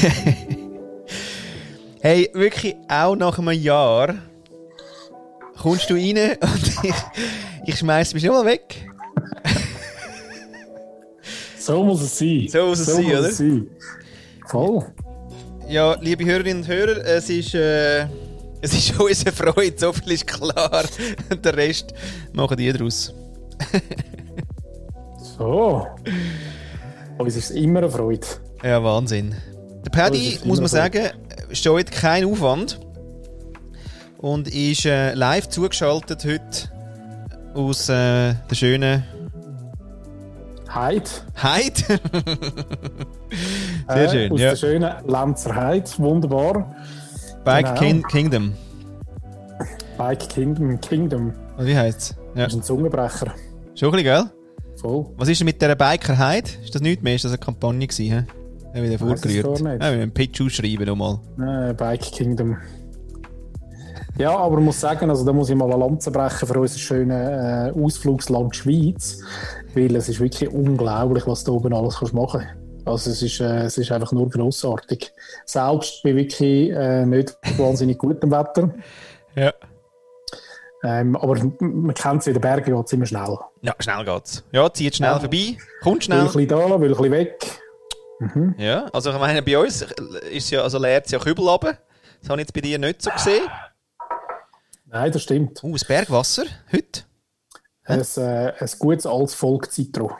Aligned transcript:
hey, 2.00 2.30
wirklich 2.32 2.76
auch 2.88 3.16
nach 3.16 3.38
einem 3.38 3.52
Jahr 3.52 4.14
kommst 5.58 5.90
du 5.90 5.94
rein 5.94 6.36
und 6.40 6.84
ich, 6.84 6.94
ich 7.66 7.78
schmeiß 7.78 8.14
mich 8.14 8.24
schon 8.24 8.32
mal 8.32 8.46
weg. 8.46 8.86
so 11.58 11.84
muss 11.84 12.02
es 12.02 12.18
sein. 12.18 12.48
So 12.48 12.66
muss 12.66 12.80
es 12.80 12.86
so 12.86 12.94
sein, 12.94 13.04
muss 13.04 13.18
oder? 13.18 13.28
Es 13.28 13.38
sein. 13.38 13.66
Voll. 14.46 14.86
Ja, 15.68 15.96
liebe 16.00 16.24
Hörerinnen 16.24 16.62
und 16.62 16.68
Hörer, 16.68 17.04
es 17.04 17.30
ist, 17.30 17.54
äh, 17.54 18.02
es 18.60 18.72
ist 18.72 18.98
unsere 18.98 19.32
Freude, 19.32 19.74
so 19.76 19.92
viel 19.92 20.12
ist 20.12 20.26
klar. 20.26 20.84
Der 21.44 21.56
Rest 21.56 21.94
machen 22.32 22.56
die 22.56 22.72
daraus. 22.72 23.14
so. 25.38 25.86
Uns 27.18 27.36
ist 27.36 27.50
es 27.50 27.56
immer 27.56 27.80
eine 27.80 27.90
Freude. 27.90 28.26
Ja, 28.62 28.82
Wahnsinn. 28.82 29.34
Der 29.84 29.90
Paddy, 29.90 30.38
muss 30.44 30.58
man 30.58 30.68
sagen, 30.68 31.10
steht 31.52 31.90
kein 31.90 32.24
Aufwand 32.24 32.80
und 34.18 34.48
ist 34.48 34.84
äh, 34.84 35.14
live 35.14 35.48
zugeschaltet 35.48 36.24
heute 36.24 36.70
aus 37.54 37.88
äh, 37.88 38.34
der 38.34 38.54
schönen 38.54 39.04
Heid. 40.72 41.24
Heid? 41.42 41.78
Sehr 43.88 44.08
schön. 44.10 44.30
Äh, 44.30 44.34
aus 44.34 44.40
ja. 44.40 44.50
der 44.50 44.56
schönen 44.56 44.92
Lanzer 45.06 45.56
Heid, 45.56 45.98
wunderbar. 45.98 46.76
Bike 47.44 47.66
genau. 47.66 47.80
King 47.80 48.02
Kingdom. 48.04 48.54
Bike 49.96 50.28
Kingdom, 50.28 50.80
Kingdom. 50.80 51.32
Und 51.56 51.66
wie 51.66 51.76
heißt 51.76 52.00
es? 52.00 52.16
Ja. 52.34 52.44
Das 52.44 52.52
ist 52.52 52.60
ein 52.60 52.62
Zungenbrecher. 52.62 53.34
Schon 53.74 53.88
ein 53.88 53.92
bisschen, 53.92 54.04
gell? 54.04 54.24
Voll. 54.76 55.06
Was 55.16 55.28
ist 55.28 55.40
denn 55.40 55.46
mit 55.46 55.60
dieser 55.60 55.74
Biker 55.74 56.16
Heid? 56.16 56.58
Ist 56.62 56.74
das 56.74 56.82
nichts 56.82 57.02
mehr? 57.02 57.14
Ist 57.14 57.24
das 57.24 57.32
eine 57.32 57.38
Kampagne 57.38 57.86
gewesen? 57.86 58.26
He? 58.26 58.39
Haben 58.72 58.82
wir 58.82 58.90
den 58.90 58.98
vorgerührt? 58.98 59.60
Ja, 59.60 59.64
wir 59.64 59.84
einen 59.84 60.12
Pitch 60.12 60.40
ausschreiben 60.40 60.86
nochmal. 60.86 61.18
Nein, 61.36 61.76
Bike 61.76 62.02
Kingdom. 62.02 62.56
Ja, 64.16 64.36
aber 64.36 64.58
ich 64.58 64.64
muss 64.64 64.80
sagen, 64.80 65.08
also 65.10 65.24
da 65.24 65.32
muss 65.32 65.50
ich 65.50 65.56
mal 65.56 65.72
eine 65.72 65.80
Lanze 65.80 66.10
brechen 66.10 66.46
für 66.46 66.60
unser 66.60 66.78
schönes 66.78 67.16
äh, 67.16 67.72
Ausflugsland 67.72 68.54
Schweiz, 68.54 69.22
weil 69.74 69.96
es 69.96 70.08
ist 70.08 70.20
wirklich 70.20 70.50
unglaublich, 70.52 71.26
was 71.26 71.42
du 71.42 71.54
oben 71.54 71.72
alles 71.72 71.96
kannst 71.98 72.14
machen 72.14 72.46
Also 72.84 73.10
es 73.10 73.22
ist, 73.22 73.40
äh, 73.40 73.64
es 73.64 73.78
ist 73.78 73.90
einfach 73.90 74.12
nur 74.12 74.28
grossartig. 74.28 75.12
Selbst 75.46 76.02
bei 76.02 76.14
wirklich 76.14 76.70
äh, 76.70 77.06
nicht 77.06 77.36
wahnsinnig 77.58 77.98
gutem 77.98 78.30
Wetter. 78.30 78.74
Ja. 79.34 79.52
Ähm, 80.82 81.16
aber 81.16 81.36
man 81.58 81.94
kennt 81.94 82.20
es, 82.20 82.26
in 82.26 82.34
den 82.34 82.40
Bergen 82.40 82.74
geht 82.74 82.86
es 82.86 82.92
immer 82.92 83.06
schnell. 83.06 83.38
Ja, 83.62 83.74
schnell 83.80 84.04
geht's. 84.04 84.44
Ja, 84.52 84.72
zieht 84.72 84.96
schnell 84.96 85.12
ja. 85.12 85.18
vorbei, 85.18 85.56
kommt 85.82 86.04
schnell. 86.04 86.18
Will 86.18 86.26
ein 86.26 86.32
bisschen 86.32 86.48
da, 86.48 86.80
will 86.80 86.88
ein 86.90 86.96
bisschen 86.96 87.10
weg. 87.10 87.60
Mhm. 88.20 88.54
Ja, 88.58 88.84
also 88.92 89.10
ich 89.10 89.18
meine, 89.18 89.42
bei 89.42 89.58
uns 89.58 89.84
ist 90.30 90.50
ja, 90.50 90.62
also 90.62 90.78
leert 90.78 91.06
es 91.06 91.12
ja 91.12 91.18
Kübel 91.18 91.48
runter. 91.48 91.78
Das 92.20 92.28
habe 92.28 92.40
ich 92.40 92.46
jetzt 92.46 92.54
bei 92.54 92.60
dir 92.60 92.78
nicht 92.78 93.00
so 93.02 93.10
gesehen. 93.10 93.44
Nein, 94.86 95.10
das 95.10 95.22
stimmt. 95.22 95.64
Uh, 95.64 95.72
das 95.72 95.84
Bergwasser, 95.84 96.44
heute? 96.70 97.02
Ein, 97.84 98.00
äh, 98.00 98.52
ein 98.58 98.70
gutes 98.78 99.06
altes 99.06 99.34
Volk 99.34 99.72
Citro. 99.72 100.16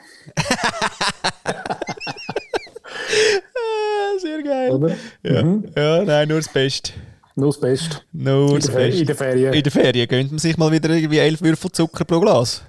Ah, 3.53 4.19
sehr 4.19 4.41
geil. 4.43 4.71
Oder? 4.71 4.95
Ja. 5.23 5.43
Mhm. 5.43 5.71
ja, 5.75 6.03
nein, 6.03 6.27
nur 6.27 6.39
das 6.39 6.49
Beste. 6.49 6.93
Nur 7.35 7.49
das 7.49 7.59
Beste. 7.59 7.97
Nur 8.11 8.59
das 8.59 8.69
Beste. 8.69 8.99
In 8.99 9.05
der 9.05 9.15
Ferien. 9.15 9.53
In 9.53 9.63
der 9.63 9.71
Ferien 9.71 10.07
gönnt 10.07 10.31
man 10.31 10.39
sich 10.39 10.57
mal 10.57 10.71
wieder 10.71 10.89
irgendwie 10.89 11.19
elf 11.19 11.41
Würfel 11.41 11.71
Zucker 11.71 12.03
pro 12.03 12.19
Glas. 12.19 12.63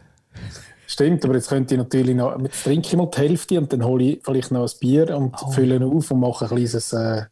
Stimmt, 0.93 1.25
aber 1.25 1.37
jetzt 1.37 1.49
könnte 1.49 1.75
ich 1.75 1.79
natürlich 1.79 2.15
noch, 2.15 2.39
jetzt 2.39 2.65
trinke 2.65 2.87
ich 2.87 2.97
mal 2.97 3.07
die 3.07 3.19
Hälfte 3.19 3.59
und 3.59 3.73
dann 3.73 3.83
hole 3.83 4.05
ich 4.05 4.21
vielleicht 4.23 4.51
noch 4.51 4.71
ein 4.71 4.79
Bier 4.79 5.17
und 5.17 5.35
oh. 5.43 5.51
fülle 5.51 5.83
auf 5.83 6.11
und 6.11 6.21
mache 6.21 6.45
ein 6.45 6.49
kleines, 6.51 6.93
äh, 6.93 7.23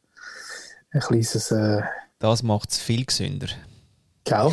ein 0.92 1.00
kleines 1.00 1.50
äh, 1.50 1.83
Das 2.19 2.42
macht 2.42 2.70
es 2.70 2.78
viel 2.78 3.05
gesünder. 3.05 3.48
Gell? 4.25 4.50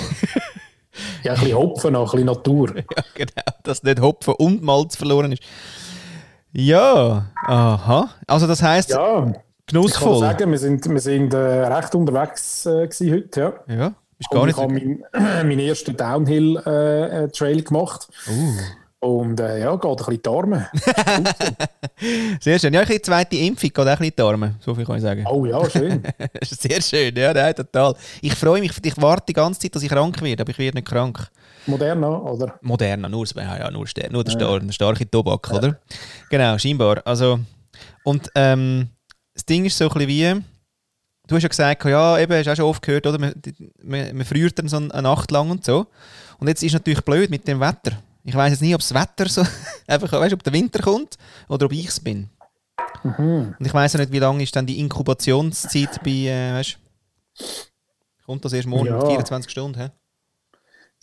ja, 1.24 1.34
ein 1.34 1.40
bisschen 1.40 1.58
Hopfen 1.58 1.94
noch, 1.94 2.14
ein 2.14 2.18
bisschen 2.18 2.26
Natur. 2.26 2.76
ja, 2.76 2.84
genau, 3.14 3.58
dass 3.64 3.82
nicht 3.82 4.02
Hopfen 4.02 4.34
und 4.34 4.62
Malz 4.62 4.98
verloren 4.98 5.32
ist. 5.32 5.44
Ja, 6.52 7.28
aha. 7.46 8.10
Also 8.28 8.46
das 8.46 8.62
heisst, 8.62 8.90
ja, 8.90 9.32
genussvoll. 9.68 10.16
Ich 10.16 10.20
kann 10.20 10.32
sagen, 10.32 10.52
wir 10.52 10.60
sind, 10.60 10.86
wir 10.86 11.00
sind 11.00 11.34
äh, 11.34 11.38
recht 11.38 11.96
unterwegs 11.96 12.66
äh, 12.66 12.90
heute, 13.10 13.40
ja. 13.40 13.74
Ja, 13.74 13.94
bist 14.18 14.32
gar 14.32 14.46
nicht... 14.46 14.58
Ich 14.58 14.62
habe 14.62 14.74
meinen 14.74 15.48
mein 15.48 15.60
ersten 15.62 15.96
Downhill-Trail 15.96 17.60
äh, 17.60 17.62
gemacht. 17.62 18.10
Uh. 18.30 18.52
Und 19.00 19.40
äh, 19.40 19.60
ja, 19.60 19.76
geht 19.76 19.90
ein 19.92 19.96
bisschen 19.96 20.22
die 20.24 20.30
Arme. 20.30 20.70
Sehr 22.42 22.58
schön. 22.58 22.74
Ja, 22.74 22.82
ich 22.82 22.90
die 22.90 23.02
zweite 23.02 23.36
Impfung 23.36 23.70
geht 23.70 23.78
auch 23.78 23.86
ein 23.86 23.98
bisschen 23.98 24.14
die 24.18 24.22
Arme. 24.24 24.56
So 24.60 24.74
viel 24.74 24.86
kann 24.86 24.96
ich 24.96 25.04
sagen. 25.04 25.24
Oh 25.30 25.46
ja, 25.46 25.70
schön. 25.70 26.02
Sehr 26.42 26.82
schön, 26.82 27.16
ja, 27.16 27.32
nein, 27.32 27.54
total. 27.54 27.96
Ich 28.22 28.34
freue 28.34 28.60
mich, 28.60 28.72
ich 28.82 28.98
warte 29.00 29.26
die 29.28 29.34
ganze 29.34 29.60
Zeit, 29.60 29.76
dass 29.76 29.84
ich 29.84 29.90
krank 29.90 30.20
werde, 30.24 30.42
aber 30.42 30.50
ich 30.50 30.58
werde 30.58 30.78
nicht 30.78 30.88
krank. 30.88 31.30
Moderner, 31.68 32.24
oder? 32.24 32.58
Moderner, 32.62 33.08
nur, 33.08 33.28
ja, 33.36 33.58
ja, 33.60 33.72
nur, 33.72 33.86
nur 34.10 34.24
der, 34.24 34.32
Star, 34.32 34.60
der 34.60 34.72
starke 34.72 35.10
Tobak, 35.10 35.48
ja. 35.52 35.58
oder? 35.58 35.80
Genau, 36.32 36.58
scheinbar. 36.58 37.02
Also, 37.06 37.40
und 38.04 38.32
ähm, 38.34 38.90
das 39.36 39.46
Ding 39.46 39.66
ist 39.66 39.78
so 39.78 39.90
ein 39.90 39.94
bisschen 39.94 40.08
wie, 40.08 40.44
du 41.28 41.36
hast 41.36 41.44
ja 41.44 41.50
gesagt, 41.50 41.86
ja, 41.86 42.18
eben, 42.18 42.34
hast 42.34 42.48
du 42.48 42.52
auch 42.52 42.56
schon 42.56 42.66
oft 42.66 42.82
gehört, 42.82 43.06
oder? 43.06 43.20
Man, 43.20 43.34
man, 43.84 44.18
man 44.18 44.26
friert 44.26 44.58
dann 44.58 44.68
so 44.68 44.78
eine 44.78 45.02
Nacht 45.04 45.30
lang 45.30 45.52
und 45.52 45.64
so. 45.64 45.86
Und 46.40 46.48
jetzt 46.48 46.64
ist 46.64 46.70
es 46.70 46.74
natürlich 46.74 47.02
blöd 47.02 47.30
mit 47.30 47.48
dem 47.48 47.60
Wetter. 47.60 48.02
Ich 48.28 48.36
weiß 48.36 48.52
jetzt 48.52 48.62
nicht, 48.62 48.76
ob 48.76 48.82
das 48.82 48.94
Wetter 48.94 49.30
so 49.30 49.42
einfach, 49.88 50.12
weißt, 50.12 50.34
ob 50.34 50.44
der 50.44 50.52
Winter 50.52 50.80
kommt 50.80 51.18
oder 51.48 51.66
ob 51.66 51.72
ich 51.72 51.88
es 51.88 51.98
bin. 51.98 52.30
Mhm. 53.02 53.56
Und 53.58 53.66
ich 53.66 53.74
weiß 53.74 53.96
auch 53.96 54.00
nicht, 54.00 54.12
wie 54.12 54.20
lange 54.20 54.44
ist 54.44 54.54
dann 54.54 54.66
die 54.66 54.82
Inkubationszeit 54.82 56.04
bei, 56.04 56.12
äh, 56.12 56.54
weißt, 56.56 56.78
kommt 58.26 58.44
das 58.44 58.52
erst 58.52 58.68
morgen 58.68 58.88
ja. 58.88 59.00
24 59.00 59.50
Stunden? 59.50 59.80
He? 59.80 59.88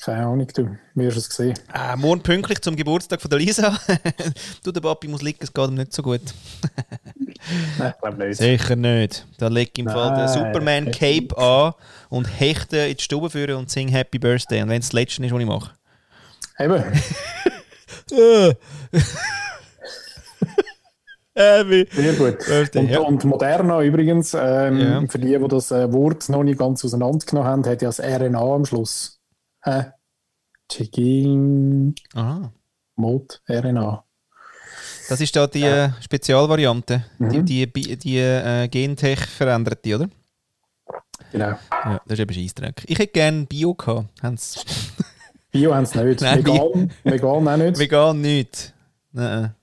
Keine 0.02 0.26
Ahnung, 0.26 0.46
du 0.54 0.76
wirst 0.96 1.16
es 1.16 1.34
sehen. 1.34 1.54
Äh, 1.72 1.96
morgen 1.96 2.22
pünktlich 2.22 2.60
zum 2.60 2.76
Geburtstag 2.76 3.22
von 3.22 3.30
der 3.30 3.38
Lisa. 3.38 3.74
du, 4.62 4.70
der 4.70 4.82
Papi 4.82 5.08
muss 5.08 5.22
liegen, 5.22 5.38
es 5.41 5.50
geht 5.50 5.66
ihm 5.66 5.76
nicht 5.76 5.94
so 5.94 6.02
gut. 6.02 6.20
Nein, 7.78 7.94
ich 7.94 8.00
glaube 8.02 8.26
nicht. 8.26 8.36
Sicher 8.36 8.76
nicht. 8.76 9.26
Da 9.38 9.48
ich 9.48 9.78
im 9.78 9.88
Fall 9.88 10.14
den 10.14 10.28
Superman-Cape 10.28 11.38
an 11.38 11.72
und 12.10 12.26
hechte 12.26 12.76
in 12.76 12.98
die 12.98 13.02
Stube 13.02 13.30
führen 13.30 13.56
und 13.56 13.70
singe 13.70 13.92
Happy 13.92 14.18
Birthday. 14.18 14.60
Und 14.60 14.68
wenn 14.68 14.80
es 14.80 14.88
das 14.88 14.92
Letzte 14.92 15.24
ist, 15.24 15.32
was 15.32 15.41
ich 15.41 15.46
mache. 15.46 15.70
Eben. 16.59 16.84
Äh, 21.37 21.65
Sehr 21.91 22.12
gut. 22.12 22.37
Und, 22.76 22.91
ja. 22.91 23.00
und 23.00 23.25
Moderna 23.25 23.82
übrigens, 23.82 24.34
ähm, 24.34 24.78
ja. 24.78 25.04
für 25.09 25.19
die, 25.19 25.37
die 25.37 25.48
das 25.48 25.72
äh, 25.72 25.92
Wort 25.92 26.28
noch 26.28 26.44
nicht 26.44 26.60
ganz 26.60 26.84
auseinandergenommen 26.84 27.50
haben, 27.50 27.66
hat 27.66 27.82
ja 27.82 27.88
das 27.88 27.98
RNA 27.98 28.54
am 28.54 28.65
Schluss. 28.65 29.19
Hä? 29.65 29.87
Chicken. 30.69 31.97
Aha. 32.15 32.53
Mod 32.94 33.42
RNA. 33.48 34.04
Das 35.09 35.21
ist 35.21 35.34
da 35.34 35.48
die 35.48 35.60
ja. 35.60 35.86
Äh, 35.86 35.91
Spezialvariante, 36.00 37.04
mhm. 37.19 37.44
die, 37.44 37.72
die, 37.72 37.97
die 37.97 38.19
äh, 38.19 38.69
Gentech 38.69 39.21
veränderte, 39.26 39.97
oder? 39.97 40.09
Genau. 41.32 41.48
Ja, 41.71 42.00
das 42.06 42.19
ist 42.19 42.21
eben 42.21 42.32
Scheissdreck. 42.32 42.84
Ich 42.86 42.98
hätte 42.98 43.12
gerne 43.12 43.44
Bio 43.47 43.75
gehabt. 43.75 44.09
Bio 45.54 45.72
haben 45.72 45.87
sie 45.87 46.03
nicht. 46.03 46.20
Nein, 46.20 46.44
vegan, 46.44 46.91
vegan 47.04 47.48
auch 47.48 47.56
nicht. 47.56 47.78
Vegan 47.78 48.20
nicht. 48.20 48.75
Nein. 49.12 49.54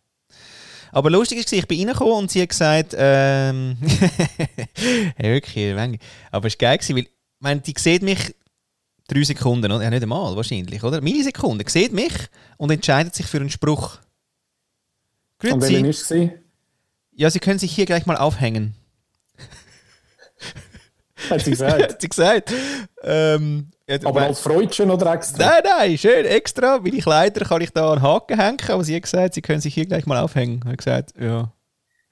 Aber 0.93 1.09
lustig 1.09 1.39
ist, 1.39 1.51
ich 1.51 1.67
bin 1.67 1.79
reingekommen 1.79 2.13
und 2.13 2.31
sie 2.31 2.41
hat 2.41 2.49
gesagt, 2.49 2.95
ähm, 2.97 3.77
hey, 5.15 5.33
wirklich, 5.33 5.99
aber 6.31 6.47
es 6.47 6.53
war 6.53 6.57
geil, 6.59 6.79
weil, 6.89 6.99
ich 6.99 7.09
meine, 7.39 7.61
die 7.61 7.73
sieht 7.77 8.03
mich 8.03 8.33
drei 9.07 9.23
Sekunden, 9.23 9.69
oder? 9.71 9.83
Ja, 9.83 9.89
nicht 9.89 10.03
einmal 10.03 10.35
wahrscheinlich, 10.35 10.81
oder? 10.83 11.01
Millisekunden, 11.01 11.67
sieht 11.67 11.91
mich 11.91 12.13
und 12.57 12.71
entscheidet 12.71 13.13
sich 13.13 13.25
für 13.25 13.37
einen 13.37 13.49
Spruch. 13.49 13.97
Grüezi. 15.39 15.77
Und 15.77 15.85
ist 15.85 16.07
sie? 16.07 16.31
Ja, 17.13 17.29
sie 17.29 17.39
können 17.39 17.59
sich 17.59 17.73
hier 17.73 17.85
gleich 17.85 18.05
mal 18.05 18.17
aufhängen. 18.17 18.75
Hat 21.29 21.41
sie 21.41 21.51
gesagt? 21.51 21.81
Hat 21.91 22.01
sie 22.01 22.09
gesagt. 22.09 22.53
Ähm, 23.03 23.71
aber 24.03 24.21
als 24.21 24.39
Freudchen 24.39 24.89
oder 24.89 25.13
extra? 25.13 25.45
Nein, 25.45 25.63
nein, 25.65 25.97
schön, 25.97 26.25
extra. 26.25 26.79
Meine 26.79 26.99
Kleider 26.99 27.45
kann 27.45 27.61
ich 27.61 27.71
da 27.71 27.91
an 27.91 27.99
den 27.99 28.03
Haken 28.03 28.39
hängen, 28.39 28.57
aber 28.69 28.83
sie 28.83 28.95
hat 28.95 29.03
gesagt, 29.03 29.33
sie 29.33 29.41
können 29.41 29.61
sich 29.61 29.73
hier 29.73 29.85
gleich 29.85 30.05
mal 30.05 30.19
aufhängen. 30.19 30.59
Ich 30.59 30.65
habe 30.65 30.77
gesagt, 30.77 31.13
ja. 31.19 31.51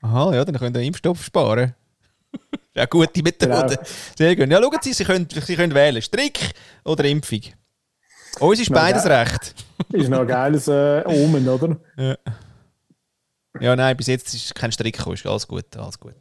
Aha, 0.02 0.34
ja, 0.34 0.46
dann 0.46 0.56
können 0.56 0.76
wir 0.76 0.82
Impfstoff 0.82 1.24
sparen. 1.24 1.76
ja, 2.76 2.86
gute 2.86 3.24
Methode. 3.24 3.48
Genau. 3.48 3.84
Sehr 4.18 4.36
gut. 4.36 4.50
Ja, 4.50 4.62
schauen 4.62 4.78
Sie, 4.82 4.94
Sie 4.94 5.04
können, 5.04 5.28
sie 5.30 5.56
können 5.56 5.74
wählen. 5.74 6.02
Strick 6.02 6.52
oder 6.84 7.06
Impfung. 7.06 7.42
Uns 8.40 8.60
ist 8.60 8.72
beides 8.72 9.04
geil. 9.04 9.24
recht. 9.24 9.56
ist 9.92 10.10
noch 10.10 10.22
ein 10.22 10.28
geiles 10.28 10.68
äh, 10.68 11.04
Omen, 11.06 11.48
oder? 11.48 11.78
Ja. 11.98 12.16
Ja, 13.60 13.76
nein, 13.76 13.98
bis 13.98 14.08
jetzt 14.08 14.34
ist 14.34 14.56
kein 14.56 14.72
Strick 14.72 14.98
gekommen. 14.98 15.18
Alles 15.26 15.48
gut, 15.48 15.76
alles 15.76 16.00
gut. 16.00 16.14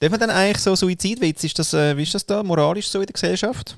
Darf 0.00 0.10
man 0.10 0.20
dann 0.20 0.30
eigentlich 0.30 0.62
so 0.62 0.74
Suizidwitz, 0.74 1.44
ist 1.44 1.58
das, 1.58 1.74
äh, 1.74 1.96
wie 1.96 2.02
ist 2.02 2.14
das 2.14 2.24
da, 2.26 2.42
moralisch 2.42 2.88
so 2.88 3.00
in 3.00 3.06
der 3.06 3.12
Gesellschaft? 3.12 3.76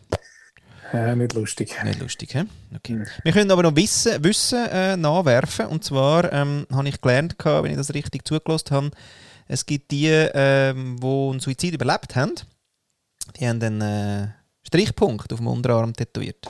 Äh, 0.92 1.16
nicht 1.16 1.32
lustig. 1.32 1.74
Nicht 1.84 2.00
lustig, 2.00 2.34
hä? 2.34 2.44
Okay. 2.76 2.92
Mhm. 2.94 3.06
Wir 3.24 3.32
können 3.32 3.50
aber 3.50 3.62
noch 3.64 3.74
Wissen, 3.74 4.22
Wissen 4.22 4.64
äh, 4.66 4.96
nachwerfen. 4.96 5.66
Und 5.66 5.82
zwar 5.84 6.32
ähm, 6.32 6.66
habe 6.72 6.88
ich 6.88 7.00
gelernt, 7.00 7.34
wenn 7.44 7.70
ich 7.72 7.76
das 7.76 7.92
richtig 7.94 8.26
zugelassen 8.26 8.70
habe, 8.70 8.90
Es 9.48 9.66
gibt 9.66 9.90
die, 9.90 10.06
ähm, 10.08 10.98
die 11.00 11.06
einen 11.06 11.40
Suizid 11.40 11.74
überlebt 11.74 12.14
haben. 12.14 12.34
Die 13.38 13.48
haben 13.48 13.62
einen 13.62 13.80
äh, 13.80 14.28
Strichpunkt 14.66 15.32
auf 15.32 15.38
dem 15.40 15.46
Unterarm 15.48 15.92
tätowiert. 15.94 16.46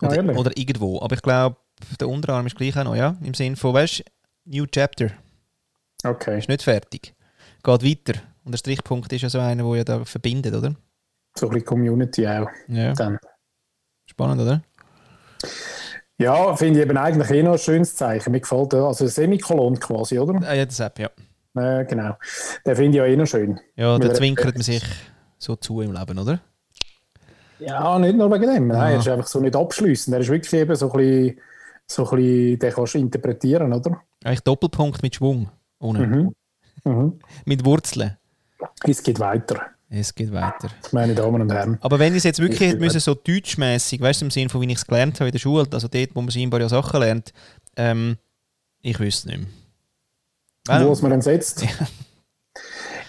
Ah, 0.00 0.06
Oder, 0.06 0.16
ehrlich? 0.16 0.36
oder 0.36 0.56
irgendwo. 0.56 1.00
Aber 1.00 1.14
ich 1.14 1.22
glaube, 1.22 1.56
der 1.98 2.08
Unterarm 2.08 2.46
ist 2.46 2.56
gleich 2.56 2.76
auch 2.76 2.84
noch, 2.84 2.96
ja? 2.96 3.16
Im 3.22 3.34
Sinne 3.34 3.56
von, 3.56 3.72
weißt 3.72 4.00
du, 4.00 4.02
New 4.44 4.66
Chapter. 4.66 5.12
Okay. 6.04 6.38
Ist 6.38 6.48
nicht 6.48 6.62
fertig. 6.62 7.14
Geht 7.62 7.84
weiter. 7.84 8.20
Und 8.50 8.54
der 8.54 8.58
Strichpunkt 8.58 9.12
ist 9.12 9.22
ja 9.22 9.30
so 9.30 9.38
einer, 9.38 9.62
der 9.62 9.76
ja 9.76 9.84
da 9.84 10.04
verbindet, 10.04 10.52
oder? 10.52 10.74
So 11.36 11.46
ein 11.46 11.52
bisschen 11.52 11.66
Community 11.66 12.26
auch. 12.26 12.48
Ja. 12.66 12.92
Dann. 12.94 13.16
Spannend, 14.06 14.42
oder? 14.42 14.60
Ja, 16.18 16.56
finde 16.56 16.80
ich 16.80 16.84
eben 16.84 16.98
eigentlich 16.98 17.30
eh 17.30 17.44
noch 17.44 17.52
ein 17.52 17.58
schönes 17.58 17.94
Zeichen. 17.94 18.32
Mir 18.32 18.40
gefällt 18.40 18.72
der, 18.72 18.80
also 18.82 19.04
ein 19.04 19.08
Semikolon 19.08 19.78
quasi, 19.78 20.18
oder? 20.18 20.44
Ah, 20.44 20.54
ja, 20.54 20.66
das 20.66 20.80
App, 20.80 20.98
ja. 20.98 21.10
Äh, 21.54 21.84
genau. 21.84 22.16
Den 22.66 22.74
finde 22.74 22.88
ich 22.90 22.94
ja 22.96 23.04
eh 23.06 23.16
noch 23.16 23.26
schön. 23.26 23.60
Ja, 23.76 23.96
da 24.00 24.12
zwinkert 24.12 24.54
man 24.56 24.62
sich 24.62 24.82
so 25.38 25.54
zu 25.54 25.80
im 25.80 25.92
Leben, 25.92 26.18
oder? 26.18 26.40
Ja, 27.60 28.00
nicht 28.00 28.16
nur 28.16 28.32
wegen 28.32 28.52
dem. 28.52 28.66
Nein, 28.66 28.78
Ja. 28.78 28.90
er 28.94 28.98
ist 28.98 29.06
einfach 29.08 29.28
so 29.28 29.38
nicht 29.38 29.54
abschließend. 29.54 30.12
Er 30.12 30.22
ist 30.22 30.28
wirklich 30.28 30.52
eben 30.54 30.74
so 30.74 30.90
ein 30.90 30.98
bisschen, 30.98 31.40
so 31.86 32.10
ein 32.10 32.16
bisschen 32.16 32.58
den 32.58 32.72
kannst 32.72 32.94
du 32.94 32.98
interpretieren, 32.98 33.72
oder? 33.72 34.00
Eigentlich 34.24 34.40
Doppelpunkt 34.40 35.04
mit 35.04 35.14
Schwung. 35.14 35.48
Ohne. 35.78 36.04
Mhm. 36.04 36.34
Mhm. 36.84 37.20
Mit 37.44 37.64
Wurzeln. 37.64 38.16
Es 38.84 39.02
geht 39.02 39.18
weiter, 39.20 39.60
Es 39.88 40.14
geht 40.14 40.32
weiter. 40.32 40.68
meine 40.92 41.14
Damen 41.14 41.42
und 41.42 41.52
Herren. 41.52 41.78
Aber 41.80 41.98
wenn 41.98 42.12
ich 42.12 42.18
es 42.18 42.24
jetzt 42.24 42.38
wirklich 42.40 42.60
Es 42.60 42.68
hätte 42.68 42.80
müssen, 42.80 43.00
so 43.00 43.14
deutschmäßig, 43.14 44.00
weißt 44.00 44.20
du, 44.20 44.26
im 44.26 44.30
Sinne 44.30 44.48
von, 44.48 44.60
wie 44.60 44.66
ich 44.70 44.78
es 44.78 44.86
gelernt 44.86 45.20
habe 45.20 45.28
in 45.28 45.32
der 45.32 45.38
Schule, 45.38 45.66
also 45.70 45.88
dort, 45.88 46.10
wo 46.14 46.20
man 46.20 46.30
scheinbar 46.30 46.60
ja 46.60 46.68
Sachen 46.68 47.00
lernt, 47.00 47.32
ähm, 47.76 48.16
ich 48.82 48.98
wüsste 48.98 49.28
es 49.30 49.36
nicht 49.38 49.48
mehr. 50.68 50.86
Wo 50.86 50.92
es 50.92 51.02
man 51.02 51.10
dann 51.10 51.22
setzt. 51.22 51.64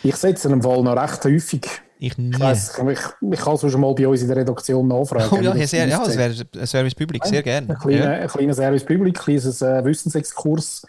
Ich 0.03 0.15
setze 0.15 0.47
ihn 0.47 0.53
im 0.53 0.61
Fall 0.63 0.81
noch 0.81 0.95
recht 0.95 1.23
häufig. 1.25 1.67
Ich 1.99 2.17
nie. 2.17 2.31
Ich 2.31 2.39
weiss, 2.39 2.75
ich, 2.79 2.99
ich 3.31 3.39
kann 3.39 3.53
es 3.53 3.61
schon 3.71 3.79
mal 3.81 3.93
bei 3.93 4.07
uns 4.07 4.21
in 4.23 4.27
der 4.27 4.37
Redaktion 4.37 4.87
nachfragen. 4.87 5.27
oh 5.31 5.35
ja, 5.41 5.55
ja, 5.55 5.67
sehr, 5.67 5.87
ja, 5.87 5.99
das 6.03 6.17
wäre 6.17 6.33
ein 6.59 6.65
Service 6.65 6.95
Public, 6.95 7.23
sehr 7.25 7.43
gerne. 7.43 7.69
Ein 7.69 7.77
kleiner, 7.79 8.03
Ja. 8.17 8.21
ein 8.23 8.27
kleiner 8.27 8.53
Service 8.55 8.83
Public, 8.83 9.19
ein 9.19 9.23
kleines 9.23 9.61
äh, 9.61 9.85
Wissensexkurs, 9.85 10.83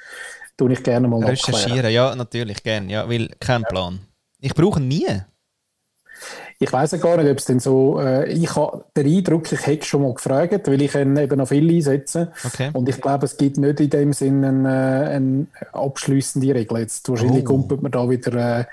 tue 0.56 0.72
ich 0.72 0.82
gerne 0.82 1.08
mal 1.08 1.16
abklären. 1.22 1.36
Recherchieren, 1.36 1.92
ja, 1.92 2.14
natürlich, 2.14 2.62
gerne. 2.62 2.90
Ja, 2.90 3.06
weil 3.06 3.28
kein 3.38 3.62
Plan. 3.64 4.00
Ich 4.42 4.54
brauche 4.54 4.78
ihn 4.80 4.88
nie. 4.88 5.06
Ich 6.58 6.72
weiß 6.72 6.92
ja 6.92 6.98
gar 6.98 7.16
nicht, 7.16 7.28
ob 7.30 7.38
es 7.38 7.46
denn 7.46 7.58
so. 7.58 7.98
Äh, 8.00 8.30
ich 8.32 8.54
habe 8.54 8.84
den 8.96 9.06
Eindruck, 9.06 9.50
ich 9.50 9.66
hätte 9.66 9.84
schon 9.86 10.02
mal 10.02 10.14
gefragt, 10.14 10.68
weil 10.68 10.80
ich 10.82 10.94
ihn 10.94 11.16
eben 11.16 11.38
noch 11.38 11.48
viel 11.48 11.68
einsetze. 11.68 12.30
Okay. 12.44 12.70
Und 12.72 12.88
ich 12.88 13.00
glaube, 13.00 13.24
es 13.26 13.36
gibt 13.36 13.56
nicht 13.56 13.80
in 13.80 13.90
dem 13.90 14.12
Sinne 14.12 14.48
eine, 14.48 15.08
eine 15.10 15.46
abschließende 15.72 16.54
Regel. 16.54 16.78
Jetzt 16.78 17.08
wahrscheinlich 17.08 17.42
Oh. 17.44 17.46
kumpelt 17.48 17.82
man 17.82 17.90
da 17.90 18.08
wieder 18.08 18.68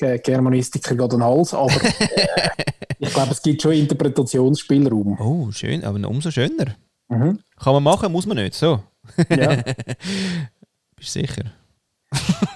äh, 0.00 0.18
Germanistiker 0.18 0.96
gerade 0.96 1.16
den 1.16 1.22
Hals, 1.24 1.54
aber 1.54 1.70
äh, 1.84 2.48
ich 2.98 3.12
glaube, 3.12 3.30
es 3.32 3.42
gibt 3.42 3.62
schon 3.62 3.72
Interpretationsspielraum. 3.72 5.20
Oh, 5.20 5.52
schön, 5.52 5.84
aber 5.84 6.08
umso 6.08 6.30
schöner. 6.32 6.74
Mhm. 7.08 7.38
Kann 7.62 7.72
man 7.74 7.82
machen, 7.84 8.10
muss 8.10 8.26
man 8.26 8.36
nicht. 8.38 8.54
So. 8.54 8.82
Ja, 9.30 9.56
Bist 10.96 11.14
du 11.14 11.20
sicher? 11.20 11.44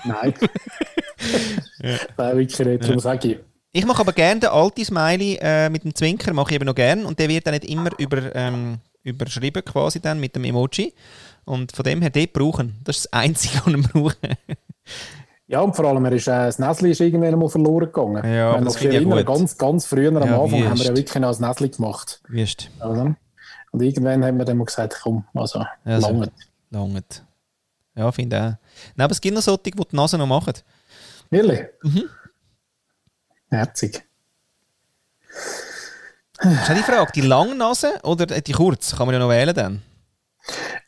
nein. 0.04 0.34
Nein, 2.16 2.36
wirklich 2.36 2.58
nicht, 2.66 2.84
darum 2.84 2.98
sage 3.00 3.28
ich. 3.28 3.38
Ich 3.74 3.86
mache 3.86 4.00
aber 4.00 4.12
gerne 4.12 4.40
den 4.40 4.50
alten 4.50 4.84
Smiley 4.84 5.38
äh, 5.40 5.70
mit 5.70 5.84
dem 5.84 5.94
Zwinker, 5.94 6.32
mache 6.34 6.50
ich 6.50 6.56
eben 6.56 6.66
noch 6.66 6.74
gerne. 6.74 7.06
Und 7.06 7.18
der 7.18 7.28
wird 7.28 7.46
dann 7.46 7.54
nicht 7.54 7.64
immer 7.64 7.90
über, 7.98 8.34
ähm, 8.34 8.78
überschrieben 9.02 9.64
quasi 9.64 9.98
dann 10.00 10.20
mit 10.20 10.36
dem 10.36 10.44
Emoji. 10.44 10.92
Und 11.44 11.72
von 11.72 11.82
dem 11.82 12.02
her 12.02 12.10
den 12.10 12.28
brauchen. 12.32 12.78
Das 12.84 12.96
ist 12.98 13.04
das 13.06 13.12
Einzige, 13.14 13.54
was 13.64 13.72
wir 13.72 13.82
brauchen. 13.82 14.36
Ja, 15.48 15.60
und 15.60 15.74
vor 15.74 15.86
allem, 15.86 16.04
er 16.04 16.12
ist, 16.12 16.28
äh, 16.28 16.30
das 16.30 16.58
Näsli 16.58 16.90
ist 16.92 17.00
irgendwann 17.00 17.38
mal 17.38 17.48
verloren 17.48 17.86
gegangen. 17.86 18.24
Ja, 18.32 18.50
aber 18.50 18.58
Wenn 18.58 18.64
das 18.64 18.76
finde 18.76 18.96
ich 18.96 19.02
erinnere, 19.02 19.24
gut. 19.24 19.36
ganz, 19.36 19.58
ganz 19.58 19.86
früher 19.86 20.08
am 20.08 20.16
Ja, 20.16 20.42
Anfang 20.42 20.68
haben 20.68 20.78
wir 20.78 20.86
ja 20.86 20.96
wirklich 20.96 21.14
noch 21.20 21.28
das 21.28 21.40
Näsli 21.40 21.68
gemacht. 21.70 22.22
Wüst. 22.28 22.70
Oder? 22.78 23.16
Und 23.70 23.82
irgendwann 23.82 24.24
haben 24.24 24.36
wir 24.38 24.44
dann 24.44 24.58
mal 24.58 24.64
gesagt, 24.64 25.00
komm, 25.02 25.24
also, 25.34 25.64
Ja, 25.84 26.00
so. 26.00 26.08
lange. 26.08 26.30
Langet. 26.70 27.24
Ja, 27.94 28.10
finde 28.12 28.36
ich 28.36 28.42
auch. 28.42 28.46
Nein, 28.96 29.04
aber 29.04 29.12
es 29.12 29.20
gibt 29.20 29.34
noch 29.34 29.42
solche, 29.42 29.62
die 29.62 29.70
die 29.72 29.96
Nase 29.96 30.16
noch 30.16 30.26
machen. 30.26 30.54
Ehrlich? 31.32 31.60
Mhm. 31.82 32.04
Herzig. 33.50 34.04
Das 36.42 36.68
ist 36.68 36.78
die 36.78 36.82
Frage, 36.82 37.12
die 37.14 37.20
lange 37.22 37.54
Nase 37.54 38.00
oder 38.02 38.26
die 38.26 38.52
kurz? 38.52 38.96
Kann 38.96 39.06
man 39.06 39.14
ja 39.14 39.18
noch 39.18 39.28
wählen 39.28 39.54
dann. 39.54 39.82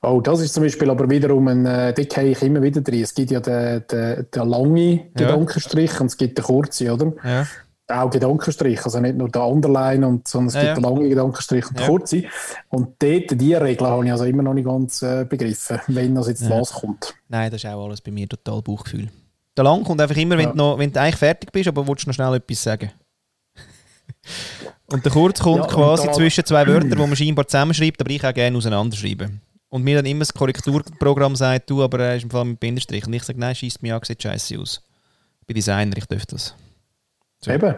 Oh, 0.03 0.21
das 0.21 0.41
ist 0.41 0.53
zum 0.53 0.65
Beispiel 0.65 0.91
aber 0.91 1.09
wiederum 1.09 1.47
ein, 1.49 1.65
äh, 1.65 1.95
gehe 1.97 2.25
ich 2.31 2.43
immer 2.43 2.61
wieder 2.61 2.81
drin. 2.81 3.03
Es 3.03 3.15
gibt 3.15 3.31
ja 3.31 3.41
den, 3.41 3.85
den, 3.91 4.27
den 4.35 4.49
langen 4.49 5.13
Gedankenstrich 5.15 5.99
und 6.01 6.07
es 6.07 6.17
gibt 6.17 6.37
den 6.39 6.45
kurzen, 6.45 6.91
oder? 6.91 7.13
Ja. 7.25 7.47
Auch 7.87 8.11
Gedankenstrich, 8.11 8.85
also 8.85 8.99
nicht 8.99 9.17
nur 9.17 9.29
der 9.29 9.47
Underline, 9.47 10.07
und, 10.07 10.27
sondern 10.27 10.49
es 10.49 10.55
Ja, 10.55 10.61
gibt 10.61 10.69
ja. 10.69 10.75
den 10.75 10.83
langen 10.83 11.09
Gedankenstrich 11.09 11.67
und 11.69 11.79
den 11.79 11.83
Ja. 11.83 11.89
kurzen. 11.89 12.27
Und 12.71 13.03
dort, 13.03 13.41
diese 13.41 13.61
Regel 13.61 13.87
habe 13.87 14.05
ich 14.05 14.13
also 14.13 14.25
immer 14.25 14.43
noch 14.43 14.55
nicht 14.55 14.67
ganz 14.67 15.03
äh, 15.03 15.25
begriffen, 15.25 15.79
wenn 15.87 16.15
das 16.17 16.29
jetzt 16.29 16.51
was 16.51 16.73
kommt. 16.73 17.15
Nein, 17.29 17.51
das 17.51 17.63
ist 17.63 17.71
auch 17.71 17.85
alles 17.85 18.01
bei 18.01 18.11
mir 18.11 18.29
total 18.29 18.61
Bauchgefühl. 18.61 19.09
Der 19.57 19.65
lang 19.65 19.85
kommt 19.85 20.01
einfach 20.01 20.17
immer, 20.17 20.37
wenn, 20.37 20.47
Ja. 20.47 20.51
du, 20.53 20.57
noch, 20.57 20.79
wenn 20.79 20.93
du 20.93 21.01
eigentlich 21.01 21.17
fertig 21.17 21.53
bist, 21.53 21.69
aber 21.69 21.87
willst 21.87 22.07
noch 22.07 22.15
schnell 22.15 22.35
etwas 22.35 22.63
sagen. 22.63 22.91
Und 24.87 25.05
der 25.05 25.13
kurz 25.13 25.41
kommt 25.41 25.65
Ja, 25.65 25.67
quasi 25.67 26.11
zwischen 26.13 26.45
zwei 26.45 26.67
Wörtern, 26.67 26.91
die 26.91 26.97
man 26.97 27.17
scheinbar 27.17 27.47
zusammenschreibt, 27.47 28.01
aber 28.01 28.11
ich 28.11 28.25
auch 28.25 28.35
gerne 28.35 28.57
auseinanderschreibe. 28.57 29.31
Und 29.69 29.83
mir 29.83 29.97
dann 29.97 30.07
immer 30.07 30.21
das 30.21 30.33
Korrekturprogramm 30.33 31.35
sagt, 31.37 31.69
du, 31.71 31.83
aber 31.83 31.99
er 32.01 32.17
ist 32.17 32.23
im 32.25 32.31
Fall 32.31 32.45
mit 32.45 32.61
Bindestrich. 32.61 33.07
Und 33.07 33.13
ich 33.13 33.23
sage, 33.25 33.39
nein, 33.41 33.55
schießt 33.55 33.83
mir 33.83 33.97
an, 33.97 34.03
sieht 34.05 34.23
scheiße 34.23 34.59
aus. 34.59 34.83
Ich 35.41 35.47
bin 35.47 35.55
Designer, 35.57 35.97
ich 35.97 36.07
darf 36.07 36.27
das. 36.27 36.55
So. 37.41 37.51
Eben. 37.51 37.75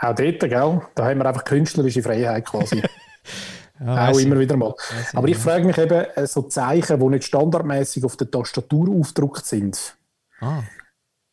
Auch 0.00 0.14
dort, 0.14 0.40
gell? 0.40 0.80
Da 0.94 1.04
haben 1.04 1.18
wir 1.18 1.26
einfach 1.26 1.44
künstlerische 1.44 2.02
Freiheit 2.02 2.46
quasi. 2.46 2.78
Ja, 2.78 2.88
Auch 3.80 3.96
weiss 4.08 4.18
ich. 4.20 4.26
immer 4.26 4.38
wieder 4.38 4.56
mal. 4.56 4.70
Weiss 4.96 5.14
Aber 5.14 5.28
ich 5.28 5.36
frage 5.36 5.64
mich 5.64 5.76
eben, 5.76 6.06
äh, 6.14 6.26
so 6.26 6.42
Zeichen, 6.42 6.98
die 6.98 7.06
nicht 7.06 7.24
standardmäßig 7.24 8.04
auf 8.04 8.16
der 8.16 8.30
Tastatur 8.30 8.88
aufgedruckt 8.98 9.44
sind, 9.44 9.96
Ah. 10.40 10.62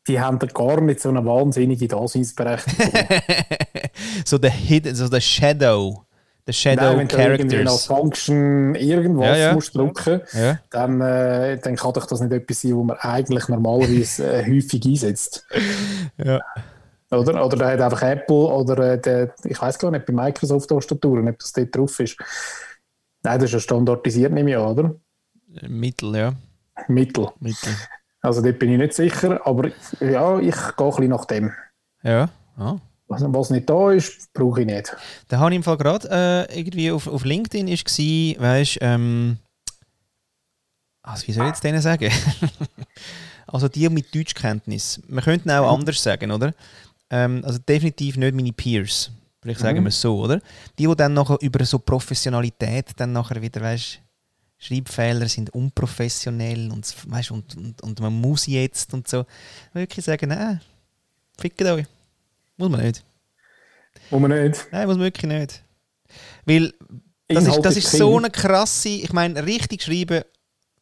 Die 0.10 0.20
haben 0.20 0.40
da 0.40 0.48
gar 0.48 0.82
nicht 0.82 1.00
so 1.00 1.10
eine 1.10 1.24
wahnsinnige 1.26 1.88
Daseinsberechtigung. 1.88 2.92
so 4.26 4.38
der 4.38 4.52
Hidden, 4.52 4.96
so 4.96 5.08
der 5.08 5.22
Shadow. 5.22 6.04
Der 6.48 6.54
Shadow 6.54 6.82
Nein, 6.82 6.98
wenn 6.98 7.08
du 7.08 7.16
irgendwie 7.18 7.44
noch 7.64 7.64
Characters. 7.64 7.86
Function 7.86 8.76
irgendwas 8.76 9.26
Ja, 9.28 9.36
ja. 9.38 9.54
musst 9.54 9.76
drücken, 9.76 10.22
Ja. 10.34 10.60
dann, 10.72 11.00
äh, 11.00 11.60
dann 11.60 11.76
kann 11.76 11.94
doch 11.94 12.08
das 12.08 12.22
nicht 12.22 12.34
etwas 12.34 12.62
sein, 12.62 12.76
was 12.76 12.86
man 12.86 12.98
eigentlich 12.98 13.48
normalerweise 13.48 14.28
äh, 14.34 14.44
häufig 14.46 14.84
einsetzt. 14.86 15.46
Ja. 16.18 16.42
Oder? 17.12 17.44
Oder 17.44 17.58
da 17.58 17.72
hat 17.72 17.82
einfach 17.82 18.02
Apple 18.04 18.36
oder 18.36 18.94
äh, 18.94 19.02
der, 19.02 19.34
ich 19.44 19.60
weiß 19.60 19.80
gar 19.80 19.90
nicht, 19.90 20.06
bei 20.06 20.14
Microsoft 20.14 20.70
Tastaturen, 20.70 21.28
ob 21.28 21.40
das 21.40 21.54
dort 21.54 21.76
drauf 21.76 22.00
ist. 22.00 22.18
Nein, 23.24 23.40
das 23.40 23.46
ist 23.46 23.54
ja 23.54 23.60
standardisiert, 23.60 24.32
nehme 24.32 24.52
ich 24.52 24.58
an, 24.58 24.66
oder? 24.68 24.96
Mittel, 25.68 26.16
ja. 26.16 26.34
Mittel. 26.88 27.30
Mittel. 27.40 27.74
Also 28.22 28.42
dort 28.42 28.60
bin 28.60 28.72
ich 28.72 28.78
nicht 28.78 28.94
sicher, 28.94 29.46
aber 29.46 29.70
ja, 30.02 30.40
ich 30.40 30.56
gehe 30.56 30.86
ein 30.86 30.90
bisschen 30.90 31.08
nach 31.10 31.26
dem. 31.26 31.52
Ja. 32.04 32.30
Ah. 32.58 32.78
Was, 33.08 33.50
nicht 33.50 33.68
da 33.70 33.92
ist, 33.92 34.32
brauche 34.34 34.62
ich 34.62 34.68
nicht. 34.68 34.96
Da 35.30 35.40
habe 35.40 35.52
ich 35.52 35.56
im 35.56 35.64
Fall 35.64 35.78
gerade 35.78 36.48
äh, 36.50 36.60
irgendwie 36.60 36.92
auf, 36.92 37.08
auf 37.08 37.26
LinkedIn 37.26 37.68
ist 37.68 37.86
gsi, 37.86 38.38
weißt, 38.40 38.78
ähm, 38.82 39.38
also 41.02 41.26
wie 41.28 41.32
soll 41.32 41.46
ich 41.46 41.50
jetzt 41.50 41.64
denen 41.64 41.82
sagen? 41.82 42.12
also 43.48 43.68
die 43.68 43.90
mit 43.90 44.14
Deutschkenntnis. 44.14 45.02
Man 45.08 45.24
könnte 45.24 45.60
auch 45.60 45.74
anders 45.74 46.04
sagen, 46.04 46.32
oder? 46.32 46.54
Ähm, 47.10 47.42
also 47.44 47.58
definitiv 47.58 48.16
nicht 48.18 48.36
meine 48.36 48.54
Peers. 48.54 49.12
Vielleicht 49.42 49.62
sagen 49.62 49.80
Mhm. 49.80 49.86
wir 49.86 49.90
es 49.90 50.02
so, 50.02 50.20
oder? 50.20 50.40
Die, 50.78 50.86
die 50.86 50.96
dann 50.96 51.14
nachher 51.14 51.38
über 51.42 51.66
so 51.66 51.80
Professionalität 51.80 52.92
dann 52.98 53.14
nachher 53.14 53.42
wieder, 53.42 53.62
weißt, 53.62 54.00
Schreibfehler 54.60 55.28
sind 55.30 55.52
unprofessionell 55.52 56.70
und, 56.70 56.86
weißt, 57.08 57.32
und, 57.32 57.56
und, 57.56 57.82
und 57.82 58.00
man 58.02 58.14
muss 58.14 58.46
jetzt 58.46 58.94
und 58.94 59.08
so. 59.08 59.26
Wirklich 59.74 60.04
sagen, 60.04 60.30
nein, 60.30 60.60
fickt 61.40 61.62
euch. 61.64 61.86
Muss 62.58 62.70
man 62.70 62.82
nicht. 62.82 63.04
Muss 64.12 64.22
man 64.22 64.32
nicht. 64.32 64.68
Nein, 64.72 64.86
muss 64.86 64.98
man 64.98 65.06
wirklich 65.06 65.32
nicht. 65.32 65.64
Weil 66.46 66.74
das 67.28 67.44
ist, 67.44 67.48
Inhalt 67.48 67.66
das 67.66 67.78
ist 67.78 67.86
ist 67.86 67.92
King. 67.92 68.00
so 68.00 68.18
eine 68.18 68.30
krasse, 68.30 68.90
ich 68.90 69.14
meine, 69.14 69.46
richtig 69.46 69.82
schreiben, 69.84 70.24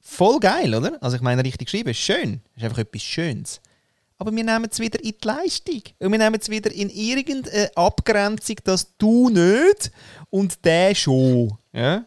voll 0.02 0.40
geil, 0.40 0.74
oder? 0.74 0.98
Also 1.02 1.18
ich 1.18 1.22
meine, 1.22 1.44
richtig 1.44 1.70
schreiben 1.70 1.90
ist 1.90 2.00
schön, 2.00 2.42
ist 2.56 2.64
einfach 2.64 2.80
etwas 2.80 3.04
Schönes. 3.04 3.62
Aber 4.18 4.36
wir 4.36 4.44
nehmen 4.44 4.68
es 4.72 4.80
wieder 4.80 5.04
in 5.04 5.14
die 5.22 5.28
Leistung. 5.28 5.82
Und 6.00 6.12
wir 6.12 6.18
nehmen 6.18 6.40
es 6.42 6.50
wieder 6.50 6.72
in 6.72 6.90
irgendeine 6.90 7.70
Abgrenzung, 7.76 8.56
dass 8.64 8.98
du 8.98 9.30
nicht 9.30 9.92
und 10.32 10.66
der 10.66 10.96
schon. 10.96 11.56
Ja? 11.72 12.06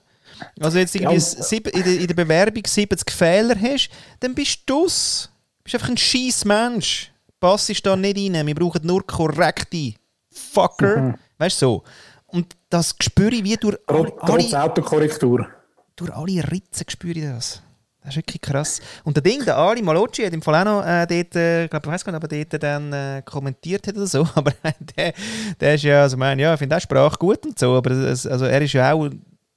Also 0.61 0.79
jetzt 0.79 0.95
irgendwie 0.95 1.17
Ja, 1.17 1.59
in, 1.73 1.83
der, 1.85 2.01
in 2.01 2.07
der 2.07 2.15
Bewerbung 2.15 2.63
70 2.67 3.11
Fehler 3.11 3.55
hast, 3.61 3.91
dann 4.21 4.35
bist 4.35 4.61
du 4.67 4.87
es. 4.87 5.31
Du 5.59 5.65
bist 5.65 5.75
einfach 5.77 5.89
ein 5.89 5.97
scheiß 5.97 6.45
Mensch. 6.45 7.13
Pass 7.39 7.69
ist 7.71 7.85
da 7.87 7.97
nicht 7.97 8.17
rein. 8.19 8.47
Wir 8.47 8.55
brauchen 8.55 8.87
nur 8.87 9.07
korrekte 9.07 9.95
Fucker. 10.31 10.97
Mhm. 11.01 11.15
Weißt 11.39 11.63
du 11.63 11.67
so? 11.67 11.83
Und 12.27 12.55
das 12.69 12.95
spüre 13.01 13.35
ich 13.35 13.45
wie 13.45 13.57
durch 13.57 13.79
alle, 13.87 14.13
Trotz, 14.17 14.55
Autokorrektur. 14.55 15.49
durch 15.97 16.13
alle 16.15 16.51
Ritzen 16.51 16.87
spüre 16.89 17.19
ich 17.19 17.25
das. 17.25 17.63
Das 18.03 18.11
ist 18.11 18.17
wirklich 18.17 18.41
krass. 18.41 18.81
Und 19.05 19.15
der 19.17 19.23
Ding, 19.23 19.45
der 19.45 19.59
Ali 19.59 19.83
Malocci 19.83 20.23
hat 20.25 20.33
im 20.33 20.41
Fall 20.41 20.55
auch 20.55 20.65
noch 20.65 20.87
äh, 20.87 21.07
dort, 21.07 21.37
äh, 21.37 21.65
ich 21.65 21.71
glaube, 21.71 21.87
ich 21.87 21.93
weiß 21.93 22.05
gar 22.05 22.13
nicht, 22.13 22.25
ob 22.25 22.33
er 22.33 22.45
dort 22.45 22.63
dann 22.63 22.93
äh, 22.93 23.23
kommentiert 23.27 23.87
hat 23.87 23.95
oder 23.97 24.07
so, 24.07 24.27
aber 24.35 24.53
der, 24.97 25.13
der 25.61 25.75
ist 25.75 25.85
ja, 25.85 26.03
also 26.03 26.17
ich 26.17 26.19
meine, 26.19 26.41
ja, 26.41 26.55
ich 26.55 26.59
finde 26.59 26.77
auch 26.77 26.81
Sprache 26.81 27.19
gut 27.19 27.45
und 27.45 27.59
so, 27.59 27.75
aber 27.77 27.91
das, 27.91 28.27
also 28.27 28.47
er 28.47 28.63
ist 28.63 28.73
ja 28.73 28.93
auch, 28.93 29.11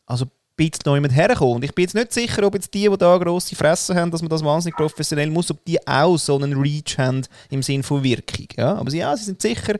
also 0.05 0.25
bisschen 0.55 0.81
noch 0.85 0.95
jemand 0.95 1.15
hergekommen. 1.15 1.55
Und 1.55 1.63
ich 1.63 1.73
bin 1.73 1.83
jetzt 1.83 1.95
nicht 1.95 2.13
sicher, 2.13 2.45
ob 2.45 2.53
jetzt 2.55 2.73
die, 2.73 2.89
die 2.89 2.97
da 2.97 3.17
grosse 3.17 3.55
Fresse 3.55 3.95
haben, 3.95 4.11
dass 4.11 4.21
man 4.21 4.29
das 4.29 4.43
wahnsinnig 4.43 4.75
professionell 4.75 5.29
muss, 5.29 5.51
ob 5.51 5.63
die 5.65 5.85
auch 5.87 6.17
so 6.17 6.35
einen 6.35 6.53
Reach 6.59 6.97
haben 6.97 7.21
im 7.49 7.63
Sinne 7.63 7.83
von 7.83 8.03
Wirkung. 8.03 8.47
Ja? 8.57 8.75
Aber 8.75 8.89
sie, 8.91 8.99
ja, 8.99 9.15
sie 9.15 9.25
sind 9.25 9.41
sicher 9.41 9.75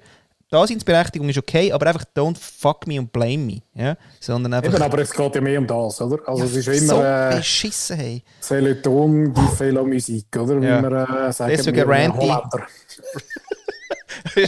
Daseinsberechtigung 0.53 1.27
ist 1.29 1.39
okay, 1.39 1.71
aber 1.71 1.87
einfach 1.87 2.05
don't 2.15 2.37
fuck 2.37 2.85
me 2.85 2.99
und 2.99 3.11
blame 3.11 3.39
me. 3.39 3.61
Ja? 3.73 3.97
Sondern 4.19 4.53
einfach, 4.53 4.71
Eben, 4.71 4.83
aber 4.83 4.99
es 4.99 5.11
geht 5.11 5.33
ja 5.33 5.41
mehr 5.41 5.57
um 5.57 5.65
das, 5.65 5.99
oder? 5.99 6.19
Also 6.27 6.43
ja, 6.43 6.45
es 6.45 6.55
ist 6.55 6.67
immer... 6.67 6.93
so 6.93 7.01
äh, 7.01 7.37
beschissen, 7.37 7.97
hey. 7.97 8.23
Seleton, 8.39 9.33
die 9.33 9.55
Fehler 9.55 9.83
Musik, 9.83 10.27
oder? 10.37 10.61
Wie 10.61 10.65
Ja. 10.67 10.79
wir 10.79 11.27
äh, 11.27 11.33
sagen, 11.33 11.53
Deswegen 11.57 11.77
wir 11.77 11.87
Randy. 11.87 12.31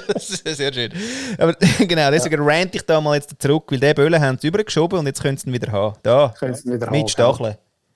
Das 0.07 0.29
ist 0.29 0.57
sehr 0.57 0.73
schön. 0.73 0.91
Aber 1.37 1.53
genau, 1.79 2.11
deswegen 2.11 2.41
rant 2.41 2.75
ich 2.75 2.83
da 2.83 2.99
mal 3.01 3.15
jetzt 3.15 3.35
zurück, 3.39 3.71
weil 3.71 3.79
die 3.79 3.93
Böllen 3.93 4.21
haben 4.21 4.37
sie 4.39 4.47
übergeschoben 4.47 4.99
und 4.99 5.05
jetzt 5.05 5.21
können 5.21 5.37
sie 5.37 5.47
ihn 5.47 5.53
wieder 5.53 5.71
haben. 5.71 5.95
Da, 6.03 6.33
wieder 6.41 6.91
mit 6.91 7.01
haben. 7.01 7.07
Stacheln. 7.07 7.55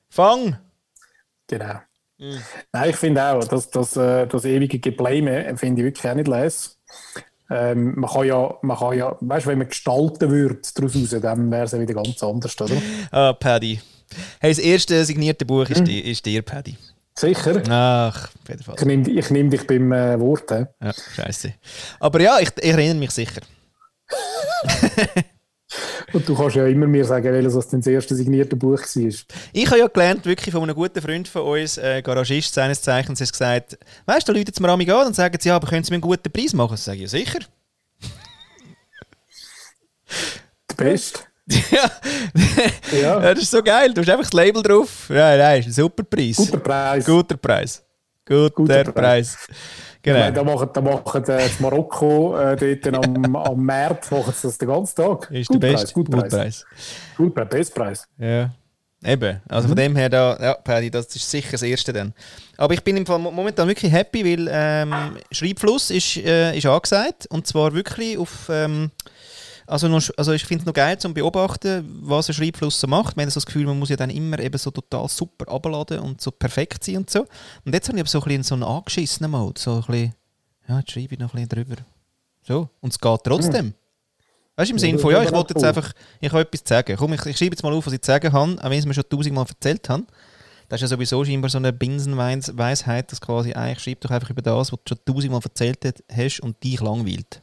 Fang! 0.09 0.57
Genau. 1.47 1.79
Mhm. 2.17 2.41
Nein, 2.73 2.89
ich 2.89 2.95
finde 2.95 3.23
auch, 3.23 3.43
dass 3.43 3.69
das, 3.69 3.95
äh, 3.95 4.27
das 4.27 4.45
ewige 4.45 4.79
Geblame 4.79 5.45
äh, 5.45 5.57
finde 5.57 5.81
ich 5.81 5.85
wirklich 5.85 6.11
auch 6.11 6.15
nicht 6.15 6.27
les. 6.27 6.77
Ähm, 7.49 7.93
man 7.95 8.09
kann 8.09 8.25
ja, 8.25 8.57
man 8.61 8.77
kann 8.77 8.97
ja, 8.97 9.17
weißt 9.19 9.45
du, 9.45 9.49
wenn 9.49 9.57
man 9.57 9.69
gestalten 9.69 10.29
würde 10.29 10.59
daraus 10.75 10.95
raus, 10.95 11.15
dann 11.21 11.49
wäre 11.49 11.63
es 11.63 11.71
ja 11.71 11.79
wieder 11.79 11.95
ganz 11.95 12.21
anders, 12.21 12.59
oder? 12.61 12.75
Ah, 13.11 13.33
Paddy. 13.33 13.79
Hey, 14.39 14.51
das 14.51 14.59
erste 14.59 15.03
signierte 15.05 15.45
Buch 15.45 15.69
ist, 15.69 15.85
dir, 15.85 16.03
ist 16.03 16.25
dir, 16.25 16.41
Paddy. 16.41 16.75
Sicher. 17.19 17.61
Ach, 17.69 18.29
auf 18.29 18.47
jeden 18.47 18.63
Fall. 18.63 18.75
Ich 18.77 18.85
nehme 18.85 19.09
ich 19.09 19.29
nehm 19.29 19.49
dich 19.49 19.67
beim 19.67 19.91
äh, 19.91 20.17
Wort. 20.21 20.49
hä? 20.51 20.67
Ja, 20.81 20.93
scheiße. 20.93 21.53
Aber 21.99 22.21
ja, 22.21 22.39
ich, 22.39 22.49
ich 22.57 22.71
erinnere 22.71 22.95
mich 22.95 23.11
sicher. 23.11 23.41
Und 26.13 26.27
du 26.27 26.33
kannst 26.33 26.55
ja 26.55 26.65
immer 26.65 26.87
mir 26.87 27.03
sagen, 27.03 27.31
welches 27.33 27.53
das 27.53 27.67
dein 27.67 27.81
erste 27.81 28.15
signierte 28.15 28.55
Buch 28.55 28.79
war. 28.79 29.13
Ich 29.51 29.67
habe 29.67 29.79
ja 29.79 29.87
gelernt, 29.87 30.25
wirklich 30.25 30.53
von 30.53 30.63
einem 30.63 30.73
guten 30.73 31.01
Freund 31.01 31.27
von 31.27 31.41
uns, 31.41 31.77
äh, 31.77 32.01
Garagist 32.01 32.53
seines 32.53 32.81
Zeichens, 32.81 33.19
hat 33.19 33.31
gesagt, 33.31 33.77
weißt 34.05 34.27
du, 34.27 34.31
da 34.31 34.39
läuten 34.39 34.53
sie 34.53 34.63
mir 34.63 34.71
an 34.71 35.07
und 35.07 35.15
sagen 35.15 35.37
sie, 35.39 35.49
ja, 35.49 35.57
aber 35.57 35.67
können 35.67 35.83
sie 35.83 35.91
mir 35.91 35.95
einen 35.95 36.01
guten 36.01 36.31
Preis 36.31 36.53
machen? 36.53 36.75
Ich 36.75 36.79
sage, 36.79 37.01
ja, 37.01 37.07
sicher. 37.07 37.39
Der 40.69 40.75
Beste. 40.75 41.28
Ja. 41.71 41.91
Ja. 42.91 42.99
ja, 43.21 43.33
das 43.33 43.43
ist 43.43 43.51
so 43.51 43.61
geil. 43.63 43.93
Du 43.93 44.01
hast 44.01 44.09
einfach 44.09 44.23
das 44.23 44.33
Label 44.33 44.61
drauf. 44.61 45.07
Ja, 45.09 45.35
nein, 45.37 45.59
ist 45.61 45.67
ein 45.67 45.71
super 45.73 46.03
Preis. 46.03 46.37
Guter 46.37 46.57
Preis. 46.59 47.05
Guter 47.05 47.37
Preis. 47.37 47.83
Guter, 48.25 48.49
Guter 48.51 48.91
Preis. 48.91 49.37
Meine, 49.47 49.57
Genau. 50.01 50.31
da 50.31 50.43
machen, 50.43 50.69
da 50.73 50.81
machen 50.81 51.23
äh, 51.25 51.45
in 51.45 51.51
Marokko 51.59 52.37
äh, 52.37 52.77
dort 52.81 53.05
am, 53.05 53.35
am 53.35 53.65
März 53.65 54.09
machen 54.11 54.33
sie 54.33 54.47
das 54.47 54.57
den 54.57 54.69
ganzen 54.69 54.95
Tag. 54.95 55.29
Ist 55.31 55.53
der 55.53 55.59
beste. 55.59 55.93
Gut 55.93 56.09
Preis. 56.09 56.29
Preis. 56.33 56.65
Gut 57.17 57.35
Preis. 57.35 57.49
Bestpreis. 57.49 58.07
Ja. 58.17 58.49
Eben. 59.03 59.41
Also 59.49 59.67
Mhm. 59.67 59.71
von 59.71 59.77
dem 59.77 59.95
her, 59.97 60.09
da, 60.09 60.37
ja, 60.41 60.53
Paddy, 60.55 60.89
das 60.89 61.07
ist 61.07 61.29
sicher 61.29 61.51
das 61.51 61.63
Erste 61.63 61.91
dann. 61.91 62.13
Aber 62.57 62.73
ich 62.73 62.83
bin 62.83 62.95
im 62.97 63.05
Fall 63.05 63.19
mo- 63.19 63.31
momentan 63.31 63.67
wirklich 63.67 63.91
happy, 63.91 64.23
weil 64.25 64.47
ähm, 64.51 65.17
Schreibfluss 65.31 65.89
ist, 65.91 66.17
äh, 66.17 66.57
ist 66.57 66.65
angesagt. 66.65 67.25
Und 67.29 67.45
zwar 67.47 67.73
wirklich 67.73 68.17
auf. 68.17 68.47
Ähm, 68.49 68.91
also, 69.69 69.87
noch, 69.87 70.01
also 70.17 70.33
ich 70.33 70.45
finde 70.45 70.63
es 70.63 70.65
noch 70.65 70.73
geil 70.73 70.97
zu 70.97 71.13
beobachten, 71.13 71.99
was 72.01 72.27
ein 72.27 72.33
Schreibfluss 72.33 72.79
so 72.79 72.87
macht. 72.87 73.15
Man 73.15 73.25
hat 73.25 73.33
so 73.33 73.39
das 73.39 73.45
Gefühl, 73.45 73.65
man 73.65 73.77
muss 73.77 73.89
ja 73.89 73.95
dann 73.95 74.09
immer 74.09 74.39
eben 74.39 74.57
so 74.57 74.71
total 74.71 75.07
super 75.07 75.51
abladen 75.51 75.99
und 75.99 76.21
so 76.21 76.31
perfekt 76.31 76.83
sein 76.83 76.97
und 76.97 77.09
so. 77.09 77.25
Und 77.65 77.73
jetzt 77.73 77.87
habe 77.87 77.97
ich 77.97 78.01
aber 78.01 78.09
so 78.09 78.19
ein 78.19 78.23
bisschen 78.25 78.43
so 78.43 78.55
einen 78.55 78.63
angeschissenen 78.63 79.31
Mode. 79.31 79.59
So 79.59 79.75
ein 79.75 79.81
bisschen, 79.81 80.13
ja, 80.67 80.79
jetzt 80.79 80.91
schreibe 80.91 81.13
ich 81.13 81.19
noch 81.19 81.33
ein 81.33 81.47
bisschen 81.47 81.65
drüber. 81.65 81.81
So. 82.41 82.69
Und 82.81 82.93
es 82.93 82.99
geht 82.99 83.19
trotzdem. 83.23 83.73
Weißt 84.55 84.69
du, 84.71 84.73
im 84.73 84.79
Sinne 84.79 84.99
von, 84.99 85.11
ja, 85.11 85.23
ich 85.23 85.31
wollte 85.31 85.53
jetzt 85.53 85.63
einfach, 85.63 85.93
ich 86.19 86.29
habe 86.31 86.41
etwas 86.41 86.63
zu 86.63 86.69
sagen. 86.73 86.95
Komm, 86.97 87.13
ich, 87.13 87.25
ich 87.25 87.37
schreibe 87.37 87.53
jetzt 87.53 87.63
mal 87.63 87.71
auf, 87.71 87.85
was 87.85 87.93
ich 87.93 88.01
zu 88.01 88.07
sagen 88.07 88.33
habe, 88.33 88.57
auch 88.59 88.63
wenn 88.65 88.73
ich 88.73 88.79
es 88.79 88.85
mir 88.85 88.93
schon 88.93 89.07
tausendmal 89.07 89.45
erzählt 89.47 89.87
habe. 89.87 90.03
Das 90.67 90.81
ist 90.81 90.89
ja 90.89 90.95
sowieso 90.95 91.23
scheinbar 91.23 91.49
so 91.49 91.57
eine 91.57 91.73
Binsenweisheit, 91.73 93.11
dass 93.11 93.21
quasi 93.21 93.53
eigentlich 93.53 93.79
schreib 93.79 94.01
doch 94.01 94.11
einfach 94.11 94.29
über 94.29 94.41
das, 94.41 94.71
was 94.71 94.79
du 94.83 94.95
schon 94.95 94.99
tausendmal 95.05 95.41
erzählt 95.43 96.03
hast 96.11 96.39
und 96.41 96.63
dich 96.63 96.79
langweilt. 96.81 97.41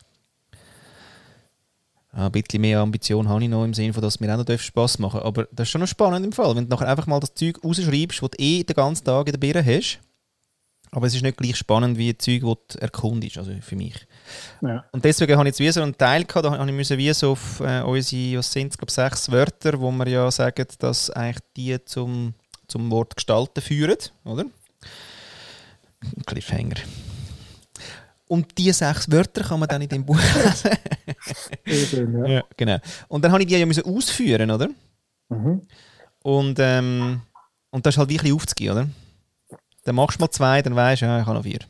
Ein 2.16 2.32
bisschen 2.32 2.62
mehr 2.62 2.80
Ambition 2.80 3.28
habe 3.28 3.42
ich 3.42 3.50
noch 3.50 3.62
im 3.62 3.74
Sinne 3.74 3.92
von, 3.92 4.02
dass 4.02 4.14
es 4.14 4.20
mir 4.20 4.32
auch 4.32 4.42
noch 4.42 4.58
Spass 4.58 4.98
machen 4.98 5.20
darf. 5.20 5.26
Aber 5.26 5.46
das 5.52 5.66
ist 5.66 5.70
schon 5.70 5.82
noch 5.82 5.88
spannend 5.88 6.24
im 6.24 6.32
Fall, 6.32 6.56
wenn 6.56 6.64
du 6.66 6.70
nachher 6.70 6.88
einfach 6.88 7.06
mal 7.06 7.20
das 7.20 7.34
Zeug 7.34 7.62
rausschreibst, 7.62 8.22
das 8.22 8.30
du 8.30 8.42
eh 8.42 8.64
den 8.64 8.74
ganzen 8.74 9.04
Tag 9.04 9.26
in 9.26 9.32
der 9.32 9.38
Birne 9.38 9.62
hast. 9.62 10.00
Aber 10.92 11.06
es 11.06 11.14
ist 11.14 11.22
nicht 11.22 11.36
gleich 11.36 11.56
spannend 11.56 11.98
wie 11.98 12.08
ein 12.08 12.18
Zeug, 12.18 12.40
das 12.40 12.56
du 12.68 12.78
erkundest, 12.80 13.36
also 13.36 13.52
für 13.60 13.76
mich. 13.76 14.06
Ja. 14.62 14.82
Und 14.92 15.04
deswegen 15.04 15.36
habe 15.36 15.46
ich 15.46 15.58
jetzt 15.58 15.60
wie 15.60 15.70
so 15.70 15.82
einen 15.82 15.98
Teil 15.98 16.24
gehabt, 16.24 16.46
da 16.46 16.56
habe 16.56 16.70
ich 16.70 16.74
müssen 16.74 16.96
wie 16.96 17.12
so 17.12 17.32
auf 17.32 17.60
äh, 17.60 17.82
unsere, 17.82 18.38
was 18.38 18.50
sind 18.50 18.72
es, 18.72 18.78
glaube 18.78 18.90
sechs 18.90 19.30
Wörter, 19.30 19.78
wo 19.78 19.90
wir 19.90 20.08
ja 20.08 20.30
sagen, 20.30 20.66
dass 20.78 21.10
eigentlich 21.10 21.44
die 21.54 21.84
zum, 21.84 22.32
zum 22.66 22.90
Wort 22.90 23.14
gestalten 23.14 23.60
führen, 23.60 23.98
oder? 24.24 24.46
Cliffhanger. 26.24 26.76
Und 28.28 28.58
diese 28.58 28.72
sechs 28.72 29.10
Wörter 29.10 29.42
kann 29.42 29.60
man 29.60 29.68
dann 29.68 29.82
in 29.82 29.88
dem 29.88 30.04
Buch 30.04 30.18
lesen. 31.64 32.14
Ja. 32.20 32.26
ja, 32.26 32.44
genau. 32.56 32.78
Und 33.08 33.24
dann 33.24 33.32
habe 33.32 33.42
ich 33.42 33.48
die 33.48 33.56
ja 33.56 33.66
müssen 33.66 33.84
ausführen, 33.84 34.50
oder? 34.50 34.68
Mhm. 35.28 35.62
Und, 36.22 36.58
ähm, 36.58 37.22
und 37.70 37.86
das 37.86 37.94
ist 37.94 37.98
halt 37.98 38.08
bisschen 38.08 38.34
aufzugehen, 38.34 38.72
oder? 38.72 38.88
Dann 39.84 39.94
machst 39.94 40.18
du 40.18 40.22
mal 40.22 40.30
zwei, 40.30 40.62
dann 40.62 40.74
weißt 40.74 41.02
du, 41.02 41.06
ja, 41.06 41.20
ich 41.20 41.26
habe 41.26 41.36
noch 41.36 41.44
vier. 41.44 41.60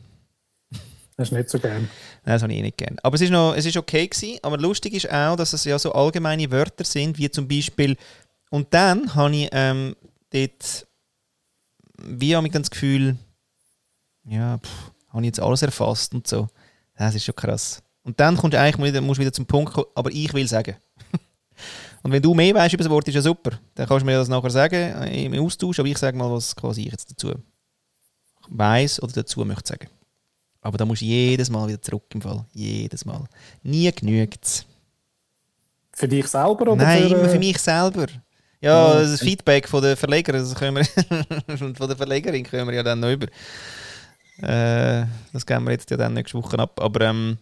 Das 1.18 1.28
ist 1.28 1.32
nicht 1.32 1.48
so 1.50 1.58
gern. 1.58 1.82
Nein, 1.82 2.34
das 2.34 2.42
habe 2.42 2.52
ich 2.52 2.58
eh 2.58 2.62
nicht 2.62 2.78
gern. 2.78 2.96
Aber 3.02 3.14
es 3.14 3.20
ist, 3.20 3.30
noch, 3.30 3.54
es 3.54 3.66
ist 3.66 3.76
okay 3.76 4.06
gewesen. 4.06 4.38
Aber 4.42 4.58
lustig 4.58 4.94
ist 4.94 5.10
auch, 5.10 5.36
dass 5.36 5.52
es 5.52 5.64
ja 5.64 5.78
so 5.78 5.92
allgemeine 5.92 6.50
Wörter 6.50 6.84
sind, 6.84 7.18
wie 7.18 7.30
zum 7.30 7.48
Beispiel 7.48 7.96
und 8.50 8.72
dann 8.72 9.14
habe 9.14 9.34
ich 9.34 9.48
ähm, 9.52 9.96
dort 10.30 10.86
wie 11.98 12.36
habe 12.36 12.46
ich 12.46 12.52
dann 12.52 12.62
das 12.62 12.70
Gefühl, 12.70 13.16
ja, 14.24 14.58
pff, 14.58 14.92
habe 15.16 15.24
ich 15.24 15.28
jetzt 15.28 15.40
alles 15.40 15.62
erfasst 15.62 16.14
und 16.14 16.26
so. 16.26 16.48
Das 16.96 17.14
ist 17.14 17.24
schon 17.24 17.34
krass. 17.34 17.82
Und 18.02 18.20
dann 18.20 18.36
kommst 18.36 18.54
du 18.54 18.60
eigentlich 18.60 18.92
wieder, 18.92 19.00
musst 19.00 19.18
du 19.18 19.22
wieder 19.22 19.32
zum 19.32 19.46
Punkt 19.46 19.72
kommen, 19.72 19.86
aber 19.94 20.10
ich 20.10 20.32
will 20.32 20.46
sagen. 20.46 20.76
und 22.02 22.12
wenn 22.12 22.22
du 22.22 22.34
mehr 22.34 22.54
weißt 22.54 22.74
über 22.74 22.84
das 22.84 22.90
Wort, 22.90 23.08
ist 23.08 23.14
ja 23.14 23.22
super. 23.22 23.58
Dann 23.74 23.88
kannst 23.88 24.02
du 24.02 24.06
mir 24.06 24.16
das 24.16 24.28
nachher 24.28 24.50
sagen 24.50 25.02
äh, 25.02 25.24
im 25.24 25.34
Austausch, 25.42 25.78
aber 25.80 25.88
ich 25.88 25.98
sage 25.98 26.16
mal, 26.16 26.30
was 26.30 26.54
quasi 26.54 26.82
ich 26.82 26.92
jetzt 26.92 27.10
dazu 27.10 27.34
weiß 28.48 29.02
oder 29.02 29.12
dazu 29.12 29.44
möchte 29.44 29.68
sagen. 29.68 29.88
Aber 30.60 30.78
da 30.78 30.84
musst 30.84 31.02
du 31.02 31.06
jedes 31.06 31.50
Mal 31.50 31.68
wieder 31.68 31.80
zurück 31.80 32.04
im 32.14 32.20
Fall. 32.20 32.44
Jedes 32.52 33.04
Mal. 33.04 33.24
Nie 33.62 33.90
genügt 33.92 34.44
es. 34.44 34.66
Für 35.92 36.08
dich 36.08 36.26
selber 36.26 36.72
oder 36.72 36.76
Nein, 36.76 37.08
für, 37.08 37.14
immer 37.14 37.24
äh, 37.24 37.28
für 37.30 37.38
mich 37.38 37.58
selber. 37.58 38.06
Ja, 38.60 38.94
das 38.94 39.20
Feedback 39.20 39.68
von 39.68 39.82
der 39.82 39.96
Verleger, 39.96 40.32
das 40.32 40.54
können 40.54 40.76
wir 40.76 41.54
und 41.58 41.76
von 41.78 41.88
der 41.88 41.96
Verlegerin 41.96 42.44
können 42.44 42.66
wir 42.68 42.74
ja 42.74 42.82
dann 42.82 43.00
noch 43.00 43.10
über. 43.10 43.26
Äh, 44.42 45.06
das 45.32 45.46
geben 45.46 45.64
wir 45.64 45.72
jetzt 45.72 45.90
ja 45.90 45.96
dann 45.96 46.14
nächste 46.14 46.38
Woche 46.38 46.58
ab. 46.58 46.80
Aber 46.80 47.00
ähm, 47.02 47.38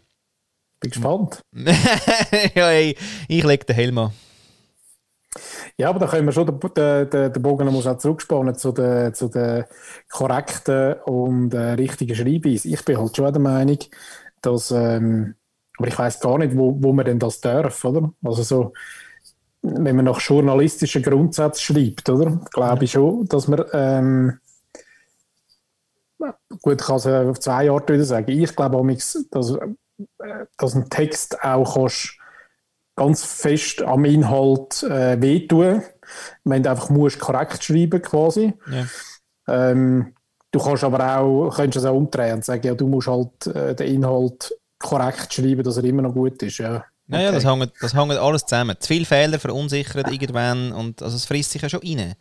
Bin 0.80 0.90
gespannt. 0.90 1.40
ja, 2.54 2.70
ey, 2.70 2.96
ich 3.28 3.44
lege 3.44 3.64
den 3.64 3.76
Helm 3.76 3.98
an. 3.98 4.12
Ja, 5.76 5.88
aber 5.88 5.98
da 5.98 6.06
können 6.06 6.26
wir 6.26 6.32
schon 6.32 6.46
den, 6.46 6.60
den, 6.60 7.10
den, 7.10 7.32
den 7.32 7.42
Bogen 7.42 7.66
muss 7.72 7.86
auch 7.86 7.98
zurückspannen 7.98 8.54
zu 8.54 8.72
den, 8.72 9.12
zu 9.14 9.28
den 9.28 9.64
korrekten 10.08 10.94
und 11.04 11.52
äh, 11.54 11.72
richtigen 11.72 12.14
Schreibweisen. 12.14 12.72
Ich 12.72 12.84
bin 12.84 12.98
halt 12.98 13.16
schon 13.16 13.32
der 13.32 13.42
Meinung, 13.42 13.78
dass, 14.40 14.70
ähm, 14.70 15.34
aber 15.76 15.88
ich 15.88 15.98
weiß 15.98 16.20
gar 16.20 16.38
nicht, 16.38 16.56
wo, 16.56 16.76
wo 16.80 16.92
man 16.92 17.04
denn 17.04 17.18
das 17.18 17.40
darf, 17.40 17.84
oder? 17.84 18.12
Also 18.22 18.42
so, 18.44 18.72
wenn 19.62 19.96
man 19.96 20.04
nach 20.04 20.20
journalistischen 20.20 21.02
Grundsätzen 21.02 21.74
schreibt, 21.74 22.08
oder? 22.08 22.40
Glaube 22.52 22.84
ich 22.84 22.92
schon, 22.92 23.26
dass 23.26 23.48
man, 23.48 23.64
ähm, 23.72 24.38
gut, 26.62 26.80
ich 26.80 26.86
kann 26.86 26.96
es 26.96 27.06
auf 27.06 27.40
zwei 27.40 27.70
Arten 27.70 27.94
wieder 27.94 28.04
sagen. 28.04 28.30
Ich 28.30 28.54
glaube 28.54 28.76
auch, 28.76 28.84
dass, 29.30 29.50
äh, 29.54 30.46
dass 30.56 30.74
ein 30.74 30.88
Text 30.90 31.42
auch 31.42 31.74
kannst, 31.74 32.18
ganz 32.96 33.24
fest 33.24 33.82
am 33.82 34.04
Inhalt 34.04 34.82
äh, 34.84 35.20
wehtun, 35.20 35.82
wenn 36.44 36.62
du 36.62 36.70
einfach 36.70 36.90
musst 36.90 37.18
korrekt 37.18 37.62
schreiben 37.64 38.00
quasi. 38.00 38.54
Ja. 38.70 38.86
Ähm, 39.48 40.14
du 40.52 40.58
kannst 40.60 40.84
aber 40.84 41.18
auch, 41.18 41.50
könntest 41.50 41.84
es 41.84 41.90
auch 41.90 41.96
umdrehen 41.96 42.36
und 42.36 42.44
sagen, 42.44 42.66
ja, 42.66 42.74
du 42.74 42.86
musst 42.86 43.08
halt 43.08 43.46
äh, 43.48 43.74
den 43.74 43.96
Inhalt 43.96 44.54
korrekt 44.78 45.32
schreiben, 45.34 45.62
dass 45.62 45.76
er 45.76 45.84
immer 45.84 46.02
noch 46.02 46.14
gut 46.14 46.42
ist. 46.42 46.58
Ja, 46.58 46.84
Naja, 47.06 47.30
Okay. 47.30 47.42
das 47.42 47.44
hängt, 47.44 47.72
das 47.80 47.94
hängt 47.94 48.12
alles 48.12 48.46
zusammen. 48.46 48.76
Zu 48.78 48.88
viele 48.88 49.04
Fehler 49.04 49.38
verunsichern 49.38 50.04
irgendwann 50.12 50.72
und 50.72 51.02
also 51.02 51.16
es 51.16 51.24
frisst 51.26 51.50
sich 51.50 51.62
ja 51.62 51.68
schon 51.68 51.80
rein. 51.80 52.14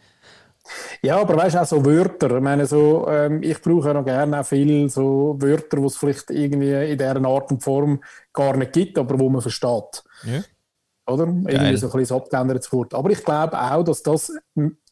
Ja, 1.01 1.19
aber 1.19 1.35
weißt 1.35 1.55
du, 1.55 1.61
auch 1.61 1.65
so 1.65 1.85
Wörter. 1.85 2.37
Ich 2.37 2.41
meine, 2.41 2.65
so, 2.65 3.07
ähm, 3.09 3.43
ich 3.43 3.61
brauche 3.61 3.87
ja 3.87 3.93
noch 3.93 4.05
gerne 4.05 4.39
auch 4.39 4.45
viel 4.45 4.89
so 4.89 5.35
Wörter, 5.39 5.77
die 5.77 5.85
es 5.85 5.97
vielleicht 5.97 6.29
irgendwie 6.29 6.71
in 6.71 6.97
dieser 6.97 7.25
Art 7.25 7.51
und 7.51 7.63
Form 7.63 8.01
gar 8.31 8.55
nicht 8.55 8.73
gibt, 8.73 8.97
aber 8.97 9.19
wo 9.19 9.29
man 9.29 9.41
versteht. 9.41 10.03
Ja. 10.23 10.41
Oder? 11.05 11.25
Irgendwie 11.25 11.77
so 11.77 11.91
ein 11.91 11.99
bisschen 11.99 12.17
abgeändertes 12.17 12.71
Wort. 12.71 12.93
Aber 12.93 13.09
ich 13.09 13.23
glaube 13.23 13.59
auch, 13.59 13.83
dass 13.83 14.03
das 14.03 14.31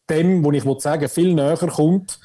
dem, 0.10 0.44
wo 0.44 0.51
ich 0.51 0.66
will 0.66 0.80
sagen 0.80 1.08
viel 1.08 1.34
näher 1.34 1.58
kommt 1.58 2.20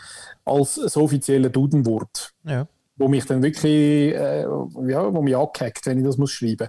als 0.45 0.77
das 0.77 0.97
offizielle 0.97 1.51
Dudenwort. 1.51 2.33
Ja. 2.45 2.67
Wo 2.97 3.09
mich 3.09 3.27
dann 3.27 3.43
wirklich, 3.43 4.15
äh, 4.15 4.43
ja, 4.43 5.15
wo 5.15 5.23
mich 5.23 5.37
angehackt, 5.37 5.87
wenn 5.87 5.99
ich 5.99 6.05
das 6.05 6.17
muss 6.17 6.33
schreiben. 6.33 6.69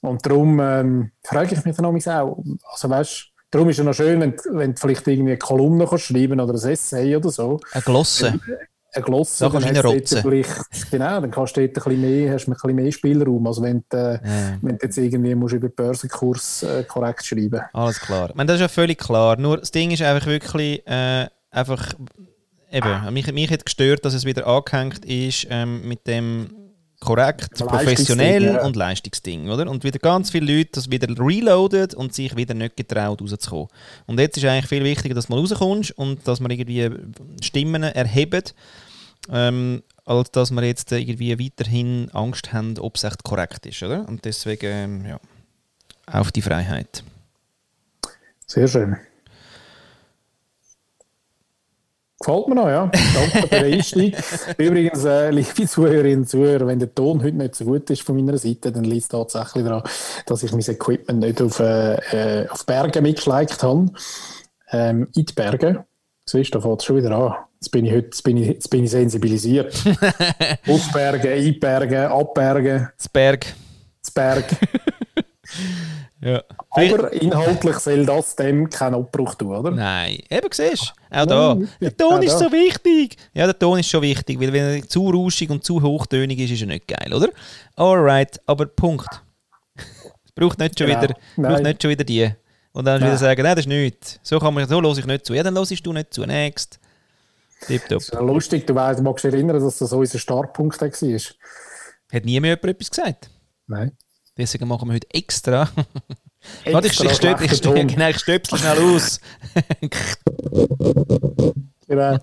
Und 0.00 0.24
darum 0.24 0.58
ähm, 0.60 1.12
frage 1.22 1.54
ich 1.54 1.64
mich 1.64 1.76
dann 1.76 1.84
auch, 1.84 2.42
also 2.72 2.90
weißt 2.90 3.29
darum 3.50 3.68
ist 3.68 3.78
es 3.78 3.84
noch 3.84 3.94
schön, 3.94 4.20
wenn, 4.20 4.34
wenn 4.52 4.74
du 4.74 4.80
vielleicht 4.80 5.06
irgendwie 5.08 5.30
eine 5.32 5.38
Kolumne 5.38 5.86
kannst 5.86 6.04
schreiben 6.06 6.40
oder 6.40 6.52
ein 6.54 6.70
Essay 6.70 7.16
oder 7.16 7.30
so. 7.30 7.60
Eine 7.72 7.82
Glosse. 7.82 8.34
Eine 8.92 9.04
Glosse, 9.04 9.44
Da 9.44 9.50
kannst 9.50 9.68
du 9.68 9.72
dann 9.72 9.76
hast 9.76 9.84
du 9.84 9.88
reinrotzen. 9.88 10.22
dort 10.22 10.34
vielleicht, 10.34 10.90
genau, 10.90 11.20
dann 11.20 11.30
kannst 11.30 11.56
du 11.56 11.60
dort 11.60 11.70
ein 11.76 11.82
bisschen 11.84 12.00
mehr, 12.00 12.34
hast 12.34 12.46
du 12.46 12.50
ein 12.50 12.54
bisschen 12.54 12.74
mehr 12.74 12.92
Spielraum, 12.92 13.46
als 13.46 13.62
wenn 13.62 13.84
du, 13.88 13.96
äh, 13.96 14.12
Ja. 14.14 14.20
wenn 14.62 14.78
du 14.78 14.86
jetzt 14.86 14.98
irgendwie 14.98 15.34
musst 15.36 15.54
über 15.54 15.68
den 15.68 15.74
Börsenkurs 15.76 16.62
äh, 16.64 16.82
korrekt 16.84 17.24
schreiben 17.24 17.60
Alles 17.72 18.00
klar. 18.00 18.30
Ich 18.30 18.34
meine, 18.34 18.48
das 18.48 18.56
ist 18.56 18.62
ja 18.62 18.68
völlig 18.68 18.98
klar. 18.98 19.36
Nur 19.38 19.58
das 19.58 19.70
Ding 19.70 19.92
ist 19.92 20.02
einfach 20.02 20.26
wirklich 20.26 20.84
äh, 20.88 21.28
einfach 21.52 21.94
eben, 22.72 23.12
mich, 23.14 23.32
mich 23.32 23.50
hat 23.50 23.64
gestört, 23.64 24.04
dass 24.04 24.14
es 24.14 24.24
wieder 24.24 24.46
angehängt 24.46 25.04
ist 25.04 25.46
ähm, 25.50 25.86
mit 25.86 26.06
dem 26.08 26.50
korrekt, 27.00 27.54
professionell 27.56 28.44
ja. 28.44 28.64
und 28.64 28.76
Leistungsding, 28.76 29.48
oder? 29.48 29.68
Und 29.70 29.82
wieder 29.84 29.98
ganz 29.98 30.30
viele 30.30 30.58
Leute 30.58 30.70
das 30.72 30.90
wieder 30.90 31.08
reloadet 31.18 31.94
und 31.94 32.14
sich 32.14 32.36
wieder 32.36 32.54
nicht 32.54 32.76
getraut 32.76 33.20
rauszukommen. 33.22 33.68
Und 34.06 34.20
jetzt 34.20 34.36
ist 34.36 34.44
eigentlich 34.44 34.68
viel 34.68 34.84
wichtiger, 34.84 35.14
dass 35.14 35.26
du 35.26 35.32
mal 35.32 35.40
rauskommst 35.40 35.92
und 35.92 36.26
dass 36.28 36.40
man 36.40 36.50
irgendwie 36.50 36.90
Stimmen 37.42 37.82
erhebt, 37.82 38.54
ähm, 39.32 39.82
als 40.04 40.30
dass 40.30 40.50
wir 40.50 40.62
jetzt 40.62 40.92
irgendwie 40.92 41.38
weiterhin 41.38 42.10
Angst 42.12 42.52
haben, 42.52 42.78
ob 42.78 42.96
es 42.96 43.04
echt 43.04 43.24
korrekt 43.24 43.66
ist, 43.66 43.82
oder? 43.82 44.06
Und 44.06 44.24
deswegen, 44.24 44.66
ähm, 44.66 45.06
ja, 45.06 45.20
auf 46.06 46.32
die 46.32 46.42
Freiheit. 46.42 47.02
Sehr 48.46 48.68
schön. 48.68 48.96
Gefällt 52.22 52.48
mir 52.48 52.54
noch, 52.54 52.68
ja. 52.68 52.90
Danke 53.14 53.48
für 53.48 53.48
den 53.48 53.72
Einstieg. 53.72 54.14
Übrigens, 54.58 55.04
äh, 55.06 55.30
liebe 55.30 55.66
Zuhörerinnen 55.66 56.20
und 56.20 56.28
Zuhörer, 56.28 56.66
wenn 56.66 56.78
der 56.78 56.94
Ton 56.94 57.22
heute 57.22 57.36
nicht 57.38 57.54
so 57.54 57.64
gut 57.64 57.88
ist 57.88 58.02
von 58.02 58.14
meiner 58.14 58.36
Seite, 58.36 58.70
dann 58.70 58.84
liegt 58.84 59.04
es 59.04 59.08
tatsächlich 59.08 59.64
daran, 59.64 59.82
dass 60.26 60.42
ich 60.42 60.52
mein 60.52 60.60
Equipment 60.60 61.20
nicht 61.20 61.40
auf, 61.40 61.60
äh, 61.60 61.94
äh, 62.42 62.48
auf 62.50 62.66
Berge 62.66 63.00
mitgeschleicht 63.00 63.62
habe. 63.62 63.86
Ähm, 64.70 65.08
in 65.16 65.24
die 65.24 65.32
Berge. 65.32 65.86
Siehst 66.28 66.54
du, 66.54 66.58
da 66.58 66.62
fängt 66.62 66.80
es 66.80 66.84
schon 66.84 66.96
wieder 66.96 67.10
an. 67.12 67.34
Jetzt 67.54 67.70
bin 67.70 67.86
ich, 67.86 67.92
heute, 67.92 68.04
jetzt 68.08 68.22
bin 68.22 68.36
ich, 68.36 68.46
jetzt 68.48 68.68
bin 68.68 68.84
ich 68.84 68.90
sensibilisiert. 68.90 69.74
auf 70.68 70.92
Berge, 70.92 71.34
in 71.36 71.58
Berge, 71.58 72.10
ab 72.10 72.34
Berge, 72.34 72.92
Das 72.98 73.08
Berg. 73.08 73.46
zu 74.02 74.12
Berg. 74.12 74.44
Ja. 76.22 76.42
Aber 76.70 77.12
inhaltlich 77.14 77.76
soll 77.78 78.04
das 78.04 78.36
dem 78.36 78.68
keinen 78.68 78.94
Abbruch 78.94 79.34
tun, 79.36 79.56
oder? 79.56 79.70
Nein, 79.70 80.18
eben 80.28 80.48
siehst 80.52 80.92
du, 81.10 81.16
auch 81.18 81.26
da. 81.26 81.56
Der 81.80 81.96
Ton 81.96 82.22
ist 82.22 82.38
so 82.38 82.52
wichtig. 82.52 83.16
Ja, 83.32 83.46
der 83.46 83.58
Ton 83.58 83.78
ist 83.78 83.88
schon 83.88 84.02
wichtig, 84.02 84.38
weil 84.38 84.52
wenn 84.52 84.64
er 84.82 84.88
zu 84.88 85.08
rauschig 85.08 85.48
und 85.48 85.64
zu 85.64 85.80
hochtönig 85.80 86.38
ist, 86.38 86.50
ist 86.50 86.60
er 86.60 86.66
nicht 86.66 86.86
geil, 86.86 87.12
oder? 87.14 87.30
Alright, 87.74 88.38
aber 88.44 88.66
Punkt. 88.66 89.08
Es 89.76 90.32
braucht 90.34 90.58
nicht 90.58 90.78
schon 90.78 90.88
Genau. 90.88 91.02
wieder, 91.02 91.14
braucht 91.36 91.62
nicht 91.62 91.82
schon 91.82 91.90
wieder 91.90 92.04
die. 92.04 92.30
Und 92.72 92.84
dann 92.84 93.00
wieder 93.00 93.16
sagen, 93.16 93.42
nein, 93.42 93.56
das 93.56 93.64
ist 93.64 93.68
nichts. 93.68 94.20
So 94.22 94.38
kann 94.38 94.54
man, 94.54 94.68
so 94.68 94.80
höre 94.80 94.98
ich 94.98 95.06
nicht 95.06 95.26
zu. 95.26 95.34
Ja, 95.34 95.42
dann 95.42 95.56
hörst 95.56 95.84
du 95.84 95.92
nicht 95.92 96.14
zu. 96.14 96.24
Next. 96.24 96.78
Tipptopp. 97.66 97.98
Das 97.98 98.08
ist 98.08 98.14
ja 98.14 98.20
lustig, 98.20 98.66
du 98.66 98.74
weißt, 98.74 99.00
magst 99.02 99.24
dich 99.24 99.32
erinnern, 99.32 99.60
dass 99.60 99.78
das 99.78 99.92
unser 99.92 100.18
Startpunkt 100.18 100.80
war. 100.80 100.88
Hat 100.90 102.24
nie 102.24 102.40
mehr 102.40 102.50
jemand 102.50 102.64
etwas 102.64 102.90
gesagt. 102.90 103.30
Nein. 103.66 103.92
Deswegen 104.40 104.66
machen 104.68 104.88
wir 104.88 104.94
heute 104.94 105.08
extra. 105.10 105.68
Warte, 106.64 106.88
ich, 106.88 106.94
ich, 106.94 107.00
Extra 107.00 107.14
stöp, 107.14 107.40
ich, 107.42 107.52
stöp, 107.52 107.74
genau, 107.74 108.08
ich 108.08 108.18
stöpsel 108.18 108.58
schnell 108.58 108.78
aus. 108.78 109.20
Genau. 111.86 112.18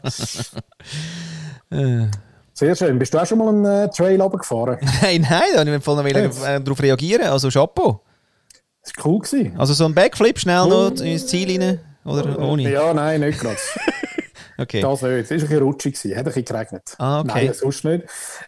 Äh. 1.69 2.07
Sehr 2.53 2.75
schön. 2.75 2.97
Bist 2.97 3.13
du 3.13 3.19
auch 3.19 3.25
schon 3.25 3.37
mal 3.37 3.49
einen 3.49 3.65
äh, 3.65 3.89
Trail 3.89 4.19
runtergefahren? 4.21 4.77
nein, 5.01 5.27
nein, 5.29 5.41
da 5.53 5.57
wollte 5.57 5.75
ich 5.75 5.83
voll 5.83 5.95
noch 5.97 6.05
Jetzt. 6.05 6.41
darauf 6.41 6.81
reagieren. 6.81 7.27
Also 7.27 7.49
Chapeau. 7.49 8.01
Das 8.81 8.93
war 8.95 9.05
cool. 9.05 9.19
Gewesen. 9.19 9.59
Also 9.59 9.73
so 9.73 9.85
ein 9.85 9.93
Backflip 9.93 10.39
schnell 10.39 10.65
noch 10.67 10.91
ins 11.01 11.27
Ziel 11.27 11.61
rein? 11.61 11.79
Oder 12.05 12.39
ohne? 12.39 12.71
Ja, 12.71 12.93
nein, 12.93 13.19
nicht 13.19 13.39
gerade. 13.39 13.57
Okay. 14.57 14.81
Das 14.81 15.01
nicht. 15.01 15.11
Es 15.11 15.29
war 15.29 15.37
ein 15.37 15.41
bisschen 15.41 15.63
rutschig. 15.63 15.93
Gewesen. 15.95 16.11
Hat 16.11 16.19
ein 16.19 16.25
bisschen 16.25 16.45
geregnet. 16.45 16.95
Ah, 16.97 17.19
okay. 17.21 17.45
Nein, 17.45 17.53
sonst 17.53 17.83
nicht. 17.83 18.05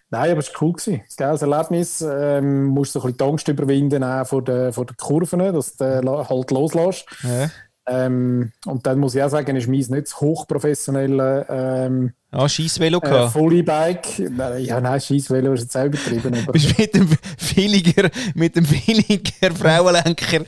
Nein, 0.09 0.31
aber 0.31 0.39
es 0.39 0.53
war 0.53 0.61
cool. 0.61 0.73
Gewesen. 0.73 0.93
Ein 0.95 1.15
geiles 1.17 1.41
Erlebnis. 1.41 2.01
Ähm, 2.01 2.65
musst 2.65 2.93
so 2.93 2.99
ein 2.99 3.03
bisschen 3.03 3.17
die 3.17 3.23
Angst 3.23 3.47
überwinden 3.47 4.03
auch 4.03 4.25
vor 4.25 4.43
den, 4.43 4.73
vor 4.73 4.85
den 4.85 4.97
Kurven, 4.97 5.39
dass 5.39 5.75
du 5.75 5.83
äh, 5.83 6.05
halt 6.05 6.51
loslässt. 6.51 7.05
Ja. 7.23 7.49
Ähm, 7.89 8.51
und 8.65 8.85
dann 8.85 8.99
muss 8.99 9.15
ich 9.15 9.23
auch 9.23 9.29
sagen, 9.29 9.55
ist 9.55 9.67
meins 9.67 9.89
nicht 9.89 10.07
das 10.07 10.19
hochprofessionelle 10.21 11.45
ähm, 11.49 12.13
Ah, 12.31 12.47
Scheissvelo 12.47 12.99
äh. 12.99 13.27
Fully-Bike. 13.29 14.19
Ja, 14.59 14.79
nein, 14.79 15.01
Scheissvelo 15.01 15.53
ist 15.53 15.61
jetzt 15.61 15.75
auch 15.75 15.85
übertrieben. 15.85 16.35
Aber 16.43 16.51
Bist 16.53 16.77
mit 16.77 16.93
dem 16.93 17.09
Villiger, 17.39 18.09
mit 18.35 18.55
dem 18.55 18.69
Villiger 18.69 19.51
Frauenlenker. 19.55 20.41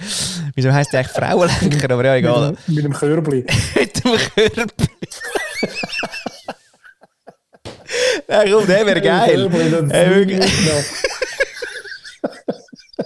Wieso 0.54 0.72
heisst 0.72 0.94
der 0.94 1.00
eigentlich 1.00 1.14
Frauenlenker? 1.14 1.92
Aber 1.92 2.06
ja, 2.06 2.16
egal. 2.18 2.52
mit, 2.52 2.60
dem- 2.68 2.76
mit 2.76 2.84
dem 2.86 2.94
Körbli. 2.94 3.46
mit 3.76 4.04
dem 4.04 4.12
Körper. 4.12 4.72
Nein, 8.28 8.50
komm, 8.52 8.68
der 8.68 8.86
wäre 8.86 9.02
geil. 9.02 9.50
Körbli, 9.50 9.72
dann 9.72 9.90
Hey, 9.90 10.10
wirklich. 10.16 10.40
mitgenommen. 10.40 10.86
Äh, 12.98 13.04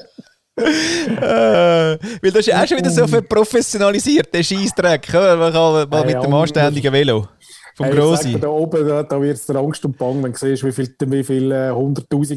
weil 0.56 1.98
das 2.22 2.36
ist 2.36 2.48
ja 2.48 2.64
auch 2.64 2.68
schon 2.68 2.78
wieder 2.78 2.90
so 2.90 3.08
verprofessionalisiert, 3.08 4.34
der 4.34 4.44
Scheissdreck. 4.44 5.10
oder? 5.10 5.36
Man 5.36 5.54
kann 5.54 5.90
mal 5.90 6.06
mit 6.06 6.24
dem 6.24 6.34
anständigen 6.34 6.94
Velo. 6.94 7.28
Vom 7.76 7.88
Hey, 7.88 7.94
sag 8.16 8.42
Da 8.42 8.48
oben, 8.48 8.88
da, 8.88 9.04
da 9.04 9.22
wird 9.22 9.36
es 9.36 9.50
Angst 9.50 9.84
und 9.84 9.98
Bang, 9.98 10.24
wenn 10.24 10.32
du 10.32 10.38
siehst, 10.38 10.64
wie 10.64 10.72
viele 10.72 10.94
wie 11.08 11.24
viel, 11.26 11.52
äh, 11.52 11.72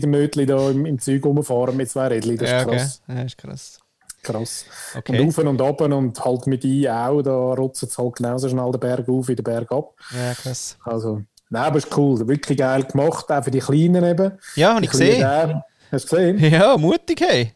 Nötli 0.08 0.46
da 0.46 0.70
im, 0.70 0.84
im 0.84 0.98
Zeug 0.98 1.24
rumfahren 1.24 1.76
mit 1.76 1.88
zwei 1.88 2.08
Rädchen. 2.08 2.36
Das 2.36 2.48
ist 2.48 2.52
Ja, 2.52 2.62
okay. 2.66 2.76
krass. 2.76 3.02
ja, 3.06 3.22
ist 3.22 3.38
krass. 3.38 3.78
krass. 4.24 4.64
Okay. 4.96 5.20
Und 5.20 5.28
auf 5.28 5.38
und 5.38 5.62
ab 5.62 5.80
und 5.80 6.24
halt 6.24 6.46
mit 6.48 6.64
ein 6.64 6.88
auch, 6.88 7.22
da 7.22 7.36
rutzt 7.52 7.84
es 7.84 7.96
halt 7.96 8.16
genauso 8.16 8.48
schnell 8.48 8.72
den 8.72 8.80
Berg 8.80 9.08
auf 9.08 9.28
wie 9.28 9.36
den 9.36 9.44
Berg 9.44 9.70
ab. 9.70 9.92
Ja, 10.12 10.34
krass. 10.34 10.76
Also, 10.84 11.22
nein, 11.50 11.62
aber 11.62 11.78
ist 11.78 11.96
cool. 11.96 12.26
Wirklich 12.26 12.58
geil 12.58 12.82
gemacht, 12.82 13.30
auch 13.30 13.44
für 13.44 13.52
die 13.52 13.60
Kleinen 13.60 14.04
eben. 14.04 14.32
Ja, 14.56 14.74
habe 14.74 14.84
ich 14.84 14.90
gesehen. 14.90 15.62
Hast 15.92 16.12
du 16.12 16.16
gesehen? 16.16 16.38
Ja, 16.52 16.76
mutig, 16.76 17.20
hey. 17.20 17.52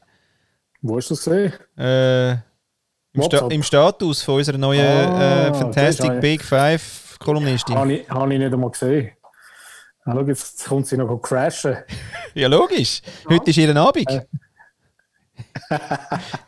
Wo 0.82 0.96
hast 0.96 1.10
du 1.10 1.14
das 1.14 1.24
gesehen? 1.24 1.52
Äh, 1.78 2.32
im, 3.12 3.22
Sta. 3.22 3.46
Im 3.48 3.62
Status 3.62 4.22
von 4.22 4.34
unserer 4.36 4.58
neuen 4.58 4.80
Ah, 4.80 5.46
äh, 5.46 5.54
Fantastic 5.54 6.20
Big 6.20 6.42
Five 6.42 7.16
Kolumnistin. 7.20 7.76
Habe 7.76 7.92
ich, 7.92 8.10
hab 8.10 8.28
ich 8.28 8.38
nicht 8.38 8.52
einmal 8.52 8.70
gesehen. 8.70 9.12
Ah, 10.04 10.12
schau, 10.12 10.22
jetzt 10.22 10.64
kommt 10.66 10.86
sie 10.88 10.96
noch 10.96 11.16
crashen. 11.18 11.76
Ja, 12.34 12.48
logisch. 12.48 13.02
Heute 13.28 13.50
ist 13.50 13.58
ihr 13.58 13.76
Abend. 13.76 14.08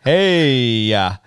hey, 0.03 0.89
ja. 0.89 1.21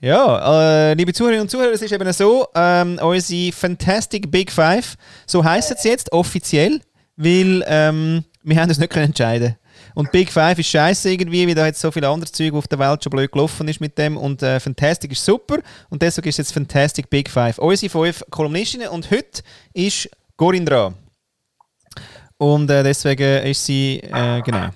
Ja, 0.00 0.90
äh, 0.90 0.94
liebe 0.94 1.12
Zuhörerinnen 1.12 1.42
und 1.42 1.50
Zuhörer, 1.50 1.72
es 1.72 1.82
ist 1.82 1.92
eben 1.92 2.10
so, 2.12 2.48
ähm, 2.54 2.98
unsere 3.02 3.52
Fantastic 3.52 4.30
Big 4.30 4.50
Five, 4.50 4.96
so 5.26 5.44
heisst 5.44 5.70
es 5.70 5.84
jetzt 5.84 6.10
offiziell, 6.12 6.80
weil 7.16 7.62
ähm, 7.66 8.24
wir 8.42 8.56
haben 8.60 8.68
uns 8.70 8.78
nicht 8.78 8.90
können 8.90 9.06
entscheiden 9.06 9.56
Und 9.98 10.12
Big 10.12 10.30
Five 10.30 10.56
ist 10.60 10.68
scheiße 10.68 11.10
irgendwie, 11.10 11.44
weil 11.48 11.56
da 11.56 11.66
jetzt 11.66 11.80
so 11.80 11.90
viel 11.90 12.04
anderes 12.04 12.30
Zeug 12.30 12.54
auf 12.54 12.68
der 12.68 12.78
Welt 12.78 13.02
schon 13.02 13.10
blöd 13.10 13.32
gelaufen 13.32 13.66
ist 13.66 13.80
mit 13.80 13.98
dem 13.98 14.16
und 14.16 14.40
äh, 14.44 14.60
Fantastic 14.60 15.10
ist 15.10 15.24
super 15.24 15.58
und 15.90 16.00
deswegen 16.00 16.28
ist 16.28 16.36
jetzt 16.36 16.52
Fantastic 16.52 17.10
Big 17.10 17.28
Five. 17.28 17.58
Unsere 17.58 17.90
fünf 17.90 18.22
Kolumnistinnen 18.30 18.86
und 18.90 19.10
heute 19.10 19.42
ist 19.72 20.08
Corinne 20.36 20.66
dran. 20.66 20.94
Und 22.36 22.70
äh, 22.70 22.84
deswegen 22.84 23.44
ist 23.44 23.66
sie, 23.66 23.98
äh, 23.98 24.40
genau. 24.42 24.68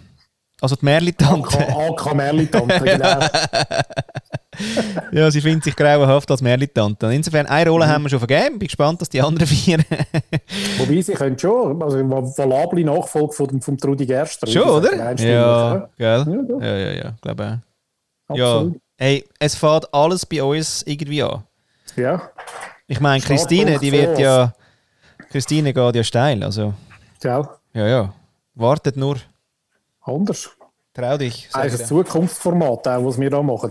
Also 0.61 0.75
die 0.75 0.85
Merli-Tante. 0.87 1.69
AK 1.69 2.15
Merli-Tante, 2.17 2.81
genau. 2.81 3.21
Ja, 5.13 5.31
sie 5.31 5.41
findet 5.41 5.65
sich 5.65 5.77
grauenhaft 5.77 6.31
als 6.31 6.43
Merli-Tante. 6.43 7.13
Insofern, 7.13 7.47
eine 7.47 7.71
Rolle 7.71 7.89
haben 7.89 8.05
wir 8.05 8.11
schon 8.11 8.19
vergeben. 8.19 8.59
Bin 8.59 8.69
gespannt, 8.69 9.01
dass 9.01 9.09
die 9.09 9.21
anderen 9.21 9.47
vier. 9.47 9.79
Wobei 10.79 11.01
sie 11.01 11.13
können 11.15 11.39
schon, 11.39 11.83
also 11.83 11.99
eine 11.99 12.11
valable 12.11 12.85
Nachfolge 12.85 13.33
von, 13.33 13.61
vom 13.61 13.79
Trudi 13.79 14.07
Gerster. 14.07 14.47
schon, 14.47 14.63
ich 14.63 14.69
oder? 14.69 14.97
Ja? 14.97 15.89
Ja. 15.99 16.27
Ja, 16.27 16.77
ja, 16.77 16.93
ja, 16.93 17.15
glaube 17.21 17.63
auch. 18.29 18.37
Ja, 18.37 18.65
hey, 18.97 19.25
es 19.39 19.55
fährt 19.55 19.93
alles 19.93 20.25
bei 20.25 20.43
uns 20.43 20.83
irgendwie 20.87 21.23
an. 21.23 21.45
Ja, 21.97 22.31
Ich 22.87 23.01
meine, 23.01 23.23
Christine, 23.23 23.79
die 23.79 23.93
wird 23.93 24.19
ja. 24.19 24.55
Christine 25.31 25.73
geht 25.75 25.97
ja 25.97 26.05
steil. 26.05 26.43
Also, 26.43 26.75
gell? 27.21 27.47
ja, 27.75 27.87
ja. 27.87 28.15
Wartet 28.55 28.97
nur. 28.97 29.17
Anders. 30.03 30.51
Trau 30.95 31.17
dich. 31.17 31.49
Eigentlich 31.53 31.75
ich 31.75 31.81
ein. 31.81 31.87
Zukunftsformat, 31.87 32.89
auch, 32.89 33.05
was 33.05 33.19
wir 33.19 33.31
da 33.31 33.43
machen. 33.43 33.71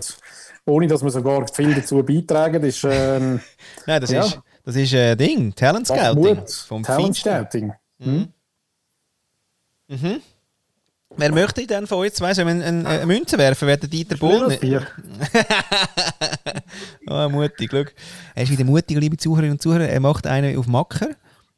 Ohne, 0.64 0.86
dass 0.86 1.02
wir 1.02 1.10
sogar 1.10 1.46
viel 1.48 1.74
dazu 1.74 2.02
beitragen, 2.02 2.62
ist 2.62 2.84
ähm, 2.84 3.40
Nein, 3.86 4.00
das 4.00 4.10
Ja. 4.10 4.24
ist, 4.24 4.38
das 4.64 4.76
ist 4.76 4.94
ein 4.94 5.18
Ding. 5.18 5.54
Talent 5.54 5.88
Scouting. 5.88 6.42
Vom 6.68 6.82
Talent. 6.82 7.16
Scouting. 7.16 7.72
Mhm. 7.98 8.28
Wer 11.16 11.32
möchte 11.32 11.66
denn 11.66 11.86
von 11.86 11.98
euch 11.98 12.14
zwei 12.14 12.32
so 12.32 12.40
eine, 12.42 12.64
eine, 12.64 12.88
eine 12.88 13.06
Münze 13.06 13.36
werfen? 13.36 13.68
Wer 13.68 13.76
der 13.76 13.88
Dieter 13.88 14.16
Bohlen? 14.16 14.58
Bier. 14.58 14.86
Ah, 17.06 17.28
mutig, 17.28 17.68
schau. 17.70 17.84
Er 18.34 18.42
ist 18.44 18.50
wieder 18.50 18.64
mutig, 18.64 18.96
liebe 18.98 19.16
Zuhörerinnen 19.18 19.56
und 19.56 19.62
Zuhörer. 19.62 19.88
Er 19.88 20.00
macht 20.00 20.26
einen 20.26 20.56
auf 20.56 20.66
Macker 20.66 21.08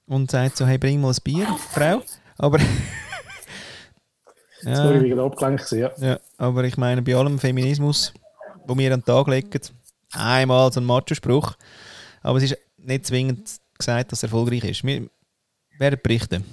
und 0.07 0.31
sagt 0.31 0.57
so, 0.57 0.67
hey, 0.67 0.79
bring 0.79 1.01
mal 1.01 1.11
ein 1.11 1.17
Bier, 1.23 1.47
Frau. 1.71 2.03
Aber... 2.39 2.59
Sorry, 4.63 4.97
ja, 4.97 5.03
wegen 5.03 5.17
der 5.17 5.25
Abgelenk 5.27 5.59
gewesen, 5.61 5.79
ja. 5.79 5.91
ja, 5.99 6.19
aber 6.39 6.65
ich 6.65 6.79
meine, 6.79 7.03
bei 7.03 7.15
allem 7.15 7.39
Feminismus, 7.39 8.15
wo 8.67 8.77
wir 8.77 8.93
an 8.93 9.01
den 9.01 9.05
Tag 9.05 9.29
legen, 9.29 9.61
einmal 10.13 10.73
so 10.73 10.81
ein 10.81 10.87
Macho-Spruch, 10.87 11.55
aber 12.23 12.39
es 12.39 12.45
ist 12.45 12.59
nicht 12.79 13.07
zwingend 13.07 13.51
gesagt, 13.79 14.13
dass 14.13 14.21
es 14.21 14.23
erfolgreich 14.25 14.65
ist. 14.65 14.85
Wir 14.85 15.09
werden 15.79 15.99
berichten. 16.03 16.45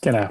Genau. 0.00 0.28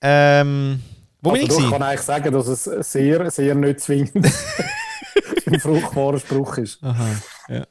Ähm, 0.00 0.82
wo 1.20 1.32
bin 1.32 1.42
ich 1.42 1.50
Also, 1.50 1.64
ich 1.64 1.70
kann 1.70 1.82
eigentlich 1.82 2.00
sagen, 2.00 2.32
dass 2.32 2.46
es 2.46 2.64
sehr, 2.92 3.30
sehr 3.30 3.54
nicht 3.54 3.80
zwingend 3.80 4.14
ein 5.46 5.60
fruchtbarer 5.60 6.18
Spruch 6.20 6.58
ist. 6.58 6.82
Aha, 6.82 7.08
ja. 7.48 7.66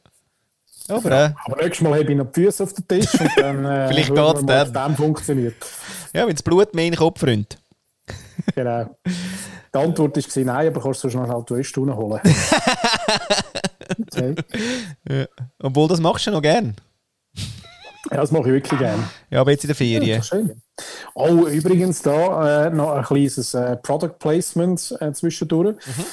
Aber 0.89 1.11
äh, 1.11 1.33
Aber 1.45 1.61
nächstes 1.61 1.81
Mal 1.81 1.99
habe 1.99 2.11
ich 2.11 2.17
noch 2.17 2.31
die 2.31 2.43
Füße 2.43 2.63
auf 2.63 2.73
den 2.73 2.87
Tisch 2.87 3.13
und 3.19 3.31
dann 3.37 3.65
äh, 3.65 3.87
Vielleicht 3.89 4.13
mal, 4.13 4.25
ob 4.25 4.47
dann. 4.47 4.91
es 4.91 4.97
funktioniert. 4.97 5.55
ja, 6.13 6.25
wenn 6.25 6.35
das 6.35 6.43
Blut 6.43 6.73
mehr 6.73 6.85
in 6.85 6.91
den 6.91 6.97
Kopf 6.97 7.23
rinnt. 7.23 7.57
Genau. 8.55 8.97
Die 9.73 9.79
Antwort 9.79 10.17
war 10.17 10.43
nein, 10.43 10.67
aber 10.67 10.81
kannst 10.81 11.03
du 11.03 11.09
schon 11.09 11.25
schnell 11.25 11.43
die 11.49 11.55
Wäsche 11.55 11.81
holen. 11.95 12.21
okay. 14.01 14.35
Ja. 15.09 15.25
Obwohl, 15.59 15.87
das 15.87 15.99
machst 15.99 16.27
du 16.27 16.31
noch 16.31 16.41
gern. 16.41 16.75
Ja, 18.11 18.17
das 18.17 18.31
mache 18.31 18.43
ich 18.43 18.53
wirklich 18.53 18.79
gerne. 18.79 19.03
Ja, 19.29 19.41
aber 19.41 19.51
jetzt 19.51 19.65
in 19.65 19.67
der 19.67 19.75
Ja, 19.75 19.99
Ferien. 19.99 20.17
das 20.17 20.25
ist 20.25 20.29
schön. 20.29 20.61
Oh, 21.13 21.47
übrigens 21.47 22.01
da 22.01 22.67
äh, 22.67 22.69
noch 22.69 22.91
ein 22.91 23.03
kleines 23.03 23.53
äh, 23.53 23.75
Product 23.77 24.13
Placement 24.19 24.95
äh, 25.01 25.11
zwischendurch. 25.11 25.75
Mhm. 25.85 26.05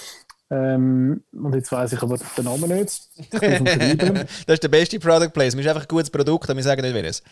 Ähm, 0.51 1.25
und 1.33 1.55
jetzt 1.55 1.71
weiß 1.71 1.93
ich 1.93 2.03
aber 2.03 2.19
den 2.37 2.45
Namen 2.45 2.69
nicht. 2.69 3.09
Das 3.31 3.43
ist 4.47 4.63
der 4.63 4.69
beste 4.69 4.99
Product 4.99 5.31
Placement. 5.33 5.61
Es 5.61 5.67
ist 5.67 5.69
einfach 5.69 5.83
ein 5.83 5.89
gutes 5.89 6.11
Produkt, 6.11 6.51
aber 6.51 6.57
wir 6.57 6.65
sagen 6.65 6.83
nicht, 6.83 6.95
wer 6.95 7.05
es 7.05 7.23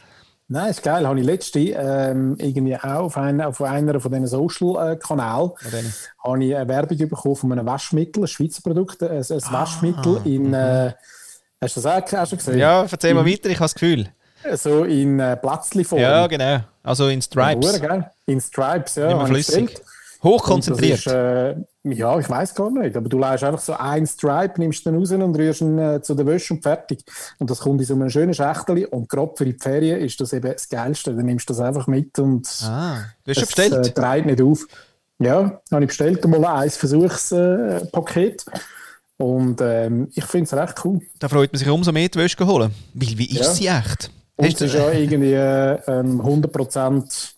Nein, 0.49 0.71
ist 0.71 0.83
geil. 0.83 1.07
Habe 1.07 1.19
ich 1.19 1.25
letzte 1.25 1.61
ähm, 1.61 2.37
irgendwie 2.39 2.77
auch 2.77 2.85
auf, 3.05 3.17
einer 3.17 3.49
auf 3.49 3.63
einer 3.63 3.99
von 4.01 4.13
diesen 4.13 4.27
Social-Kanälen 4.27 5.51
habe 6.23 6.45
ich 6.45 6.57
eine 6.57 6.69
Werbung 6.69 6.99
bekommen 6.99 7.37
von 7.37 7.53
einem 7.53 7.67
Waschmittel, 7.67 8.25
ein 8.25 8.27
Schweizer 8.27 8.61
Produkt, 8.63 9.03
ein, 9.03 9.11
ein 9.19 9.25
Waschmittel 9.51 10.21
in. 10.25 10.53
Äh, 10.53 10.93
hast 11.61 11.77
du 11.77 11.81
das 11.81 11.87
auch, 11.87 12.19
auch 12.19 12.27
schon 12.27 12.39
gesehen? 12.39 12.55
Ah, 12.55 12.59
Ja, 12.59 12.87
erzähl 12.91 13.15
mal 13.15 13.25
weiter, 13.25 13.49
ich 13.49 13.57
habe 13.57 13.65
das 13.65 13.75
Gefühl. 13.75 14.09
So 14.55 14.85
in 14.85 15.21
äh, 15.21 15.37
Plätzli-Form. 15.37 16.01
Ja, 16.01 16.27
genau. 16.27 16.61
Also 16.83 17.09
in 17.09 17.23
Stripes. 17.23 17.81
Geil. 17.81 18.11
In 18.27 18.41
Stripes, 18.41 18.97
ja. 18.97 19.23
Ich 19.23 19.29
flüssig. 19.29 19.81
Hochkonzentriert. 20.23 20.99
Ist, 20.99 21.07
äh, 21.07 21.55
ja, 21.85 22.19
ich 22.19 22.29
weiß 22.31 22.55
gar 22.55 22.71
nicht. 22.71 22.97
Aber 22.97 23.09
du 23.09 23.19
leist 23.19 23.43
einfach 23.45 23.61
so 23.61 23.73
einen 23.75 24.07
Stripe, 24.07 24.61
nimmst 24.61 24.87
den 24.87 24.97
raus 24.97 25.11
und 25.11 25.37
rührst 25.37 25.61
ihn 25.63 25.79
äh, 25.79 26.01
zu 26.03 26.15
der 26.15 26.27
Wäsche 26.27 26.55
und 26.55 26.63
fertig. 26.63 27.05
Und 27.39 27.51
das 27.51 27.59
kommt 27.61 27.81
in 27.81 27.87
so 27.87 27.95
einem 27.95 28.09
schönen 28.11 28.35
Schächteli. 28.35 28.87
Und 28.87 29.09
gerade 29.09 29.33
für 29.37 29.45
die 29.45 29.55
Ferien 29.55 30.01
ist 30.01 30.21
das 30.21 30.33
eben 30.33 30.53
das 30.53 30.69
Geilste. 30.69 31.15
Dann 31.15 31.27
nimmst 31.27 31.49
du 31.49 31.55
das 31.55 31.61
einfach 31.61 31.87
mit 31.89 32.19
und 32.19 32.47
ah, 32.65 32.99
du 33.25 33.31
hast 33.31 33.39
es 33.43 33.47
bestellt? 33.47 33.87
äh, 33.87 33.91
dreht 33.91 34.27
nicht 34.27 34.41
auf. 34.43 34.67
Ja, 35.19 35.61
habe 35.71 35.83
ich 35.85 35.89
bestellt 35.89 36.25
mal 36.27 36.45
ein 36.45 36.71
Versuchspaket. 36.71 38.45
Äh, 38.49 38.59
und 39.23 39.61
ähm, 39.61 40.09
ich 40.15 40.25
finde 40.25 40.45
es 40.47 40.53
recht 40.55 40.85
cool. 40.85 41.01
Da 41.21 41.29
freut 41.29 41.53
man 41.53 41.59
sich 41.59 41.69
umso 41.69 41.93
mehr, 41.93 42.09
die 42.09 42.19
Wäsche 42.19 42.37
zu 42.37 42.47
holen. 42.47 42.75
Weil, 42.95 43.19
wie 43.19 43.27
ist 43.27 43.41
Ja. 43.41 43.53
sie 43.53 43.67
echt? 43.69 44.11
Und 44.37 44.53
es 44.53 44.61
ist 44.61 44.75
ja 44.75 44.91
irgendwie 44.91 45.33
äh, 45.35 45.79
ähm, 45.87 46.21
100% 46.21 47.33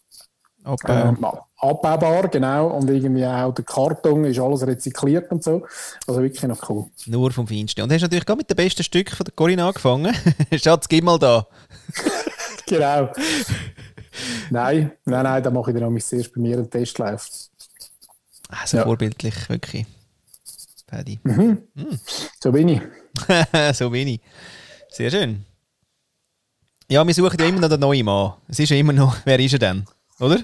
Abbau. 0.62 0.78
ähm, 0.88 1.18
abbaubar, 1.70 2.28
genau. 2.28 2.68
Und 2.68 2.88
irgendwie 2.90 3.24
auch 3.26 3.52
der 3.54 3.64
Karton 3.64 4.24
ist 4.24 4.38
alles 4.38 4.66
rezykliert 4.66 5.30
und 5.30 5.42
so. 5.42 5.66
Also 6.06 6.22
wirklich 6.22 6.42
noch 6.44 6.68
cool. 6.68 6.86
Nur 7.06 7.30
vom 7.32 7.46
Feinsten. 7.46 7.82
Und 7.82 7.92
hast 7.92 8.02
natürlich 8.02 8.26
gerade 8.26 8.38
mit 8.38 8.50
dem 8.50 8.56
besten 8.56 8.82
Stück 8.82 9.10
von 9.10 9.24
der 9.24 9.32
Corinna 9.34 9.66
angefangen. 9.68 10.14
Schatz, 10.56 10.88
gib 10.88 11.04
mal 11.04 11.18
da. 11.18 11.46
Genau. 12.66 13.12
nein, 14.48 14.92
nein, 15.04 15.22
nein, 15.22 15.42
da 15.42 15.50
mache 15.50 15.70
ich 15.70 15.76
dann 15.78 15.94
auch 15.94 16.00
zuerst 16.00 16.32
bei 16.32 16.40
mir 16.40 16.56
einen 16.56 16.70
Testlauf. 16.70 17.28
Ah, 18.48 18.66
so 18.66 18.78
Ja. 18.78 18.84
vorbildlich, 18.84 19.34
wirklich. 19.50 19.84
Paddy. 20.86 21.20
So 22.42 22.52
bin 22.52 22.68
ich. 22.70 22.80
so 23.74 23.92
wenig. 23.92 24.20
Sehr 24.88 25.10
schön. 25.10 25.44
Ja, 26.88 27.06
wir 27.06 27.12
suchen 27.14 27.38
ja 27.38 27.46
immer 27.46 27.60
noch 27.60 27.68
den 27.68 27.80
neuen 27.80 28.04
Mann. 28.06 28.34
Es 28.48 28.58
ist 28.58 28.70
ja 28.70 28.76
immer 28.76 28.92
noch, 28.94 29.16
wer 29.24 29.38
ist 29.40 29.52
er 29.54 29.58
denn? 29.58 29.84
Oder? 30.20 30.38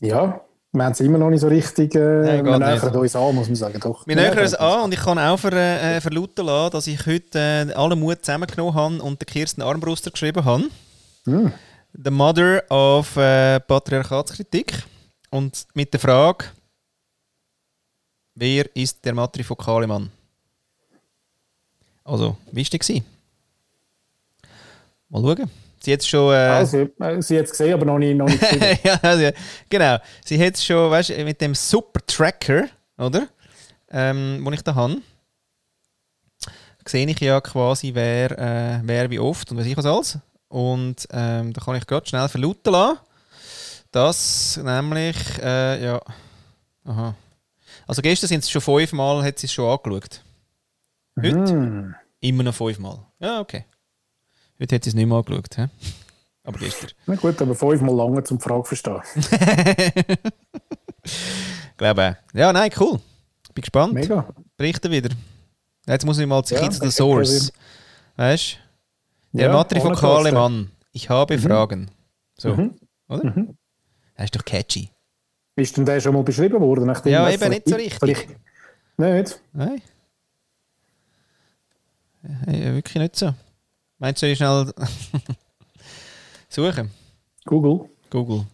Ja, 0.00 0.40
wir 0.72 0.84
haben 0.84 0.92
es 0.92 1.00
immer 1.00 1.18
noch 1.18 1.30
nicht 1.30 1.40
so 1.40 1.48
richtig. 1.48 1.94
Äh, 1.94 1.98
Nein, 1.98 2.44
wir 2.44 2.58
nähern 2.58 2.96
uns 2.96 3.16
an, 3.16 3.34
muss 3.34 3.46
man 3.46 3.56
sagen. 3.56 3.80
Doch. 3.80 4.06
Wir 4.06 4.14
nähern 4.14 4.38
uns 4.38 4.54
an 4.54 4.84
und 4.84 4.92
ich 4.92 5.00
kann 5.00 5.18
auch 5.18 5.38
ver, 5.38 5.52
äh, 5.52 6.00
verlauten 6.00 6.44
lassen, 6.44 6.72
dass 6.72 6.86
ich 6.86 7.06
heute 7.06 7.38
äh, 7.38 7.72
alle 7.72 7.96
Mut 7.96 8.24
zusammengenommen 8.24 8.74
habe 8.74 9.02
und 9.02 9.20
der 9.20 9.26
Kirsten 9.26 9.62
Armbruster 9.62 10.10
geschrieben 10.10 10.44
habe. 10.44 10.64
Hm. 11.24 11.52
The 11.92 12.10
Mother 12.10 12.62
of 12.70 13.16
äh, 13.16 13.58
Patriarchatskritik. 13.60 14.84
Und 15.30 15.66
mit 15.74 15.92
der 15.92 16.00
Frage, 16.00 16.44
wer 18.34 18.76
ist 18.76 19.04
der 19.04 19.14
matrifokale 19.14 19.86
Mann? 19.86 20.10
Also, 22.04 22.36
wie 22.52 22.64
war? 22.64 23.02
Mal 25.08 25.36
schauen. 25.36 25.50
Sie 25.86 25.92
hat 25.92 26.04
schon. 26.04 26.32
Äh, 26.32 26.36
Also, 26.36 26.78
äh, 26.98 27.22
sie 27.22 27.38
hat 27.38 27.44
es 27.44 27.52
gesehen, 27.52 27.74
aber 27.74 27.84
noch 27.86 27.98
nicht, 27.98 28.16
noch 28.16 28.26
nicht 28.26 28.40
gesehen. 28.50 28.78
ja, 28.82 28.98
also, 29.02 29.30
genau. 29.70 29.98
Sie 30.24 30.44
hat 30.44 30.54
es 30.54 30.64
schon, 30.64 30.90
weißt 30.90 31.10
du, 31.10 31.24
mit 31.24 31.40
dem 31.40 31.54
Super 31.54 32.00
Tracker, 32.04 32.64
oder? 32.98 33.28
Ähm, 33.88 34.42
den 34.44 34.52
ich 34.52 34.62
da 34.62 34.74
habe, 34.74 34.96
sehe 36.88 37.06
ich 37.08 37.20
ja 37.20 37.40
quasi, 37.40 37.94
wer, 37.94 38.32
äh, 38.36 38.80
wer 38.82 39.10
wie 39.10 39.20
oft 39.20 39.48
und 39.52 39.58
was 39.58 39.66
ich 39.66 39.76
was 39.76 39.86
alles. 39.86 40.18
Und 40.48 41.06
ähm, 41.12 41.52
da 41.52 41.60
kann 41.60 41.76
ich 41.76 41.86
gerade 41.86 42.04
schnell 42.08 42.28
verlauten 42.28 42.72
lassen, 42.72 42.98
dass 43.92 44.56
nämlich, 44.56 45.16
äh, 45.40 45.84
ja, 45.84 46.00
aha. 46.84 47.14
Also 47.86 48.02
gestern 48.02 48.26
sind 48.26 48.42
es 48.42 48.50
schon 48.50 48.60
fünfmal, 48.60 49.22
hat 49.22 49.38
sie 49.38 49.46
es 49.46 49.52
schon 49.52 49.70
angeschaut. 49.70 50.20
Heute 51.16 51.36
Hm. 51.48 51.94
immer 52.18 52.42
noch 52.42 52.54
fünfmal. 52.56 53.06
Ja, 53.20 53.38
okay. 53.40 53.64
Heute 54.60 54.74
hat 54.76 54.84
sie 54.84 54.90
es 54.90 54.94
nicht 54.94 55.06
mehr 55.06 55.16
angeschaut. 55.18 55.56
Hä? 55.56 55.68
Aber 56.44 56.58
gestern. 56.58 56.90
Na 57.06 57.14
gut, 57.16 57.40
aber 57.42 57.54
fünfmal 57.54 57.94
lange 57.94 58.22
zum 58.24 58.40
Frage 58.40 58.64
verstehen. 58.64 59.00
Glaube 61.76 62.02
auch. 62.32 62.36
Ja, 62.38 62.52
nein, 62.52 62.70
cool. 62.80 63.00
Bin 63.54 63.62
gespannt. 63.62 63.94
Mega. 63.94 64.26
Berichten 64.56 64.90
wieder. 64.90 65.10
Jetzt 65.86 66.04
muss 66.04 66.18
ich 66.18 66.26
mal 66.26 66.42
zu 66.44 66.54
Ja, 66.54 66.70
the 66.70 66.90
Source. 66.90 67.52
Weißt 68.16 68.58
du? 69.32 69.38
Der 69.38 69.46
Ja, 69.48 69.52
matrifokale 69.52 70.32
Mann. 70.32 70.70
Ich 70.92 71.10
habe 71.10 71.38
Fragen. 71.38 71.90
So, 72.38 72.54
Mhm. 72.54 72.74
oder? 73.08 73.24
Mhm. 73.24 73.56
Das 74.16 74.24
ist 74.26 74.36
doch 74.36 74.44
catchy. 74.44 74.88
Ist 75.56 75.76
denn 75.76 75.84
der 75.84 76.00
schon 76.00 76.14
mal 76.14 76.22
beschrieben 76.22 76.60
worden? 76.60 76.86
Nachdem 76.86 77.12
Ja, 77.12 77.28
eben 77.30 77.48
nicht 77.50 77.68
so 77.68 77.74
vielleicht- 77.74 78.02
richtig. 78.02 78.28
vielleicht- 78.96 79.28
Nicht? 79.28 79.40
Nein. 79.52 79.82
Ja, 82.46 82.74
wirklich 82.74 82.96
nicht 82.96 83.16
so. 83.16 83.34
Meinst 83.98 84.22
du, 84.22 84.26
ich 84.26 84.38
schnell 84.38 84.72
suchen? 86.48 86.90
Google. 87.44 87.88
Google. 88.10 88.46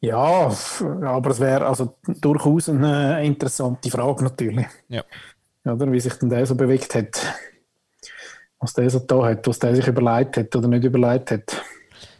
Ja, 0.00 0.50
aber 1.02 1.30
es 1.30 1.40
wäre 1.40 1.66
also 1.66 1.96
durchaus 2.06 2.68
eine 2.68 3.22
interessante 3.24 3.90
Frage 3.90 4.24
natürlich. 4.24 4.66
Ja. 4.88 5.04
Oder 5.64 5.92
wie 5.92 6.00
sich 6.00 6.14
denn 6.14 6.30
der 6.30 6.46
so 6.46 6.54
bewegt 6.54 6.94
hat. 6.94 7.20
Was 8.58 8.72
der 8.74 8.88
so 8.88 8.98
da 9.00 9.24
hat, 9.26 9.46
was 9.46 9.58
der 9.58 9.74
sich 9.74 9.86
überlegt 9.86 10.38
hat 10.38 10.56
oder 10.56 10.68
nicht 10.68 10.84
überlegt 10.84 11.30
hat. 11.30 11.62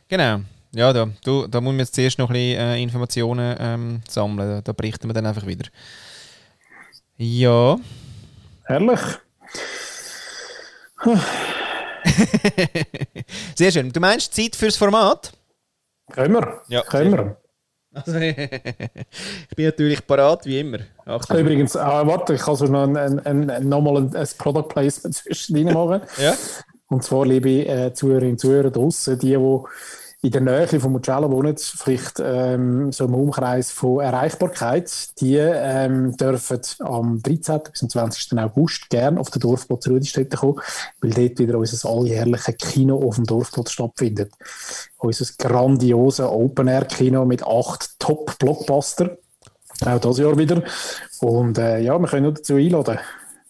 Genau. 0.08 0.40
Ja, 0.72 0.92
da, 0.92 1.08
du, 1.24 1.46
da 1.46 1.60
muss 1.60 1.72
man 1.72 1.80
jetzt 1.80 1.94
zuerst 1.94 2.18
noch 2.18 2.28
ein 2.30 2.34
bisschen 2.34 2.60
äh, 2.60 2.82
Informationen 2.82 3.56
ähm, 3.58 4.00
sammeln. 4.08 4.48
Da, 4.48 4.60
da 4.60 4.72
berichten 4.72 5.08
wir 5.08 5.14
dann 5.14 5.26
einfach 5.26 5.46
wieder. 5.46 5.68
Ja. 7.16 7.78
Herrlich. 8.64 9.00
Sehr 13.54 13.72
schön. 13.72 13.92
Du 13.92 14.00
meinst 14.00 14.34
Zeit 14.34 14.56
fürs 14.56 14.76
Format? 14.76 15.32
Können 16.12 16.34
wir? 16.34 16.60
Ja, 16.68 16.82
Können 16.82 17.12
wir. 17.12 17.36
Also, 17.92 18.18
ich 18.18 19.56
bin 19.56 19.64
natürlich 19.64 20.06
parat 20.06 20.46
wie 20.46 20.60
immer. 20.60 20.78
Achtung. 21.04 21.38
Übrigens, 21.38 21.74
ah, 21.76 22.06
warte, 22.06 22.34
ich 22.34 22.40
kann 22.40 22.54
so 22.54 22.66
noch, 22.66 22.84
ein, 22.84 22.96
ein, 22.96 23.50
ein, 23.50 23.68
noch 23.68 23.80
mal 23.80 23.96
ein, 23.96 24.14
ein 24.14 24.28
Product 24.38 24.68
Placement 24.68 25.14
zwischendrin 25.16 25.72
machen. 25.72 26.02
Ja? 26.18 26.34
Und 26.88 27.02
zwar, 27.02 27.26
liebe 27.26 27.66
äh, 27.66 27.92
Zuhörerinnen 27.92 28.32
und 28.32 28.38
Zuhörer 28.38 28.70
draussen, 28.70 29.18
die, 29.18 29.36
die 29.36 29.58
in 30.22 30.32
der 30.32 30.42
Nähe 30.42 30.80
von 30.80 30.92
Mugello 30.92 31.30
wohnen, 31.30 31.56
vielleicht 31.56 32.20
ähm, 32.22 32.92
so 32.92 33.06
im 33.06 33.14
Umkreis 33.14 33.70
von 33.70 34.00
Erreichbarkeit, 34.00 35.18
die 35.18 35.36
ähm, 35.36 36.14
dürfen 36.14 36.60
am 36.80 37.22
13. 37.22 37.60
bis 37.62 37.80
zum 37.80 37.88
20. 37.88 38.38
August 38.38 38.90
gerne 38.90 39.18
auf 39.18 39.30
den 39.30 39.40
Dorfplatz 39.40 39.88
Rüdistätte 39.88 40.36
kommen, 40.36 40.60
weil 41.00 41.12
dort 41.12 41.38
wieder 41.38 41.56
unser 41.56 41.88
alljährliches 41.88 42.56
Kino 42.58 43.02
auf 43.02 43.16
dem 43.16 43.24
Dorfplatz 43.24 43.70
stattfindet. 43.72 44.34
Unser 44.98 45.26
grandiose 45.38 46.30
Open-Air-Kino 46.30 47.24
mit 47.24 47.42
acht 47.42 47.98
Top-Blockbuster. 47.98 49.16
Auch 49.86 50.00
dieses 50.00 50.18
Jahr 50.18 50.36
wieder. 50.36 50.62
Und 51.20 51.56
äh, 51.56 51.78
ja, 51.78 51.98
wir 51.98 52.08
können 52.08 52.24
nur 52.24 52.34
dazu 52.34 52.56
einladen. 52.56 52.98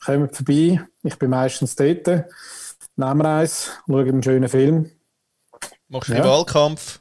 Kommt 0.05 0.37
vorbei, 0.37 0.81
ich 1.03 1.19
bin 1.19 1.31
meistens 1.31 1.75
dort. 1.75 2.07
Nehmen 2.07 3.19
wir 3.19 3.25
eins, 3.25 3.71
schauen 3.89 4.09
einen 4.09 4.23
schönen 4.23 4.49
Film 4.49 4.91
Machst 5.91 6.09
du 6.09 6.15
ja. 6.15 6.25
Wahlkampf? 6.25 7.01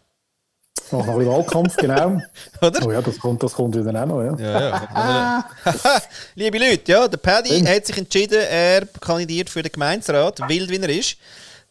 Mach 0.92 1.06
noch 1.06 1.14
ein 1.14 1.20
bisschen 1.20 1.32
Wahlkampf, 1.32 1.78
genau. 1.78 2.20
Oder? 2.62 2.86
Oh 2.86 2.92
ja, 2.92 3.02
das 3.04 3.20
kommt, 3.20 3.44
das 3.44 3.54
kommt 3.54 3.76
wieder 3.76 4.02
auch 4.02 4.08
noch, 4.08 4.24
ja. 4.24 4.36
ja, 4.40 4.90
ja. 4.96 5.46
Liebe 6.36 6.58
Leute, 6.58 6.92
ja, 6.92 7.08
der 7.08 7.18
Paddy 7.18 7.62
hat 7.62 7.86
sich 7.86 8.00
entschieden, 8.00 8.42
er 8.50 8.88
kandidiert 9.00 9.52
für 9.52 9.62
den 9.62 9.72
Gemeinsrat, 9.72 10.40
wild 10.50 10.72
wie 10.72 10.78
er 10.78 10.90
ist. 10.90 11.18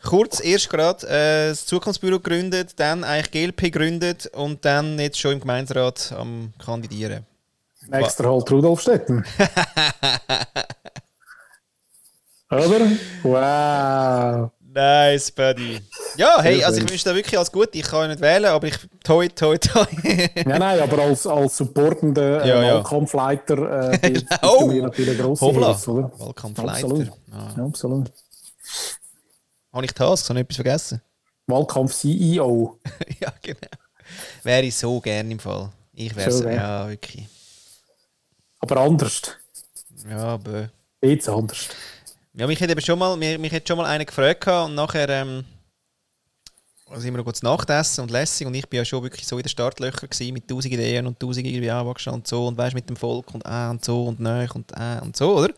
Kurz 0.05 0.39
erst 0.39 0.71
gerade 0.71 1.09
äh, 1.09 1.49
das 1.49 1.67
Zukunftsbüro 1.67 2.21
gegründet, 2.21 2.75
dann 2.77 3.03
eigentlich 3.03 3.33
GLP 3.33 3.63
gegründet 3.63 4.31
und 4.37 4.65
dann 4.65 4.97
jetzt 5.01 5.19
schon 5.19 5.33
im 5.33 5.41
Gemeinsrat 5.41 6.15
am 6.17 6.53
Kandidieren. 6.65 7.27
Extra 7.91 8.31
halt 8.31 8.49
Rudolf 8.53 8.81
Stetten. 8.81 9.25
Oder? 12.51 12.93
Wow. 13.25 14.53
Nice, 14.79 15.33
Buddy. 15.33 15.81
Ja, 16.17 16.41
hey, 16.41 16.63
also 16.63 16.81
ich 16.81 16.89
wünsche 16.89 17.09
dir 17.09 17.15
wirklich 17.17 17.37
alles 17.37 17.51
gut. 17.51 17.71
Ich 17.73 17.83
kann 17.83 18.03
ja 18.03 18.09
nicht 18.09 18.21
wählen, 18.21 18.45
aber 18.45 18.69
ich 18.69 18.77
toi, 19.03 19.27
toi, 19.27 19.59
toi. 19.59 19.85
ja, 20.05 20.57
nein, 20.57 20.79
aber 20.79 21.03
als, 21.03 21.27
als 21.27 21.57
supportender 21.57 22.45
äh, 22.45 22.49
ja, 22.49 22.63
ja. 22.63 22.75
Wahlkampfleiter 22.77 23.93
äh, 24.01 24.13
du 24.41 24.67
mir 24.69 24.83
natürlich 24.83 25.19
grosse 25.19 25.47
Hilfe, 25.47 25.91
oder? 25.91 26.13
Wahlkampfleiter. 26.21 26.73
Absolut. 26.75 27.11
Ah. 27.33 27.55
Ja, 27.57 27.65
absolut. 27.65 28.13
Habe 29.73 29.85
ich 29.85 29.93
das? 29.95 30.29
Habe 30.29 30.39
ich 30.39 30.45
etwas 30.45 30.57
vergessen? 30.57 31.03
Wahlkampf-CEO. 31.49 32.79
ja, 33.21 33.33
genau. 33.43 33.59
Wäre 34.45 34.63
ich 34.63 34.77
so 34.77 35.01
gerne 35.01 35.33
im 35.33 35.41
Fall. 35.41 35.71
Ich 35.93 36.15
wäre 36.15 36.31
so, 36.31 36.49
ja, 36.49 36.89
wirklich. 36.89 37.27
Aber 38.61 38.77
anders. 38.77 39.23
Ja, 40.09 40.19
aber... 40.19 40.71
Jetzt 41.03 41.29
anders. 41.29 41.69
Ja, 42.39 42.47
mich 42.47 42.61
hätte 42.61 42.71
eben 42.71 42.81
schon 42.81 43.01
mal, 43.01 43.17
mich, 43.17 43.37
mich 43.37 43.51
hätte 43.51 43.67
schon 43.67 43.79
mal 43.79 43.87
einer 43.87 44.05
gefragt 44.05 44.47
und 44.47 44.77
nachher 44.77 45.09
ähm, 45.09 45.45
also 46.89 47.09
immer 47.09 47.19
noch 47.19 47.25
kurz 47.25 47.43
Nachtessen 47.43 48.03
und 48.03 48.13
lässig 48.13 48.47
und 48.47 48.55
ich 48.55 48.69
bin 48.69 48.79
ja 48.79 48.85
schon 48.85 49.03
wirklich 49.03 49.27
so 49.27 49.39
in 49.39 49.43
den 49.43 49.49
Startlöchern 49.49 50.09
gewesen, 50.09 50.33
mit 50.33 50.47
tausend 50.47 50.73
Ideen 50.73 51.09
und 51.09 51.19
tausend 51.19 51.49
irgendwie 51.49 51.69
anwachsen 51.69 52.13
und 52.13 52.29
so 52.29 52.47
und 52.47 52.57
weißt 52.57 52.77
mit 52.77 52.89
dem 52.89 52.95
Volk 52.95 53.35
und 53.35 53.45
ah 53.45 53.71
und 53.71 53.85
so 53.85 54.05
und 54.05 54.21
neu 54.21 54.47
und 54.55 54.73
ah 54.77 55.01
und 55.01 55.17
so, 55.17 55.37
oder? 55.37 55.53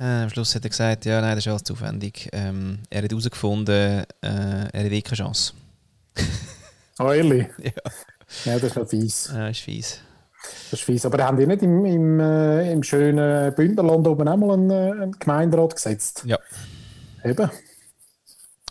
Äh, 0.00 0.24
am 0.24 0.30
Schluss 0.30 0.52
hat 0.52 0.64
er 0.64 0.70
gesagt, 0.70 1.04
ja, 1.04 1.20
nein, 1.20 1.36
das 1.36 1.46
ist 1.46 1.48
alles 1.48 1.62
zu 1.62 1.74
aufwendig. 1.74 2.28
Ähm, 2.32 2.80
er 2.90 3.04
hat 3.04 3.10
herausgefunden, 3.10 4.04
äh, 4.22 4.68
er 4.72 4.84
hat 4.84 4.92
eh 4.92 5.00
keine 5.00 5.16
Chance. 5.16 5.52
oh, 6.98 7.12
ehrlich? 7.12 7.46
Ja. 7.62 7.70
Ja, 8.44 8.54
das 8.58 8.64
ist 8.64 8.76
noch 8.76 8.88
fies. 8.88 9.30
Ja, 9.32 9.46
ist 9.46 9.60
fies. 9.60 10.00
Das 10.70 10.80
ist 10.80 10.84
fies. 10.84 11.06
Aber 11.06 11.22
haben 11.24 11.36
die 11.36 11.46
nicht 11.46 11.62
im, 11.62 11.84
im, 11.84 12.20
äh, 12.20 12.72
im 12.72 12.82
schönen 12.82 13.54
Bündnerland 13.54 14.06
oben 14.06 14.28
auch 14.28 14.36
mal 14.36 14.52
einen, 14.52 14.70
äh, 14.70 15.02
einen 15.02 15.12
Gemeinderat 15.12 15.74
gesetzt? 15.74 16.22
Ja. 16.26 16.38
Eben. 17.24 17.50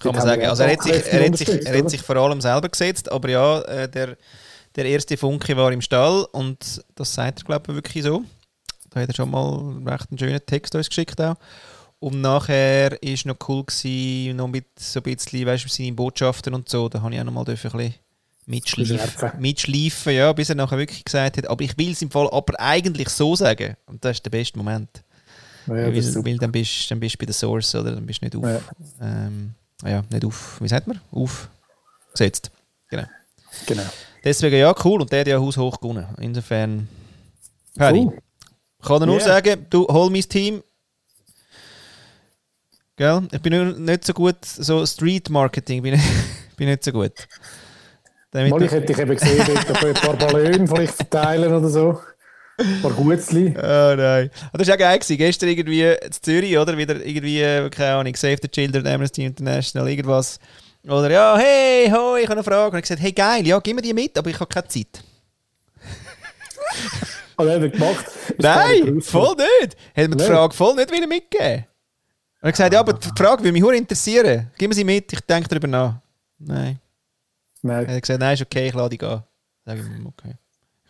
Kann 0.01 0.15
man 0.15 0.21
sagen. 0.21 0.45
Also 0.45 0.63
er 0.63 0.73
hat, 0.73 0.83
sich, 0.83 0.91
er, 0.91 1.25
hat 1.25 1.37
sich, 1.37 1.65
er 1.65 1.77
hat 1.77 1.89
sich 1.89 2.01
vor 2.01 2.15
allem 2.17 2.41
selber 2.41 2.69
gesetzt, 2.69 3.11
aber 3.11 3.29
ja, 3.29 3.61
äh, 3.61 3.89
der, 3.89 4.17
der 4.75 4.85
erste 4.85 5.17
Funke 5.17 5.55
war 5.55 5.71
im 5.71 5.81
Stall 5.81 6.25
und 6.31 6.83
das 6.95 7.13
sagt 7.13 7.41
er, 7.41 7.45
glaube 7.45 7.65
ich, 7.69 7.75
wirklich 7.75 8.03
so. 8.03 8.23
Da 8.89 9.01
hat 9.01 9.09
er 9.09 9.15
schon 9.15 9.31
mal 9.31 9.81
recht 9.85 10.09
einen 10.09 10.19
schönen 10.19 10.45
Text 10.45 10.75
uns 10.75 10.89
geschickt 10.89 11.19
auch. 11.21 11.35
Und 11.99 12.21
nachher 12.21 12.91
war 12.91 12.97
es 13.01 13.25
noch 13.25 13.37
cool, 13.47 13.63
gewesen, 13.63 14.35
noch 14.35 14.47
mit 14.47 14.67
so 14.77 14.99
ein 14.99 15.03
bisschen, 15.03 15.45
weißt 15.45 15.69
seine 15.69 15.93
Botschaften 15.93 16.53
und 16.53 16.69
so, 16.69 16.89
da 16.89 17.01
habe 17.01 17.13
ich 17.13 17.19
auch 17.19 17.23
noch 17.23 17.33
mal 17.33 17.41
ein 17.41 17.45
bisschen 17.45 17.95
mitschleifen, 18.45 19.31
mitschleifen, 19.39 20.13
ja, 20.13 20.31
bis 20.33 20.49
er 20.49 20.55
nachher 20.55 20.77
wirklich 20.77 21.03
gesagt 21.03 21.37
hat, 21.37 21.47
aber 21.47 21.63
ich 21.63 21.77
will 21.77 21.91
es 21.91 22.01
im 22.01 22.11
Fall 22.11 22.29
aber 22.31 22.59
eigentlich 22.59 23.09
so 23.09 23.35
sagen. 23.35 23.75
Und 23.85 24.03
das 24.05 24.17
ist 24.17 24.25
der 24.25 24.29
beste 24.29 24.57
Moment. 24.57 25.03
Ja, 25.67 25.73
weil, 25.73 26.25
weil 26.25 26.37
dann, 26.37 26.51
bist, 26.51 26.91
dann 26.91 26.99
bist 26.99 27.15
du 27.15 27.19
bei 27.19 27.25
der 27.25 27.33
Source, 27.33 27.73
oder? 27.73 27.93
Dann 27.93 28.05
bist 28.05 28.21
du 28.21 28.25
nicht 28.25 28.35
auf, 28.35 28.43
ja. 28.43 28.61
Ähm, 29.01 29.55
ja, 29.83 30.03
nicht 30.11 30.25
auf, 30.25 30.61
wie 30.61 30.67
sagt 30.67 30.87
man? 30.87 30.99
Aufgesetzt. 31.11 32.51
Genau. 32.89 33.05
Genau. 33.65 33.83
Deswegen 34.23 34.57
ja, 34.57 34.73
cool. 34.83 35.01
Und 35.01 35.11
der 35.11 35.21
hat 35.21 35.27
ja 35.27 35.39
Haus 35.39 35.57
hoch 35.57 35.79
gewonnen. 35.79 36.05
Insofern, 36.19 36.87
Harry, 37.79 37.99
cool. 37.99 38.17
kann 38.81 39.01
er 39.01 39.05
nur 39.07 39.17
yeah. 39.17 39.25
sagen, 39.25 39.65
du 39.69 39.87
hol 39.87 40.09
mein 40.09 40.21
Team. 40.21 40.63
Gell? 42.95 43.27
Ich 43.31 43.41
bin 43.41 43.83
nicht 43.83 44.05
so 44.05 44.13
gut, 44.13 44.43
so 44.43 44.85
Street 44.85 45.29
Marketing 45.29 45.81
bin 45.81 45.95
ich, 45.95 46.01
bin 46.57 46.69
nicht 46.69 46.83
so 46.83 46.91
gut. 46.91 47.27
Mal, 48.35 48.61
ich 48.63 48.71
hätte 48.71 48.87
dich 48.87 48.99
eben 48.99 49.15
gesehen, 49.15 49.41
ein 49.41 49.93
paar 49.93 50.15
Ballone 50.15 50.67
vielleicht 50.67 50.93
verteilen 50.93 51.53
oder 51.53 51.69
so. 51.69 51.99
Ein 52.57 52.81
paar 52.81 52.91
Gutzli. 52.91 53.53
Oh 53.57 53.95
nein. 53.95 54.29
Das 54.53 54.67
war 54.67 54.75
auch 54.75 54.79
geil. 54.79 54.99
Gewesen. 54.99 55.17
Gestern 55.17 55.49
irgendwie 55.49 55.81
in 55.83 56.11
Zürich, 56.11 56.57
oder? 56.57 56.77
Wieder 56.77 57.05
irgendwie, 57.05 57.69
keine 57.69 57.95
Ahnung, 57.95 58.15
Save 58.15 58.37
the 58.41 58.47
Children, 58.47 58.87
Amnesty 58.87 59.25
International, 59.25 59.89
irgendwas. 59.89 60.39
Oder 60.87 61.11
ja, 61.11 61.37
hey, 61.37 61.89
ho, 61.89 62.15
ich 62.15 62.25
habe 62.25 62.33
eine 62.33 62.43
Frage. 62.43 62.71
Und 62.71 62.77
ich 62.77 62.83
gesagt, 62.83 63.01
hey, 63.01 63.11
geil, 63.11 63.45
ja, 63.45 63.59
gib 63.59 63.75
mir 63.75 63.81
die 63.81 63.93
mit, 63.93 64.17
aber 64.17 64.29
ich 64.29 64.39
habe 64.39 64.53
keine 64.53 64.67
Zeit. 64.67 65.03
Und 67.37 67.47
er 67.47 67.59
hat 67.59 67.71
gemacht. 67.71 68.05
Nein, 68.37 69.01
voll 69.01 69.35
nicht. 69.35 69.75
Hat 69.95 70.09
mir 70.09 70.15
die 70.15 70.23
Frage 70.23 70.53
voll 70.53 70.75
nicht 70.75 70.91
wieder 70.91 71.07
mitgegeben. 71.07 71.65
Und 71.65 72.41
er 72.41 72.47
hat 72.47 72.53
gesagt, 72.53 72.73
ja, 72.73 72.79
aber 72.79 72.93
die 72.93 73.09
Frage 73.17 73.43
würde 73.43 73.59
mich 73.59 73.77
interessieren. 73.77 74.51
Gib 74.57 74.69
mir 74.69 74.75
sie 74.75 74.83
mit, 74.83 75.11
ich 75.11 75.19
denke 75.21 75.49
darüber 75.49 75.67
nach. 75.67 75.95
Nein. 76.39 76.79
Nein. 77.65 77.85
Er 77.87 77.95
hat 77.95 78.01
gesagt, 78.03 78.19
nein, 78.19 78.33
ist 78.35 78.41
okay, 78.41 78.67
ich 78.67 78.73
lade 78.73 78.95
dich 78.95 79.03
an. 79.07 79.23
Sag 79.65 79.79
ich 79.79 79.85
ihm, 79.85 80.05
okay. 80.05 80.35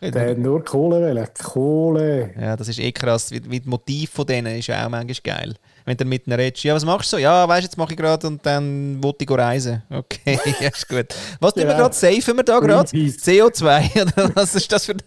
Der 0.02 0.30
hat 0.30 0.36
nur 0.36 0.62
Kohle 0.62 1.00
wollen. 1.00 1.26
Kohle. 1.42 2.34
Ja, 2.38 2.54
das 2.54 2.68
ist 2.68 2.78
eh 2.78 2.92
krass. 2.92 3.30
Wie, 3.30 3.40
wie 3.50 3.60
das 3.60 3.66
Motiv 3.66 4.10
von 4.10 4.26
denen 4.26 4.58
ist 4.58 4.66
ja 4.66 4.84
auch 4.84 4.90
manchmal 4.90 5.16
geil. 5.24 5.54
Wenn 5.86 5.96
du 5.96 6.04
mit 6.04 6.26
ihnen 6.26 6.38
redest, 6.38 6.64
ja, 6.64 6.74
was 6.74 6.84
machst 6.84 7.10
du 7.10 7.16
so? 7.16 7.22
Ja, 7.22 7.48
weißt 7.48 7.62
du, 7.62 7.66
jetzt 7.68 7.78
mache 7.78 7.92
ich 7.92 7.96
gerade 7.96 8.26
und 8.26 8.44
dann 8.44 9.02
wollte 9.02 9.24
ich 9.24 9.30
reisen. 9.30 9.82
Okay, 9.88 10.38
ja, 10.60 10.68
ist 10.68 10.86
gut. 10.86 11.06
Was 11.40 11.54
tun 11.54 11.62
ja. 11.62 11.68
wir 11.70 11.76
gerade? 11.76 11.94
Safen 11.94 12.36
wir 12.36 12.44
da 12.44 12.60
gerade? 12.60 12.90
CO2? 12.90 14.02
Oder 14.02 14.36
was 14.36 14.54
ist 14.54 14.70
das 14.70 14.84
für 14.84 14.92
ein 14.92 15.02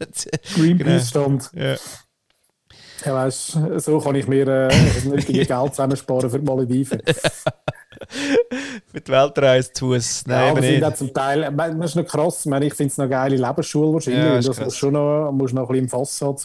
Greenpeace-Stand? 0.56 1.52
Genau. 1.52 1.66
Ja. 1.66 1.76
Ja, 3.06 3.14
weißt, 3.14 3.58
so 3.78 4.00
kann 4.00 4.16
ich 4.16 4.28
mir 4.28 4.48
äh, 4.48 4.68
das 4.68 5.06
nötige 5.06 5.46
Geld 5.46 5.72
zusammensparen 5.72 6.30
für 6.30 6.40
die 6.40 6.46
Malediven. 6.46 7.02
für 8.88 9.02
die 9.02 9.12
Weltreise 9.12 9.72
zu 9.74 9.94
Fuß. 9.94 10.24
Nein, 10.28 10.56
ja, 10.56 10.62
sind 10.62 10.98
zum 10.98 11.14
Teil, 11.14 11.54
das 11.56 11.92
ist 11.92 11.96
noch 11.96 12.06
krass, 12.06 12.46
ich, 12.46 12.74
finde 12.74 12.92
es 12.92 12.98
noch 12.98 13.10
geile 13.10 13.36
Lebensschule 13.36 13.94
wahrscheinlich. 13.94 14.24
Ja, 14.24 14.42
das 14.42 14.60
musst 14.60 14.78
schon 14.78 14.94
noch, 14.94 15.32
musst 15.32 15.54
noch 15.54 15.64
ein 15.64 15.68
bisschen 15.68 15.84
im 15.86 15.90
Fass 15.90 16.22
haben, 16.22 16.38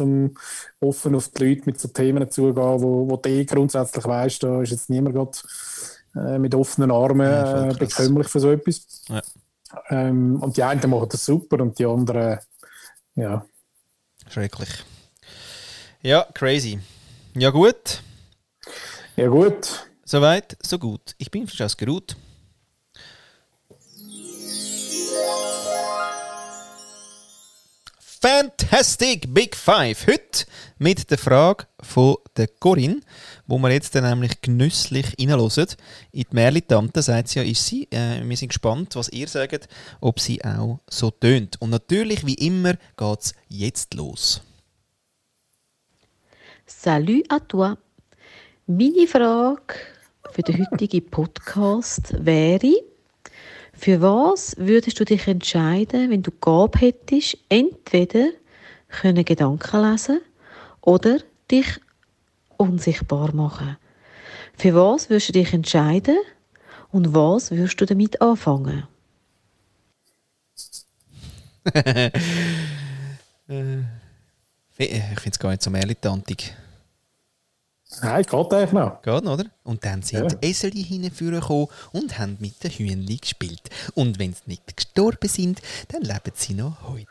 um 0.81 0.89
offen 0.89 1.15
auf 1.15 1.29
die 1.29 1.45
Leute 1.45 1.63
mit 1.67 1.81
so 1.81 1.89
Themen 1.89 2.31
zuzugehen, 2.31 2.83
wo, 2.83 3.09
wo 3.09 3.17
du 3.17 3.29
eh 3.29 3.45
grundsätzlich 3.45 4.05
weißt, 4.05 4.43
da 4.43 4.63
ist 4.63 4.71
jetzt 4.71 4.91
niemand 4.91 5.15
grad, 5.17 5.43
äh, 6.17 6.39
mit 6.39 6.55
offenen 6.55 6.91
Armen 6.91 7.27
ja, 7.27 7.71
äh, 7.71 7.75
bekümmert 7.75 8.29
für 8.29 8.41
so 8.41 8.51
etwas. 8.51 9.05
Ja. 9.09 9.23
Ähm, 9.91 10.41
und 10.41 10.57
die 10.57 10.63
einen 10.63 10.89
machen 10.89 11.09
das 11.11 11.25
super 11.25 11.61
und 11.61 11.79
die 11.79 11.87
anderen, 11.87 12.39
ja. 13.17 13.45
Schrecklich. 14.29 14.85
Ja, 16.05 16.27
crazy. 16.35 16.79
Ja, 17.35 17.49
gut. 17.49 18.03
Ja, 19.17 19.27
gut. 19.29 19.87
Soweit, 20.05 20.55
so 20.63 20.79
gut. 20.79 21.15
Ich 21.17 21.31
bin 21.31 21.47
fast 21.47 21.63
ausgeruht. 21.63 22.15
Fantastic 28.21 29.33
Big 29.33 29.57
Five. 29.57 30.07
Heute 30.07 30.45
mit 30.77 31.11
der 31.11 31.17
Frage 31.17 31.67
von 31.81 32.17
der 32.37 32.49
Corinne, 32.49 33.01
wo 33.47 33.57
wir 33.57 33.71
jetzt 33.71 33.95
dann 33.95 34.05
nämlich 34.05 34.43
genüsslich 34.43 35.07
reinhören. 35.19 35.69
In 36.13 36.25
die 36.31 36.35
Merli-Tante 36.35 37.01
sagt 37.01 37.29
sie 37.29 37.39
ja, 37.39 37.47
ist 37.47 37.65
sie. 37.65 37.89
Äh, 37.91 38.21
wir 38.23 38.37
sind 38.37 38.49
gespannt, 38.49 38.95
was 38.97 39.09
ihr 39.09 39.27
sagt, 39.27 39.71
ob 40.03 40.21
sie 40.21 40.45
auch 40.45 40.81
so 40.87 41.11
tönt. 41.11 41.59
Und 41.63 41.71
natürlich, 41.71 42.27
wie 42.27 42.35
immer, 42.35 42.75
geht 42.99 43.21
es 43.21 43.35
jetzt 43.49 43.95
los. 43.95 44.43
Salut 46.67 47.23
à 47.29 47.41
toi. 47.41 47.77
Meine 48.67 49.07
Frage 49.07 49.75
für 50.31 50.41
den 50.41 50.67
heutigen 50.67 51.05
Podcast 51.11 52.15
wäre, 52.25 52.73
für 53.75 54.01
was 54.01 54.57
würdest 54.57 54.99
du 54.99 55.05
dich 55.05 55.29
entscheiden, 55.29 56.11
wenn 56.11 56.23
du 56.23 56.31
Gabe 56.31 56.79
hättest, 56.79 57.37
entweder 57.51 58.29
können 58.89 59.27
Gedanken 59.27 59.83
lesen 59.83 60.23
oder 60.81 61.19
dich 61.51 61.67
unsichtbar 62.57 63.35
machen? 63.35 63.77
Für 64.57 64.75
was 64.75 65.11
würdest 65.11 65.29
du 65.29 65.33
dich 65.33 65.53
entscheiden 65.53 66.17
und 66.91 67.15
was 67.15 67.51
würdest 67.51 67.79
du 67.79 67.85
damit 67.85 68.23
anfangen? 68.23 68.87
Äh, 73.47 73.83
ich 74.77 74.91
finde 75.21 75.31
es 75.31 75.39
gar 75.39 75.51
nicht 75.51 75.63
so 75.63 75.71
militantig. 75.71 76.55
Nein, 78.03 78.23
geht 78.25 78.53
eigentlich 78.53 78.73
noch. 78.73 79.03
Geht, 79.03 79.25
oder? 79.25 79.45
Und 79.63 79.85
dann 79.85 80.03
sind 80.03 80.33
Ja. 80.33 80.39
Eseli 80.41 80.83
hingekommen 80.83 81.69
und 81.93 82.19
haben 82.19 82.37
mit 82.41 82.63
den 82.65 82.71
Hühnchen 82.73 83.19
gespielt. 83.21 83.63
Und 83.95 84.19
wenn 84.19 84.33
sie 84.33 84.43
nicht 84.47 84.77
gestorben 84.77 85.29
sind, 85.29 85.61
dann 85.89 86.03
leben 86.03 86.33
sie 86.35 86.55
noch 86.55 86.89
heute. 86.89 87.07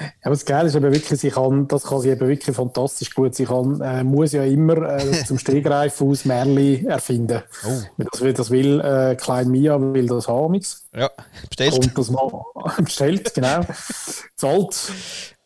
Ja, 0.00 0.06
aber 0.22 0.30
das 0.34 0.44
Geile 0.46 0.68
ist 0.68 0.74
eben 0.74 0.90
wirklich, 0.92 1.20
sie 1.20 1.30
kann, 1.30 1.68
das 1.68 1.82
kann 1.82 2.00
sie 2.00 2.10
eben 2.10 2.26
wirklich 2.26 2.56
fantastisch 2.56 3.14
gut. 3.14 3.34
Sie 3.34 3.44
kann, 3.44 3.80
äh, 3.82 4.02
muss 4.04 4.32
ja 4.32 4.44
immer 4.44 4.96
äh, 4.98 5.24
zum 5.26 5.38
Stegreif 5.38 6.00
aus 6.00 6.24
Märli 6.24 6.86
erfinden. 6.86 7.42
Oh. 7.66 7.82
Wenn 7.96 8.08
Das 8.10 8.20
will, 8.20 8.32
das 8.32 8.50
will 8.50 8.80
äh, 8.80 9.16
Klein 9.16 9.48
Mia 9.48 9.78
will 9.78 10.06
das 10.06 10.28
haben. 10.28 10.60
Ja, 10.94 11.10
bestellt. 11.48 11.74
Und 11.74 11.98
das 11.98 12.10
mal 12.10 12.42
bestellt, 12.78 13.34
genau. 13.34 13.60
Zahlt. 14.36 14.92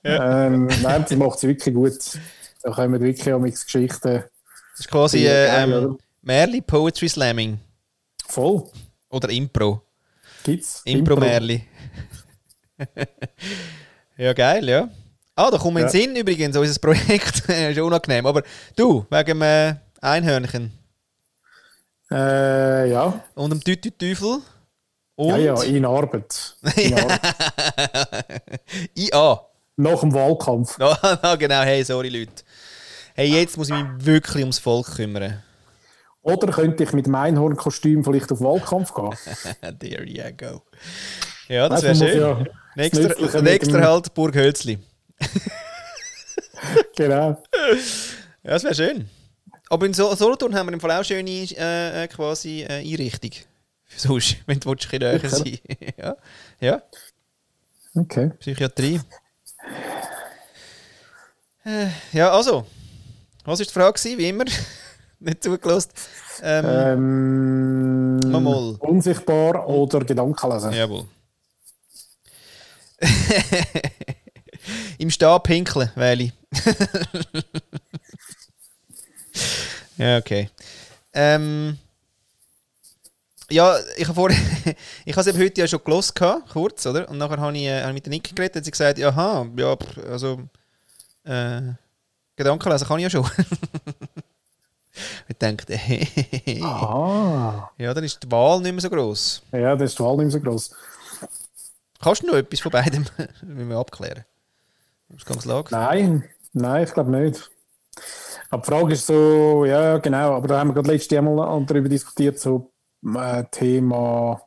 Ähm, 0.09 0.67
nein, 0.83 1.05
das 1.09 1.17
macht 1.17 1.39
sie 1.39 1.49
wirklich 1.49 1.75
gut. 1.75 1.99
Da 2.63 2.71
kommen 2.71 3.01
wirklich 3.01 3.33
am 3.33 3.43
Geschichten 3.45 4.25
Das 4.73 4.81
ist 4.81 4.89
quasi 4.91 5.19
Ja, 5.25 5.31
äh, 5.33 5.63
ähm? 5.65 5.99
Merli 6.23 6.61
Poetry 6.61 7.09
Slamming. 7.09 7.59
voll. 8.27 8.65
Oder 9.11 9.31
Impro. 9.31 9.83
Gibt's. 10.43 10.83
Impro-Merli. 10.85 11.63
ja, 14.17 14.33
geil, 14.33 14.69
ja. 14.69 14.89
Ah, 15.35 15.51
da 15.51 15.59
kommt 15.59 15.75
mir 15.75 15.81
in 15.81 15.87
den 15.87 15.95
Ja. 16.01 16.07
Sinn 16.07 16.17
übrigens, 16.17 16.57
unser 16.57 16.81
Projekt 16.81 17.41
ist 17.49 17.79
unangenehm. 17.79 18.27
Aber 18.27 18.43
du, 18.75 19.07
wegen 19.11 19.27
dem 19.27 19.43
äh, 19.43 19.75
Einhörnchen 20.01 20.73
Äh, 22.11 22.91
ja. 22.91 23.25
und 23.35 23.51
dem 23.51 23.63
Tütü 23.63 23.91
Teufel 23.91 24.39
und 25.17 25.29
ja, 25.31 25.37
ja, 25.39 25.63
in 25.63 25.85
Arbeit. 25.85 26.57
In 26.77 26.95
Arbeit. 26.99 27.21
IA. 28.95 29.41
Nach 29.77 30.01
dem 30.01 30.13
Wahlkampf. 30.15 30.79
Ja, 30.79 30.99
ja, 31.23 31.37
genau, 31.37 31.63
hey, 31.63 31.85
sorry 31.85 32.09
Leute. 32.09 32.43
Hey, 33.15 33.29
jetzt 33.29 33.57
muss 33.57 33.69
ich 33.69 33.75
mich 33.75 34.05
wirklich 34.05 34.43
ums 34.43 34.59
Volk 34.59 34.95
kümmern. 34.97 35.43
Oder 36.23 36.53
könnte 36.53 36.83
ich 36.83 36.93
mit 36.93 37.07
dem 37.07 37.15
Einhornkostüm 37.15 38.03
vielleicht 38.05 38.33
auf 38.33 38.41
Wahlkampf 38.41 38.93
gehen? 38.95 39.15
There 39.79 40.05
you 40.05 40.23
go. 40.37 40.63
Ja, 41.49 41.69
das 41.69 41.83
wäre 41.83 41.95
schön. 41.95 42.21
ja 42.21 42.45
Nächster, 42.75 43.43
nächster 43.43 43.81
halt 43.83 44.13
Burg 44.15 44.35
Hölzli. 44.35 44.79
Genau. 46.97 47.43
Ja, 48.43 48.51
das 48.51 48.65
wäre 48.65 48.75
schön. 48.75 49.09
Aber 49.69 49.87
in 49.87 49.95
Sol- 49.95 50.17
Solothurn 50.17 50.55
haben 50.55 50.67
wir 50.69 50.73
im 50.73 50.81
Fall 50.81 50.93
auch 50.93 51.05
schöne 51.05 51.31
äh, 51.31 52.05
äh, 52.05 52.09
quasi 52.09 52.63
äh, 52.63 52.79
Einrichtung. 52.81 53.31
Sonst, 53.97 54.37
wenn 54.47 54.59
du 54.59 54.71
ein 54.71 54.77
bisschen 54.77 54.99
näher 55.01 55.29
sein 55.29 55.59
ja. 55.99 56.17
ja, 56.61 56.83
Okay. 57.95 58.31
Psychiatrie. 58.41 59.01
Äh, 61.65 61.89
ja, 62.13 62.31
also. 62.31 62.67
Was 63.45 63.59
war 63.59 63.67
die 63.67 63.73
Frage? 63.73 63.93
gewesen? 63.99 64.19
Wie 64.19 64.29
immer. 64.29 64.45
Nicht 65.19 65.43
zugelassen. 65.43 65.91
Ähm, 66.43 66.67
Ähm, 66.67 68.21
Mal. 68.31 68.77
Unsichtbar 68.81 69.67
oder 69.69 70.01
Gedankenlesen? 70.01 70.73
Jawohl. 70.73 71.07
Im 74.99 75.11
Stab 75.11 75.45
pinkeln, 75.45 75.91
Wähli. 75.95 76.33
ja, 79.97 80.19
okay. 80.19 80.51
Ähm, 81.13 81.79
ja, 83.51 83.77
ich 83.97 84.05
habe 84.05 84.15
vor, 84.15 84.31
ich 85.05 85.17
habe 85.17 85.31
es 85.31 85.39
heute 85.39 85.61
ja 85.61 85.69
schon 85.69 85.83
gelost 85.85 86.15
kurz, 86.53 86.87
oder? 86.87 87.09
Und 87.09 87.19
nachher 87.19 87.39
habe 87.39 87.57
ich, 87.57 87.65
äh, 87.65 87.81
habe 87.81 87.91
ich 87.91 87.95
mit 87.95 88.07
der 88.07 88.11
Nick 88.11 88.35
geredet, 88.35 88.57
hat 88.57 88.65
sie 88.65 88.71
gesagt, 88.71 88.99
ja, 88.99 89.09
aha, 89.09 89.47
ja, 89.57 89.77
also, 90.11 90.41
äh, 91.25 91.63
Gedanken 92.37 92.71
lesen 92.71 92.87
kann 92.87 92.99
ich 92.99 93.05
ja 93.05 93.11
schon. 93.11 93.25
ich 95.29 95.37
dachte, 95.39 95.77
hey, 95.77 96.61
Ah. 96.63 97.71
ja, 97.79 97.95
dann 97.95 98.05
ist 98.05 98.23
die 98.23 98.31
Wahl 98.31 98.61
nicht 98.61 98.73
mehr 98.73 98.81
so 98.83 98.91
gross. 98.91 99.43
Ja, 99.53 99.75
das 99.75 99.91
ist 99.93 99.99
die 99.99 100.03
Wahl 100.03 100.17
nicht 100.17 100.25
mehr 100.27 100.31
so 100.33 100.41
gross. 100.41 100.71
Kannst 102.01 102.23
du 102.23 102.27
noch 102.27 102.35
etwas 102.35 102.61
von 102.61 102.73
beidem 102.73 103.05
müssen 103.43 103.69
wir 103.69 103.79
abklären? 103.79 104.25
Ausgangslage? 105.15 105.69
Nein, 105.71 106.25
nein, 106.53 106.85
ich 106.85 106.93
glaube 106.93 107.11
nicht. 107.11 107.51
Aber 108.51 108.63
die 108.63 108.71
Frage 108.71 108.93
ist 108.93 109.07
so, 109.07 109.65
ja, 109.65 109.99
genau, 109.99 110.35
aber 110.35 110.49
da 110.49 110.59
haben 110.61 110.69
wir 110.69 110.75
gerade 110.75 110.93
letztes 110.93 111.21
Mal 111.21 111.65
darüber 111.67 111.89
diskutiert, 111.89 112.39
so 112.39 112.71
Thema 113.51 114.43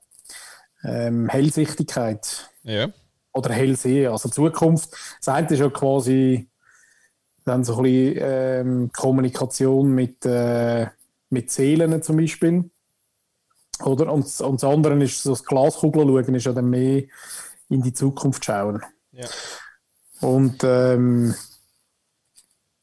ähm, 0.84 1.30
Hellsichtigkeit 1.30 2.50
Ja. 2.64 2.90
oder 3.34 3.54
Hellsehen, 3.54 4.12
also 4.12 4.30
Zukunft. 4.30 4.92
Das 5.20 5.30
eine 5.34 5.48
ist 5.48 5.60
ja 5.60 5.70
quasi 5.70 6.48
dann 7.46 7.64
so 7.64 7.78
ein 7.78 7.84
bisschen 7.84 8.18
ähm, 8.22 8.92
Kommunikation 8.96 9.92
mit, 9.92 10.26
äh, 10.26 10.88
mit 11.30 11.52
Seelen 11.52 12.02
zum 12.04 12.18
Beispiel. 12.18 12.70
Oder? 13.84 14.12
Und, 14.12 14.26
und 14.42 14.62
das 14.62 14.70
andere 14.70 15.02
ist 15.04 15.24
so 15.24 15.32
das 15.32 15.46
Glaskugel 15.46 16.06
schauen, 16.06 16.36
ist 16.36 16.46
ja 16.46 16.54
dann 16.54 16.70
mehr 16.70 17.04
in 17.70 17.82
die 17.82 17.94
Zukunft 17.94 18.44
schauen. 18.46 18.84
Ja. 19.14 19.26
Und 20.22 20.64
ähm, 20.64 21.34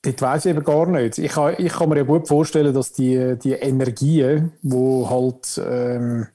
dort 0.06 0.22
weiß 0.22 0.46
ich 0.46 0.50
eben 0.50 0.64
gar 0.64 0.86
nicht. 0.86 1.18
Ich 1.18 1.32
kann, 1.32 1.54
ich 1.58 1.72
kann 1.72 1.88
mir 1.88 1.98
ja 1.98 2.02
gut 2.04 2.28
vorstellen, 2.28 2.72
dass 2.72 2.92
die, 2.92 3.36
die 3.42 3.52
Energien, 3.52 4.52
wo 4.62 5.08
halt 5.10 5.60
ähm, 5.64 6.26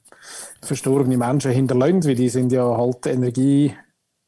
verstorbene 0.62 1.16
Menschen 1.16 1.50
hinterlassen, 1.50 2.04
weil 2.04 2.14
die 2.14 2.28
sind 2.28 2.52
ja 2.52 2.76
halt 2.76 3.06
Energie, 3.06 3.74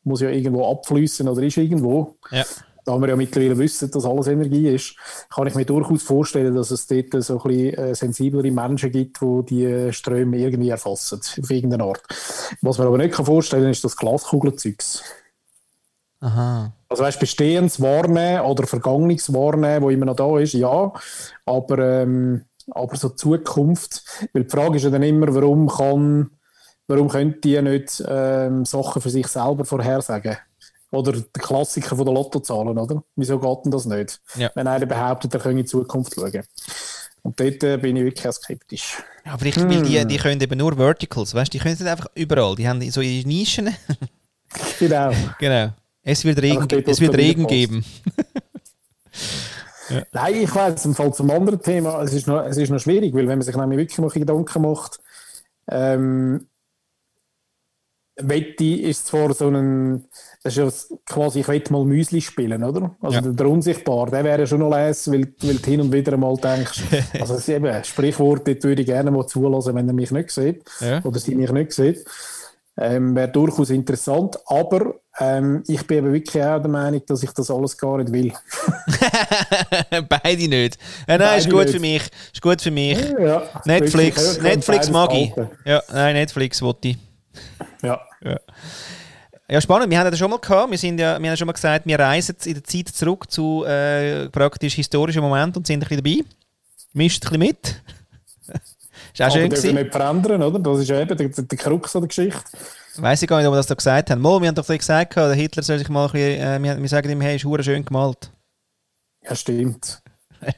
muss 0.03 0.21
ja 0.21 0.31
irgendwo 0.31 0.71
abfließen 0.71 1.29
oder 1.29 1.43
ist 1.43 1.57
irgendwo. 1.57 2.17
Ja. 2.31 2.45
Da 2.87 2.99
wir 2.99 3.09
ja 3.09 3.17
mittlerweile 3.17 3.57
wissen, 3.57 3.91
dass 3.91 4.05
alles 4.05 4.27
Energie 4.27 4.69
ist, 4.69 4.95
kann 5.35 5.47
ich 5.47 5.55
mir 5.55 5.65
durchaus 5.65 6.03
vorstellen, 6.03 6.55
dass 6.55 6.71
es 6.71 6.87
dort 6.87 7.25
so 7.25 7.41
ein 7.41 7.49
bisschen 7.49 7.75
äh, 7.75 7.95
sensiblere 7.95 8.51
Menschen 8.51 8.93
gibt, 8.93 9.23
die 9.23 9.45
die 9.49 9.93
Ströme 9.93 10.37
irgendwie 10.37 10.69
erfassen, 10.69 11.19
auf 11.19 11.51
irgendeine 11.51 11.85
Art. 11.85 12.03
Was 12.61 12.77
man 12.77 12.89
aber 12.89 12.99
nicht 12.99 13.15
kann 13.15 13.25
vorstellen 13.25 13.63
kann, 13.63 13.71
ist 13.71 13.85
das 13.85 13.97
Glaskugelzeugs. 13.97 15.03
Aha. 16.21 16.73
Also 16.95 17.03
weißt, 17.03 17.19
Bestehendes 17.19 17.83
wahrnehmen 17.83 18.43
oder 18.43 18.69
Vergangenes 18.69 19.33
wahrnehmen, 19.35 19.83
wo 19.83 19.91
immer 19.91 20.07
noch 20.07 20.15
da 20.15 20.39
ist, 20.39 20.53
ja. 20.53 20.93
Aber, 21.45 21.79
ähm, 21.81 22.45
aber 22.71 22.97
so 22.97 23.09
Zukunft, 23.09 24.05
weil 24.33 24.45
die 24.45 24.49
Frage 24.51 24.77
ist 24.77 24.85
ja 24.85 24.91
dann 24.91 25.03
immer, 25.03 25.35
warum 25.35 25.67
kann, 25.67 26.31
warum 26.87 27.09
können 27.09 27.41
die 27.43 27.61
nicht 27.61 28.01
ähm, 28.07 28.65
Sachen 28.65 29.03
für 29.03 29.11
sich 29.11 29.27
selber 29.27 29.65
vorhersagen? 29.65 30.37
Oder 30.93 31.15
der 31.15 31.43
Klassiker 31.43 31.97
von 31.97 32.05
der 32.05 32.15
Lottozahlen, 32.15 32.79
oder? 32.79 33.03
Wieso 33.17 33.41
geht 33.41 33.65
denn 33.65 33.73
das 33.73 33.87
nicht? 33.87 34.21
Ja. 34.37 34.53
Wenn 34.55 34.69
einer 34.69 34.87
behauptet, 34.87 35.35
er 35.35 35.41
könne 35.41 35.59
in 35.59 35.65
die 35.65 35.71
Zukunft 35.71 36.15
schauen. 36.15 36.45
Und 37.23 37.41
dort 37.41 37.65
äh, 37.65 37.77
bin 37.77 37.97
ich 37.97 38.05
wirklich 38.05 38.33
skeptisch. 38.33 39.03
Aber 39.25 39.45
ich 39.47 39.57
will 39.57 39.83
die, 39.83 40.07
die 40.07 40.17
können 40.19 40.41
eben 40.41 40.59
nur 40.59 40.77
Verticals, 40.77 41.35
weißt 41.35 41.53
du? 41.53 41.59
Die 41.59 41.63
können 41.63 41.77
nicht 41.77 41.89
einfach 41.89 42.07
überall. 42.15 42.55
Die 42.55 42.69
haben 42.69 42.89
so 42.89 43.01
ihre 43.01 43.27
Nischen. 43.27 43.75
Genau. 44.79 45.11
genau. 45.41 45.73
Es 46.05 46.25
wird 46.25 46.41
Regen, 46.43 46.67
es 46.87 47.01
wird 47.01 47.13
es 47.15 47.19
Regen 47.19 47.47
geben. 47.47 47.85
Nein, 50.13 50.35
ich 50.37 50.55
weiß, 50.55 50.85
im 50.87 50.95
Fall 50.95 51.13
zum 51.15 51.31
anderen 51.31 51.61
Thema, 51.61 52.03
es 52.03 52.13
ist, 52.15 52.27
noch, 52.27 52.45
es 52.45 52.57
ist 52.57 52.71
noch 52.71 52.79
schwierig, 52.79 53.13
weil 53.15 53.29
wenn 53.29 53.39
man 53.39 53.43
sich 53.43 53.57
nämlich 53.57 53.79
wirklich 53.79 53.99
mal 53.99 54.11
Gedanken 54.11 54.63
macht, 54.63 54.99
ähm, 55.69 56.47
Wetti 58.17 58.77
ist 58.77 59.09
zwar 59.09 59.35
so 59.35 59.49
ein, 59.49 60.05
das 60.43 60.57
ist 60.57 60.89
ja 60.91 60.97
quasi, 61.05 61.41
ich 61.41 61.49
will 61.49 61.63
mal 61.71 61.85
Müsli 61.85 62.21
spielen, 62.21 62.63
oder? 62.63 62.95
Also 63.01 63.17
Ja. 63.19 63.33
der, 63.33 63.47
Unsichtbar, 63.49 64.07
der 64.09 64.23
wäre 64.25 64.41
ja 64.41 64.47
schon 64.47 64.61
noch 64.61 64.71
les, 64.71 65.11
weil, 65.11 65.35
weil 65.43 65.57
du 65.57 65.65
hin 65.71 65.81
und 65.81 65.93
wieder 65.93 66.17
mal 66.17 66.37
denkst, 66.37 66.81
also 67.21 67.35
es 67.35 67.41
ist 67.41 67.49
eben, 67.49 67.83
Sprichwort, 67.85 68.47
dort 68.47 68.63
würde 68.63 68.83
ich 68.83 68.87
gerne 68.87 69.11
mal 69.11 69.27
zulassen, 69.27 69.75
wenn 69.75 69.89
er 69.89 69.95
mich 69.95 70.13
nicht 70.13 70.31
sieht, 70.31 70.63
Ja. 70.81 71.03
oder 71.05 71.19
sie 71.19 71.35
mich 71.35 71.51
nicht 71.51 71.73
sieht. 71.73 72.05
Ähm, 72.77 73.15
wäre 73.17 73.29
durchaus 73.31 73.71
interessant, 73.71 74.39
aber 74.47 75.01
ähm, 75.21 75.63
ich 75.67 75.87
bin 75.87 75.99
eben 75.99 76.13
wirklich 76.13 76.43
auch 76.43 76.61
der 76.61 76.71
Meinung, 76.71 77.03
dass 77.07 77.23
ich 77.23 77.31
das 77.31 77.51
alles 77.51 77.77
gar 77.79 77.99
nicht 77.99 78.13
will. 78.13 78.33
Beide 80.09 80.49
nicht. 80.49 80.79
Ja, 81.07 81.19
nein, 81.19 81.19
Beide 81.19 81.39
ist 81.39 81.51
gut 81.51 81.65
nicht. 81.65 81.71
für 81.73 81.81
mich. 81.81 82.03
Ist 82.33 82.43
gut 82.43 82.61
für 82.61 82.71
mich. 82.71 82.99
Ja, 83.21 83.43
Netflix, 83.65 84.17
wirklich, 84.17 84.43
Netflix 84.43 84.91
mag 84.91 85.13
ich. 85.15 85.33
Ja, 85.65 85.83
nein, 85.93 86.15
Netflix 86.15 86.61
wollte 86.63 86.89
ich. 86.89 86.99
Ja. 87.83 88.01
Ja, 89.49 89.61
spannend. 89.61 89.91
Wir 89.91 89.99
haben 89.99 90.11
das 90.11 90.19
schon 90.19 90.31
mal 90.31 90.39
gehabt. 90.39 90.71
Wir, 90.71 90.79
sind 90.79 90.99
ja, 90.99 91.21
wir 91.21 91.31
haben 91.31 91.37
schon 91.37 91.47
mal 91.47 91.53
gesagt, 91.53 91.87
wir 91.87 91.99
reisen 91.99 92.35
in 92.45 92.55
der 92.55 92.65
Zeit 92.65 92.89
zurück 92.89 93.31
zu 93.31 93.65
äh, 93.65 94.29
praktisch 94.31 94.75
historischen 94.75 95.21
Momenten 95.21 95.59
und 95.59 95.67
sind 95.67 95.83
ein 95.83 95.89
bisschen 95.89 96.03
dabei. 96.03 96.25
Mischt 96.95 97.25
ein 97.27 97.39
bisschen 97.39 97.41
mit. 97.41 97.83
ist 99.13 99.21
auch 99.21 99.27
Aber 99.27 99.31
schön 99.31 99.51
dürfen 99.51 99.63
gewesen. 99.63 99.75
nicht 99.75 99.93
verändern, 99.93 100.43
oder? 100.43 100.59
Das 100.59 100.79
ist 100.79 100.89
ja 100.89 101.01
eben 101.01 101.17
der, 101.17 101.29
der, 101.29 101.59
Krux 101.59 101.93
der 101.93 102.01
Geschichte. 102.03 102.43
Weiß 102.97 103.23
ich 103.23 103.29
gar 103.29 103.39
nicht, 103.39 103.47
ob 103.47 103.53
wir 103.53 103.57
das 103.59 103.67
da 103.67 103.75
gesagt 103.75 104.11
haben. 104.11 104.21
Mal, 104.21 104.41
wir 104.41 104.49
haben 104.49 104.55
doch 104.55 104.67
gesagt, 104.67 105.17
der 105.17 105.35
Hitler 105.35 105.63
soll 105.63 105.79
sich 105.79 105.89
mal 105.89 106.07
ein 106.07 106.13
bisschen, 106.13 106.41
äh, 106.41 106.63
wir, 106.63 106.81
wir 106.81 106.89
sagen 106.89 107.11
ihm, 107.11 107.21
hey, 107.21 107.37
ist 107.37 107.45
hure 107.45 107.63
schön 107.63 107.85
gemalt. 107.85 108.31
Ja, 109.23 109.35
stimmt. 109.35 110.03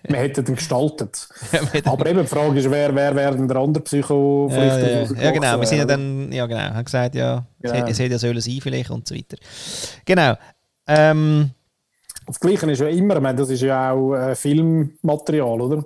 man 0.09 0.19
hätte 0.21 0.43
den 0.43 0.57
gestaltet. 0.57 1.29
Aber 1.85 2.07
eben, 2.07 2.21
die 2.21 2.27
Frage 2.27 2.59
ist, 2.59 2.71
wer, 2.71 2.95
wer 2.95 3.15
wäre 3.15 3.37
denn 3.37 3.47
der 3.49 3.57
andere 3.59 3.85
Psycho 3.85 4.49
ja, 4.51 4.55
vielleicht 4.55 4.77
ja, 4.79 4.99
rausgewachsen 5.01 5.25
ja, 5.25 5.31
genau. 5.31 5.61
Wir 5.61 5.67
sind 5.67 5.79
ja 5.79 5.85
dann, 5.85 6.33
ja 6.33 6.47
genau, 6.47 6.61
haben 6.61 6.85
gesagt, 6.85 7.15
ja, 7.15 7.47
Genau. 7.61 7.87
es 7.87 7.99
hätte 7.99 8.13
ja 8.13 8.19
sollen 8.19 8.41
sein 8.41 8.59
vielleicht 8.61 8.91
und 8.91 9.07
so 9.07 9.15
weiter. 9.15 9.37
Genau. 10.05 10.35
Ähm, 10.89 11.51
Das 12.27 12.41
Gleiche 12.41 12.71
ist 12.71 12.81
ja 12.81 12.89
immer, 12.89 13.17
ich 13.17 13.23
meine, 13.23 13.39
das 13.39 13.51
ist 13.51 13.63
ja 13.63 13.93
auch 13.93 14.15
äh, 14.15 14.35
Filmmaterial, 14.35 15.61
oder? 15.61 15.85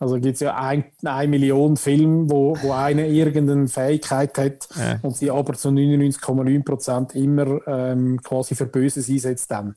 Also 0.00 0.14
gibt 0.14 0.34
es 0.34 0.40
ja 0.40 0.56
ein, 0.56 0.84
eine 1.04 1.28
Million 1.28 1.76
Filme, 1.76 2.28
wo, 2.30 2.56
wo 2.62 2.72
eine 2.72 3.06
irgendeine 3.06 3.68
Fähigkeit 3.68 4.36
hat 4.38 4.68
Ja. 4.74 4.98
und 5.02 5.14
sie 5.16 5.30
aber 5.30 5.52
zu 5.52 5.68
99,9% 5.68 7.14
immer 7.14 7.60
ähm, 7.68 8.20
quasi 8.22 8.54
für 8.54 8.64
Böses 8.66 9.08
einsetzt 9.10 9.50
dann. 9.50 9.76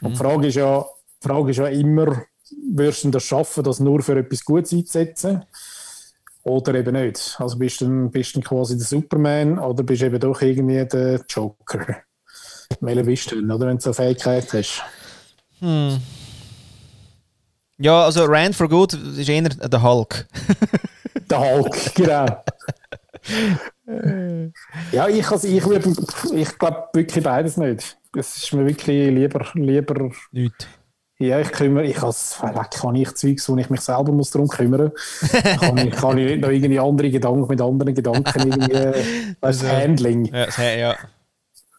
Und 0.00 0.12
die 0.12 0.16
Frage 0.16 0.46
ist 0.46 0.54
ja, 0.54 0.84
die 1.22 1.28
Frage 1.28 1.50
ist 1.50 1.56
ja 1.56 1.66
immer, 1.66 2.22
wirst 2.72 3.02
du 3.02 3.10
das 3.10 3.24
schaffen, 3.24 3.64
das 3.64 3.80
nur 3.80 4.00
für 4.02 4.16
etwas 4.16 4.44
Gutes 4.44 4.72
einzusetzen? 4.72 5.44
Oder 6.44 6.74
eben 6.74 6.94
nicht? 6.94 7.36
Also 7.38 7.58
bist 7.58 7.80
du 7.80 8.08
bist 8.10 8.36
du 8.36 8.40
quasi 8.42 8.76
der 8.76 8.86
Superman 8.86 9.58
oder 9.58 9.82
bist 9.82 10.02
du 10.02 10.06
eben 10.06 10.20
doch 10.20 10.40
irgendwie 10.40 10.84
der 10.86 11.24
Joker? 11.28 11.96
Welcher 12.80 13.02
bist 13.02 13.30
du 13.32 13.36
denn, 13.40 13.50
oder 13.50 13.66
wenn 13.66 13.78
du 13.78 13.82
so 13.82 13.90
eine 13.90 13.94
Fähigkeit 13.94 14.52
hast? 14.52 14.82
Ja, 17.78 18.04
also 18.04 18.24
Rand 18.26 18.54
for 18.54 18.68
Good 18.68 18.94
ist 18.94 19.28
eher 19.28 19.42
der 19.48 19.82
Hulk. 19.82 20.26
Der 21.30 21.40
Hulk, 21.40 21.94
genau. 21.94 22.26
ja, 24.92 25.08
ich, 25.08 25.26
also 25.30 25.48
ich, 25.48 25.64
würde- 25.64 25.94
ich 26.34 26.58
glaube 26.58 26.88
wirklich 26.92 27.24
beides 27.24 27.56
nicht. 27.56 27.96
Es 28.16 28.36
ist 28.36 28.52
mir 28.52 28.66
wirklich 28.66 29.10
lieber, 29.10 29.46
lieber 29.54 30.10
Nicht. 30.32 30.68
ja, 31.18 31.40
ich 31.40 31.50
kümmere, 31.50 31.84
ich 31.86 32.00
als, 32.02 32.38
kann 32.78 32.94
ich 32.94 33.12
Zeugs, 33.14 33.48
wo 33.48 33.56
ich 33.56 33.70
mich 33.70 33.80
selber 33.80 34.12
muss 34.12 34.30
darum 34.30 34.48
kümmern 34.48 34.92
kann 35.58 35.78
ich, 35.78 35.94
kann 35.94 36.18
ich 36.18 36.26
nicht 36.32 36.40
noch 36.42 36.50
irgendwie 36.50 36.78
andere 36.78 37.10
Gedanken 37.10 37.46
mit 37.48 37.60
anderen 37.60 37.94
Gedanken 37.94 38.38
irgendwie, 38.52 38.74
weißt, 38.74 39.64
Also- 39.64 39.68
Handling. 39.68 40.26
Ja, 40.26 40.46
das, 40.46 40.56
ja. 40.58 40.94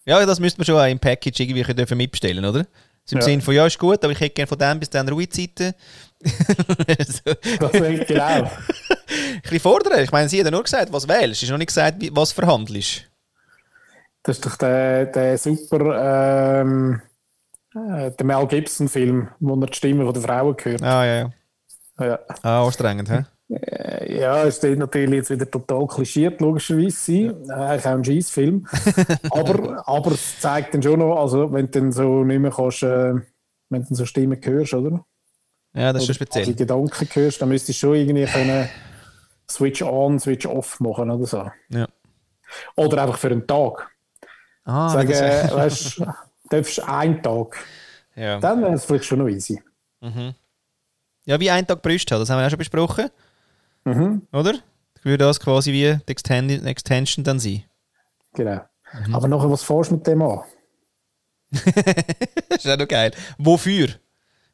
ja, 0.05 0.25
das 0.25 0.39
müsste 0.39 0.59
man 0.59 0.65
schon 0.65 0.75
auch 0.79 0.87
im 0.89 0.99
Package 0.99 1.39
irgendwie 1.39 1.63
dürfen 1.73 1.97
mitbestellen, 1.97 2.43
oder? 2.45 2.65
So 3.05 3.15
Im 3.15 3.19
Ja. 3.19 3.25
Sinne 3.25 3.41
von, 3.41 3.53
ja, 3.53 3.65
ist 3.67 3.77
gut, 3.77 4.03
aber 4.03 4.11
ich 4.13 4.19
hätte 4.19 4.33
gerne 4.33 4.47
von 4.47 4.57
dem 4.57 4.79
bis 4.79 4.89
dann 4.89 5.07
Ruhezeiten. 5.07 5.73
so, 6.23 6.25
ein 6.87 7.59
Das 7.59 7.73
ist 7.73 8.07
genau. 8.07 8.51
bisschen 9.43 9.59
fordern. 9.59 10.03
Ich 10.03 10.11
meine, 10.11 10.27
sie 10.27 10.39
hat 10.39 10.45
ja 10.45 10.51
nur 10.51 10.63
gesagt, 10.63 10.91
was 10.91 11.07
wählst. 11.07 11.37
Es 11.37 11.43
ist 11.43 11.49
noch 11.51 11.57
nicht 11.59 11.67
gesagt, 11.67 11.97
was 12.11 12.31
verhandelst. 12.31 13.03
Das 14.23 14.37
ist 14.37 14.45
doch 14.45 14.55
der, 14.55 15.05
der 15.05 15.37
super 15.37 16.61
ähm, 16.61 16.99
äh, 17.75 18.09
der 18.09 18.25
Mel 18.25 18.47
Gibson-Film, 18.47 19.29
wo 19.39 19.53
er 19.61 19.67
die 19.67 19.73
Stimme 19.77 20.11
der 20.11 20.21
Frauen 20.23 20.55
hört. 20.63 20.81
Ah, 20.81 21.05
ja, 21.05 21.15
ja. 21.15 21.31
Ja. 21.99 22.19
Ah, 22.41 22.65
anstrengend, 22.65 23.09
hä? 23.09 23.25
Äh, 23.49 24.19
Ja, 24.19 24.43
es 24.43 24.57
steht 24.57 24.79
natürlich 24.79 25.11
jetzt 25.11 25.29
wieder 25.29 25.49
total 25.49 25.85
klischiert, 25.87 26.41
logischerweise 26.41 26.91
sein. 26.91 27.49
Äh, 27.49 27.53
Eigentlich 27.53 27.85
auch 27.85 27.91
ein 27.91 28.03
Scheiss-Film. 28.05 28.67
aber, 29.31 29.87
aber 29.87 30.11
es 30.11 30.39
zeigt 30.39 30.73
dann 30.73 30.81
schon 30.83 30.99
noch, 30.99 31.15
also 31.19 31.51
wenn 31.51 31.65
du 31.69 31.79
dann 31.79 31.91
so 31.91 32.23
nicht 32.23 32.39
mehr 32.39 32.51
kannst, 32.51 32.83
äh, 32.83 33.13
wenn 33.69 33.81
du 33.81 33.87
dann 33.87 33.95
so 33.95 34.05
Stimmen 34.05 34.39
hörst, 34.43 34.73
oder? 34.73 35.05
Ja, 35.73 35.91
das 35.93 36.03
ist 36.03 36.07
schon 36.07 36.15
Oder 36.15 36.25
quasi 36.31 36.43
speziell. 36.53 36.55
Gedanken 36.55 37.07
hörst, 37.13 37.41
dann 37.41 37.49
müsstest 37.49 37.81
du 37.81 37.87
schon 37.87 37.95
irgendwie 37.95 38.25
können 38.25 38.69
Switch 39.49 39.81
on, 39.83 40.19
Switch 40.19 40.45
off 40.45 40.79
machen 40.79 41.11
oder 41.11 41.25
so. 41.25 41.51
Ja. 41.69 41.87
Oder 42.75 43.03
einfach 43.03 43.17
für 43.17 43.27
einen 43.29 43.45
Tag. 43.45 43.89
Ah, 44.63 44.89
Sagen, 44.89 45.11
äh, 45.11 45.49
weißt 45.53 45.99
du, 45.99 46.05
darfst 46.49 46.79
einen 46.87 47.21
Tag. 47.21 47.57
ja. 48.15 48.39
Dann 48.39 48.61
wäre 48.61 48.73
es 48.73 48.85
vielleicht 48.85 49.05
schon 49.05 49.19
noch 49.19 49.27
easy. 49.27 49.61
ja, 51.25 51.39
wie 51.39 51.51
ein 51.51 51.67
Tag 51.67 51.81
Brüste 51.81 52.15
das 52.17 52.29
haben 52.29 52.39
wir 52.39 52.45
auch 52.45 52.49
schon 52.49 52.57
besprochen, 52.59 53.09
Mhm, 53.85 54.23
oder? 54.33 54.55
Würde 55.03 55.25
das 55.25 55.39
quasi 55.39 55.71
wie 55.71 55.83
die 55.83 56.11
Extend 56.11 56.65
Extension 56.65 57.23
dann 57.23 57.39
sein? 57.39 57.63
genau. 58.33 58.61
Mhm. 59.07 59.15
Aber 59.15 59.27
nachher, 59.27 59.51
was 59.51 59.63
fährst 59.63 59.91
du 59.91 59.95
mit 59.95 60.07
dem 60.07 60.21
an? 60.21 60.41
Das 62.49 62.63
ist 62.65 62.67
auch 62.71 62.77
noch 62.77 62.87
geil. 62.87 63.11
Wofür? 63.37 63.89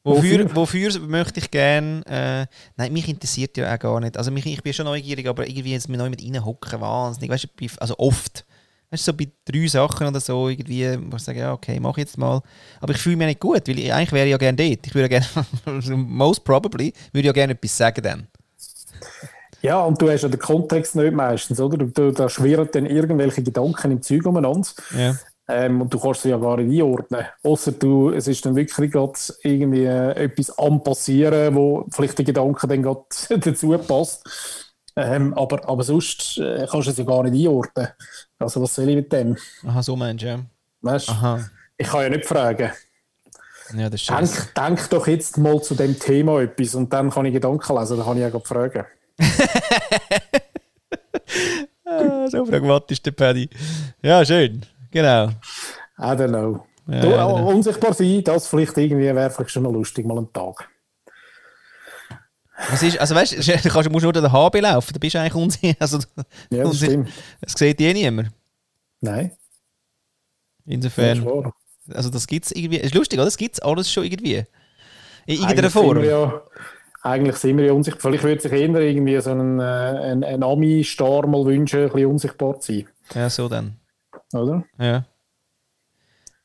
Wofür, 0.03 0.55
Wofür? 0.55 0.99
möchte 0.99 1.39
ich 1.39 1.51
gerne. 1.51 2.03
Äh, 2.07 2.47
nein, 2.75 2.91
mich 2.91 3.07
interessiert 3.07 3.55
ja 3.57 3.73
auch 3.73 3.79
gar 3.79 3.99
nicht. 3.99 4.17
Also 4.17 4.31
mich, 4.31 4.45
ich 4.45 4.63
bin 4.63 4.73
schon 4.73 4.85
neugierig, 4.85 5.27
aber 5.27 5.47
irgendwie 5.47 5.73
jetzt 5.73 5.89
mit 5.89 5.99
neu 5.99 6.09
mit 6.09 6.23
reinhocken, 6.23 6.81
wahnsinnig. 6.81 7.29
Weißt 7.29 7.43
du, 7.43 7.67
also 7.77 7.95
oft. 7.99 8.45
Weißt 8.89 9.07
du, 9.07 9.11
so 9.11 9.17
bei 9.17 9.29
drei 9.45 9.67
Sachen 9.67 10.07
oder 10.07 10.19
so, 10.19 10.49
irgendwie, 10.49 10.97
wo 11.09 11.15
ich 11.17 11.21
sage, 11.23 11.39
ja, 11.39 11.53
okay, 11.53 11.79
mach 11.79 11.97
jetzt 11.97 12.17
mal. 12.17 12.41
Aber 12.79 12.93
ich 12.93 12.99
fühle 12.99 13.15
mich 13.15 13.27
nicht 13.27 13.39
gut, 13.39 13.67
weil 13.67 13.79
ich, 13.79 13.93
eigentlich 13.93 14.11
wäre 14.11 14.25
ich 14.25 14.31
ja 14.31 14.37
gerne 14.37 14.57
dort. 14.57 14.87
Ich 14.87 14.95
würde 14.95 15.13
ja 15.13 15.19
gerne, 15.19 15.95
most 15.97 16.43
probably, 16.43 16.91
würde 17.13 17.19
ich 17.19 17.25
ja 17.25 17.31
gerne 17.31 17.53
etwas 17.53 17.77
sagen 17.77 18.01
dann. 18.01 18.27
Ja, 19.61 19.81
und 19.81 20.01
du 20.01 20.09
hast 20.09 20.23
ja 20.23 20.29
den 20.29 20.39
Kontext 20.39 20.95
nicht 20.95 21.13
meistens, 21.13 21.59
oder? 21.59 21.77
Du, 21.77 21.85
du, 21.85 22.11
da 22.11 22.29
schwirren 22.29 22.69
dann 22.71 22.85
irgendwelche 22.85 23.43
Gedanken 23.43 23.91
im 23.91 24.01
Zeug 24.01 24.25
umeinander. 24.25 24.67
Ja. 24.97 25.15
Ähm, 25.47 25.81
und 25.81 25.93
du 25.93 25.99
kannst 25.99 26.21
sie 26.21 26.29
ja 26.29 26.37
gar 26.37 26.57
nicht 26.57 26.81
einordnen. 26.81 27.25
Außer 27.43 27.73
du, 27.73 28.11
es 28.11 28.27
ist 28.27 28.45
dann 28.45 28.55
wirklich 28.55 28.91
gerade 28.91 29.13
irgendwie 29.43 29.85
äh, 29.85 30.11
etwas 30.25 30.57
am 30.57 30.81
passieren, 30.83 31.55
wo 31.55 31.85
vielleicht 31.91 32.17
der 32.17 32.25
Gedanke 32.25 32.67
dann 32.67 32.81
gerade 32.81 33.05
dazu 33.29 33.77
passt. 33.77 34.71
Ähm, 34.95 35.33
aber, 35.35 35.67
aber 35.69 35.83
sonst 35.83 36.37
äh, 36.37 36.67
kannst 36.69 36.87
du 36.87 36.91
es 36.91 36.97
ja 36.97 37.03
gar 37.03 37.23
nicht 37.23 37.47
einordnen. 37.47 37.89
Also 38.39 38.61
was 38.61 38.75
soll 38.75 38.89
ich 38.89 38.95
mit 38.95 39.11
dem? 39.11 39.37
Aha, 39.65 39.83
so 39.83 39.95
meinst 39.95 40.23
du, 40.23 40.27
ja. 40.27 40.39
Weißt? 40.81 41.09
Aha. 41.09 41.49
Ich 41.77 41.87
kann 41.87 42.01
ja 42.01 42.09
nicht 42.09 42.25
fragen. 42.25 42.71
Ja, 43.75 43.89
das. 43.89 44.05
Denk, 44.05 44.55
denk 44.55 44.89
doch 44.89 45.07
jetzt 45.07 45.37
mal 45.37 45.61
zu 45.61 45.75
dem 45.75 45.97
Thema 45.99 46.41
etwas 46.41 46.75
und 46.75 46.91
dann 46.91 47.09
kann 47.09 47.25
ich 47.25 47.33
Gedanken 47.33 47.77
lesen, 47.77 47.97
dann 47.97 48.05
kann 48.05 48.17
ich 48.17 48.21
ja 48.23 48.29
gerade 48.29 48.45
fragen. 48.45 48.85
Ah, 51.85 52.27
so 52.29 52.45
pragmatisch, 52.45 53.01
der 53.01 53.11
Paddy. 53.11 53.49
Ja, 54.01 54.23
schön. 54.23 54.65
Genau. 54.91 55.27
I 55.27 55.31
don't 55.99 56.29
know. 56.29 56.65
Ja, 56.87 57.01
du, 57.01 57.09
ja, 57.09 57.23
auch 57.25 57.35
genau. 57.37 57.49
unsichtbar 57.49 57.93
sein, 57.93 58.23
das 58.23 58.47
vielleicht 58.47 58.77
irgendwie 58.77 59.05
wäre 59.13 59.29
vielleicht 59.29 59.51
schon 59.51 59.63
noch 59.63 59.71
lustig, 59.71 60.05
mal 60.05 60.17
einen 60.17 60.31
Tag. 60.31 60.69
Was 62.69 62.83
ist, 62.83 62.97
also 62.99 63.15
weißt 63.15 63.33
du, 63.65 63.69
kannst- 63.69 63.89
musst 63.91 64.03
nur 64.03 64.13
den 64.13 64.31
HB 64.31 64.61
laufen, 64.61 64.93
dann 64.93 64.99
bist 64.99 65.15
du 65.15 65.19
eigentlich 65.19 65.35
unsicher. 65.35 65.75
Also, 65.79 65.99
Ja, 66.49 66.63
das 66.63 66.71
unsicher- 66.71 66.85
stimmt. 66.85 67.09
Das 67.41 67.53
sieht 67.57 67.81
eh 67.81 67.93
niemand. 67.93 68.29
Nein, 69.01 69.31
Insofern. 70.65 71.25
Also 71.93 72.09
das 72.09 72.27
gibt 72.27 72.45
es 72.45 72.51
irgendwie. 72.51 72.77
Ist 72.77 72.93
lustig, 72.95 73.19
oder? 73.19 73.25
Das 73.25 73.37
gibt 73.37 73.55
es 73.55 73.61
alles 73.61 73.91
schon 73.91 74.03
irgendwie. 74.03 74.45
In 75.25 75.35
irgendeiner 75.35 75.51
Eigentlich 75.51 75.73
sind 75.73 75.83
Form. 75.83 76.01
wir 76.01 76.09
Ja, 76.09 76.41
eigentlich 77.03 77.35
sind 77.37 77.57
wir 77.57 77.65
ja 77.65 77.73
unsichtbar. 77.73 78.11
Vielleicht 78.11 78.23
würde 78.23 78.41
sich 78.41 78.51
eher 78.51 78.75
irgendwie 78.75 79.19
so 79.19 79.31
ein, 79.31 79.59
äh, 79.59 79.63
ein, 79.63 80.23
ein 80.23 80.43
Ami-Star 80.43 81.27
mal 81.27 81.45
wünschen, 81.45 81.81
ein 81.83 81.91
bisschen 81.91 82.05
unsichtbar 82.09 82.59
zu 82.59 82.73
sein. 82.73 82.87
Ja, 83.13 83.29
so 83.29 83.47
dann. 83.47 83.77
Oder? 84.33 84.63
Ja. 84.79 85.05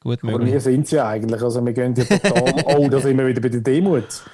Gut 0.01 0.21
Aber 0.23 0.33
möglich. 0.33 0.53
wir 0.53 0.61
sind 0.61 0.83
es 0.83 0.91
ja 0.93 1.09
eigentlich. 1.09 1.43
Also 1.43 1.65
wir 1.65 1.73
gehen 1.73 1.95
ja 1.95 2.05
total. 2.05 2.65
oh, 2.77 2.89
da 2.89 3.01
sind 3.01 3.19
wir 3.19 3.27
wieder 3.27 3.41
bei 3.41 3.49
der 3.49 3.61
Demut. 3.61 4.25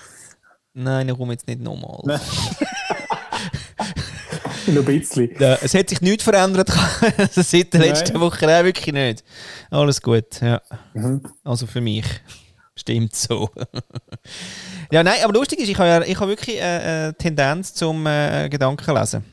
Nein, 0.74 1.08
ich 1.08 1.16
komme 1.16 1.32
jetzt 1.32 1.46
nicht 1.46 1.60
nochmal. 1.60 2.02
Nur 4.74 4.86
ein 4.86 4.98
bisschen. 5.00 5.30
Ja, 5.38 5.58
es 5.62 5.74
hat 5.74 5.88
sich 5.88 6.00
nichts 6.00 6.24
verändert 6.24 6.68
seit 7.32 7.72
der 7.72 7.80
Nein. 7.80 7.88
letzten 7.90 8.20
Woche. 8.20 8.46
Nein, 8.46 8.64
wirklich 8.64 8.92
nicht. 8.92 9.24
Alles 9.70 10.00
gut, 10.00 10.40
ja. 10.40 10.60
Mhm. 10.94 11.22
Also 11.44 11.66
für 11.66 11.80
mich. 11.80 12.06
Stimmt 12.74 13.14
so. 13.14 13.50
ja, 14.90 15.02
nein, 15.02 15.18
aber 15.22 15.34
lustig 15.34 15.60
ist, 15.60 15.68
ich 15.68 15.78
habe, 15.78 15.88
ja, 15.88 16.02
ich 16.02 16.18
habe 16.18 16.30
wirklich 16.30 16.56
äh, 16.56 16.62
eine 16.62 17.14
Tendenz 17.16 17.74
zum 17.74 18.06
äh, 18.06 18.48
Gedankenlesen. 18.48 19.24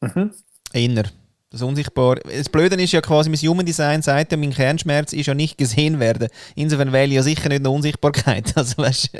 Mhm. 0.00 0.32
Inner. 0.72 1.04
Das 1.52 1.60
Unsichtbar. 1.60 2.16
Das 2.16 2.48
Blöde 2.48 2.76
ist 2.76 2.92
ja 2.92 3.02
quasi, 3.02 3.28
mein 3.28 3.38
Human 3.38 3.66
Design 3.66 4.00
sagt 4.00 4.32
ja, 4.32 4.38
mein 4.38 4.54
Kernschmerz 4.54 5.12
ist 5.12 5.26
ja 5.26 5.34
nicht 5.34 5.58
gesehen 5.58 6.00
werden. 6.00 6.28
Insofern 6.54 6.92
wähle 6.92 7.08
ich 7.08 7.16
ja 7.16 7.22
sicher 7.22 7.48
nicht 7.50 7.60
eine 7.60 7.70
Unsichtbarkeit. 7.70 8.52
Also, 8.56 8.78
weißt 8.78 9.10
du. 9.12 9.18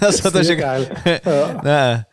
also, 0.00 0.30
das 0.30 0.40
ist 0.42 0.48
ja 0.48 0.54
geil. 0.54 0.90
Ja. 1.24 1.60
Nein. 1.62 2.06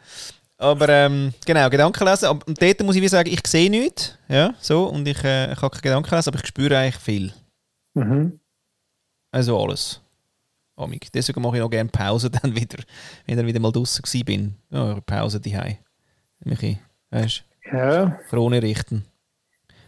Aber 0.62 0.88
ähm, 0.89 1.34
genau, 1.43 1.68
Gedanken 1.72 2.05
lesen. 2.05 2.30
Und 2.30 2.62
dort 2.62 2.84
muss 2.84 2.95
ich 2.95 3.01
wie 3.01 3.07
sagen, 3.07 3.32
ich 3.32 3.47
sehe 3.47 3.70
nichts. 3.70 4.16
Ja, 4.28 4.53
so. 4.59 4.86
Und 4.86 5.07
ich, 5.07 5.24
äh, 5.24 5.51
ich 5.51 5.59
habe 5.59 5.72
keine 5.72 5.82
Gedanken 5.82 6.14
lesen, 6.14 6.30
aber 6.30 6.39
ich 6.39 6.47
spüre 6.47 6.78
eigentlich 6.78 7.01
viel. 7.01 7.34
Mhm. 7.95 8.39
Also 9.32 9.59
alles. 9.59 10.01
Amig. 10.76 11.12
Deswegen 11.12 11.41
mache 11.41 11.57
ich 11.57 11.64
auch 11.64 11.70
gerne 11.70 11.89
Pause 11.89 12.30
dann 12.41 12.55
wieder, 12.55 12.78
wenn 13.26 13.39
ich 13.39 13.45
wieder 13.45 13.59
mal 13.59 13.72
draußen 13.72 14.03
bin. 14.24 14.55
Ja, 14.70 15.01
Pause 15.01 15.39
die 15.39 15.57
Mich, 16.43 16.78
weißt 17.09 17.43
ja. 17.74 18.20
Krone 18.30 18.62
richten. 18.62 19.05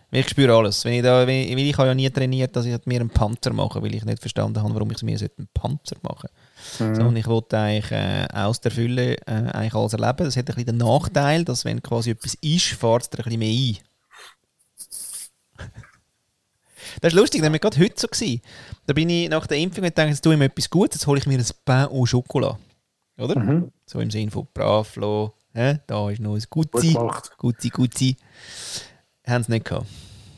Ich 0.10 0.30
spüre 0.30 0.56
alles. 0.56 0.86
Wenn 0.86 0.94
ich, 0.94 1.04
da, 1.04 1.28
wenn 1.28 1.36
ich, 1.36 1.52
weil 1.56 1.60
ich 1.60 1.78
habe 1.78 1.90
ja 1.90 1.94
nie 1.96 2.10
trainiert, 2.10 2.56
dass 2.56 2.66
ich 2.66 2.86
mir 2.86 3.00
einen 3.00 3.10
Panzer 3.10 3.54
mache, 3.54 3.82
weil 3.82 3.94
ich 3.94 4.06
nicht 4.06 4.20
verstanden 4.20 4.62
habe, 4.62 4.74
warum 4.74 4.90
ich 4.92 5.04
mir 5.04 5.20
einen 5.20 5.48
Panzer 5.54 5.98
machen 6.02 6.30
sollte. 6.30 6.36
So, 6.78 6.86
und 6.86 7.16
ich 7.16 7.28
wollte 7.28 7.58
eigentlich 7.58 7.92
äh, 7.92 8.28
aus 8.32 8.62
der 8.62 8.72
Fülle 8.72 9.18
äh, 9.28 9.32
eigentlich 9.32 9.76
alles 9.76 9.94
erleben. 9.94 10.26
Das 10.26 10.38
hat 10.38 10.50
ein 10.50 10.56
bisschen 10.56 10.66
den 10.66 10.78
Nachteil, 10.78 11.44
dass 11.44 11.66
wenn 11.66 11.82
quasi 11.84 12.12
etwas 12.12 12.36
ist, 12.36 12.66
fährt 12.68 13.04
es 13.04 13.10
dir 13.10 13.20
ein 13.20 13.24
bisschen 13.26 13.40
mehr 13.40 13.50
ein. 13.50 13.78
Das 17.02 17.12
ist 17.12 17.20
lustig, 17.20 17.42
das 17.42 17.52
war 17.52 17.60
gerade 17.60 17.80
heute 17.80 17.94
so. 18.00 18.08
Gewesen. 18.08 18.42
Da 18.86 18.94
bin 18.94 19.10
ich 19.10 19.28
nach 19.30 19.48
der 19.48 19.58
Impfung 19.58 19.84
und 19.84 19.98
dachte, 19.98 20.10
jetzt 20.10 20.22
tue 20.22 20.34
ich 20.34 20.40
mir 20.40 20.46
etwas 20.46 20.70
Gutes, 20.70 21.00
jetzt 21.00 21.08
hole 21.08 21.20
ich 21.20 21.26
mir 21.26 21.40
ein 21.40 21.46
Pain 21.66 21.88
au 21.88 22.06
Chocolat. 22.06 22.58
oder? 23.18 23.40
Mhm. 23.40 23.72
So 23.86 24.00
im 24.00 24.12
Sinn 24.12 24.30
von 24.30 24.48
brav, 24.54 24.96
lo, 24.98 25.34
hä? 25.54 25.80
da 25.88 26.10
ist 26.12 26.20
noch 26.20 26.36
ein 26.36 26.44
Gut 26.50 26.72
Gutzi, 26.72 26.94
gemacht. 26.94 27.32
Gutzi, 27.38 27.70
Gutzi. 27.70 28.18
Haben 29.26 29.44
sie 29.44 29.54
nicht 29.54 29.66
gehabt. 29.66 29.88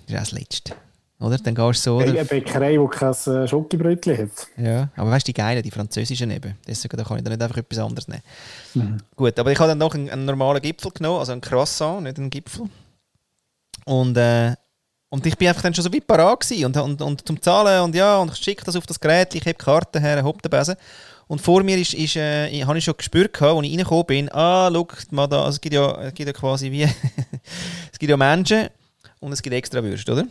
Das 0.08 0.14
ist 0.14 0.16
auch 0.16 0.20
das 0.20 0.32
Letzte. 0.32 0.76
Oder? 1.26 1.38
Dann 1.38 1.56
gehst 1.56 1.86
du 1.86 1.92
so? 1.92 1.98
Eine 2.00 2.24
Bäckerei, 2.26 2.78
die 2.78 2.88
kein 2.88 3.10
äh, 3.12 3.48
Schokobrötchen 3.48 4.18
hat. 4.18 4.48
Ja, 4.58 4.90
aber 4.96 5.12
weißt 5.12 5.28
du, 5.28 5.32
die 5.32 5.34
geilen, 5.34 5.64
die 5.64 5.72
französischen 5.72 6.30
eben. 6.32 6.58
Deswegen 6.68 6.96
da 6.98 7.04
kann 7.04 7.18
ich 7.18 7.24
da 7.24 7.30
nicht 7.32 7.42
einfach 7.42 7.58
etwas 7.58 7.80
anderes 7.80 8.08
nehmen. 8.08 8.22
Mhm. 8.76 8.98
Gut, 9.16 9.38
aber 9.40 9.52
ich 9.52 9.60
habe 9.60 9.70
dann 9.70 9.78
noch 9.80 9.94
einen, 9.96 10.10
einen 10.10 10.26
normalen 10.26 10.62
Gipfel 10.62 10.92
genommen, 10.92 11.20
also 11.20 11.32
einen 11.32 11.42
Croissant, 11.42 12.04
nicht 12.04 12.18
einen 12.18 12.30
Gipfel. 12.30 12.70
Und, 13.86 14.18
äh, 14.18 14.54
und 15.10 15.26
ich 15.26 15.38
bin 15.38 15.48
einfach 15.48 15.62
dann 15.62 15.74
schon 15.74 15.84
so 15.84 15.94
wie 15.94 16.02
parat 16.02 16.40
gewesen 16.42 16.66
und, 16.66 16.78
und, 16.78 17.02
und 17.02 17.28
zum 17.28 17.42
Zahlen 17.42 17.82
und 17.84 17.96
ja, 17.96 18.18
und 18.18 18.32
ich 18.34 18.38
schicke 18.38 18.64
das 18.66 18.76
auf 18.76 18.86
das 18.86 19.00
Gerät, 19.00 19.34
ich 19.36 19.42
habe 19.42 19.54
die 19.54 19.64
Karte 19.64 20.00
her, 20.00 20.24
hopp 20.24 20.42
den 20.42 20.50
Besen. 20.50 20.76
Und 21.28 21.42
vor 21.42 21.64
mir 21.64 21.78
ist, 21.78 21.94
ist, 21.94 22.16
äh, 22.18 22.48
ich- 22.50 22.66
habe 22.66 22.78
ich 22.78 22.84
schon 22.84 22.96
gespürt, 22.98 23.34
gehabt, 23.34 23.56
als 23.58 23.66
ich 23.66 23.72
reingekommen 23.72 24.06
bin, 24.06 24.32
ah, 24.32 24.70
schau 24.72 24.88
mal 25.12 25.28
da, 25.28 25.40
also 25.46 25.56
es, 25.56 25.62
gibt 25.62 25.74
ja, 25.74 26.02
es 26.02 26.14
gibt 26.14 26.28
ja 26.28 26.34
quasi 26.34 26.72
wie, 26.72 26.84
es 27.92 27.98
gibt 28.00 28.10
ja 28.10 28.18
Menschen 28.18 28.68
und 29.20 29.32
es 29.32 29.42
gibt 29.42 29.56
extra 29.56 29.82
Würste, 29.84 30.12
oder? 30.14 30.26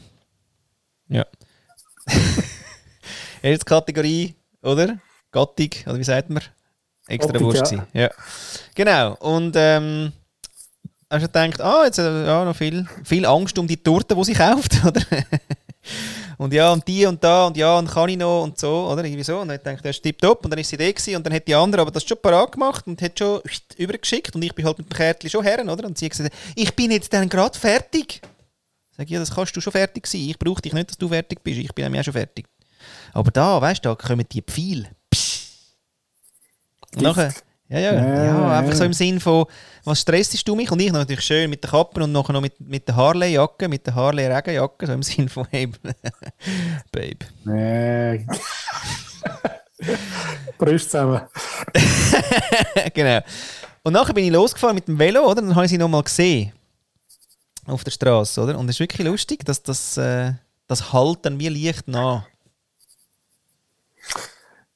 Ja. 1.09 1.27
Erste 3.43 3.65
Kategorie, 3.65 4.35
oder? 4.63 4.99
Gattung, 5.31 5.71
oder 5.87 5.99
wie 5.99 6.05
sagt 6.05 6.31
man? 6.31 6.43
Extra 7.09 7.33
Gattung, 7.33 7.47
Wurst. 7.49 7.73
ja. 7.73 7.87
Ja. 7.93 8.11
Genau. 8.75 9.15
Und 9.17 9.55
ähm, 9.57 10.13
hast 11.11 11.23
du 11.23 11.29
gedacht, 11.29 11.61
ah, 11.61 11.85
jetzt 11.85 11.99
äh, 11.99 12.27
ja, 12.27 12.45
noch 12.45 12.57
viel, 12.57 12.87
viel 13.05 13.27
Angst 13.27 13.59
um 13.59 13.67
die 13.67 13.77
Torte, 13.77 14.15
die 14.15 14.25
sie 14.25 14.33
kauft, 14.33 14.85
oder? 14.87 15.03
und 16.39 16.53
ja, 16.53 16.73
und 16.73 16.87
die 16.89 17.05
und 17.05 17.23
da 17.23 17.47
und 17.47 17.57
ja, 17.57 17.79
und 17.79 17.91
kann 17.91 18.09
ich 18.09 18.17
noch 18.17 18.45
und 18.45 18.59
so, 18.59 18.89
oder? 18.91 19.05
Irgendwie 19.05 19.25
so. 19.25 19.41
Und 19.41 19.49
dann 19.49 19.75
ich, 19.75 19.81
das 19.83 19.97
ist 19.97 20.03
tipptopp. 20.03 20.45
Und 20.45 20.51
dann 20.51 20.61
ist 20.61 20.71
sie 20.71 20.77
da 20.77 20.91
gewesen, 20.91 21.17
und 21.17 21.27
dann 21.27 21.35
hat 21.35 21.47
die 21.47 21.55
andere 21.55 21.83
aber 21.83 21.91
das 21.91 22.05
schon 22.05 22.19
parat 22.21 22.53
gemacht 22.53 22.87
und 22.87 23.03
hat 23.03 23.19
schon 23.19 23.41
übergeschickt 23.77 24.35
und 24.35 24.43
ich 24.43 24.55
bin 24.55 24.65
halt 24.65 24.79
mit 24.79 24.89
dem 24.89 24.97
Kärtchen 24.97 25.31
schon 25.31 25.45
her, 25.45 25.63
oder? 25.69 25.87
Und 25.87 25.99
sie 25.99 26.07
hat 26.07 26.13
gesagt, 26.13 26.35
ich 26.55 26.75
bin 26.75 26.91
jetzt 26.91 27.13
dann 27.13 27.29
gerade 27.29 27.59
fertig. 27.59 28.23
Sag 28.97 29.07
ich, 29.07 29.11
ja, 29.11 29.19
das 29.19 29.35
kannst 29.35 29.57
du 29.57 29.61
schon 29.61 29.73
fertig 29.73 30.07
sein. 30.07 30.21
Ich 30.23 30.39
brauche 30.39 30.63
dich 30.63 30.73
nicht, 30.73 30.91
dass 30.91 30.99
du 30.99 31.09
fertig 31.09 31.43
bist. 31.43 31.59
Ich 31.59 31.73
bin 31.75 31.97
auch 31.97 32.05
schon 32.05 32.13
fertig. 32.13 32.47
Aber 33.13 33.31
da, 33.31 33.61
weißt 33.61 33.85
du, 33.85 33.89
da 33.89 33.95
kommen 33.97 34.27
die 34.31 34.43
Pfeile. 34.43 34.89
Nachher, 36.97 37.35
ja, 37.69 37.79
ja, 37.79 37.95
ja, 37.95 38.25
Ja, 38.25 38.59
einfach 38.59 38.73
ja. 38.73 38.77
so 38.77 38.85
im 38.85 38.93
Sinn 38.93 39.19
von, 39.19 39.47
was 39.85 40.01
stressest 40.01 40.47
du 40.47 40.55
mich? 40.55 40.71
Und 40.71 40.81
ich 40.81 40.93
natürlich 40.93 41.25
schön 41.25 41.51
mit 41.51 41.65
der 41.65 41.71
Kappe 41.71 42.05
und 42.05 42.13
nachher 42.13 42.33
noch 42.33 42.41
mit, 42.41 42.61
mit 42.61 42.87
der 42.87 42.95
Harley-Jacke, 42.95 43.69
mit 43.69 43.85
der 43.87 43.95
Harley-Regenjacke, 43.97 44.87
so 44.87 44.93
im 44.93 45.03
Sinn 45.03 45.29
von, 45.29 45.47
hey, 45.51 45.67
Babe. 46.93 47.27
Nee. 47.45 48.27
Brüste 50.57 50.89
zusammen. 50.89 51.23
genau. 52.95 53.21
Und 53.83 53.93
nachher 53.93 54.15
bin 54.15 54.25
ich 54.25 54.31
losgefahren 54.31 54.77
mit 54.77 54.87
dem 54.87 54.99
Velo, 54.99 55.23
oder? 55.23 55.43
Dann 55.43 55.55
habe 55.55 55.65
ich 55.65 55.71
sie 55.71 55.79
nochmal 55.79 56.03
gesehen. 56.03 56.53
Auf 57.67 57.85
der 57.85 57.91
Straße, 57.91 58.41
oder? 58.41 58.59
Und 58.59 58.69
es 58.69 58.77
ist 58.77 58.81
wirklich 58.81 59.07
lustig, 59.07 59.45
dass 59.45 59.63
das, 59.63 59.97
äh, 59.97 60.33
das 60.67 60.93
halt 60.93 61.21
dann 61.23 61.39
wie 61.39 61.49
Licht 61.49 61.89
nach. 61.89 62.25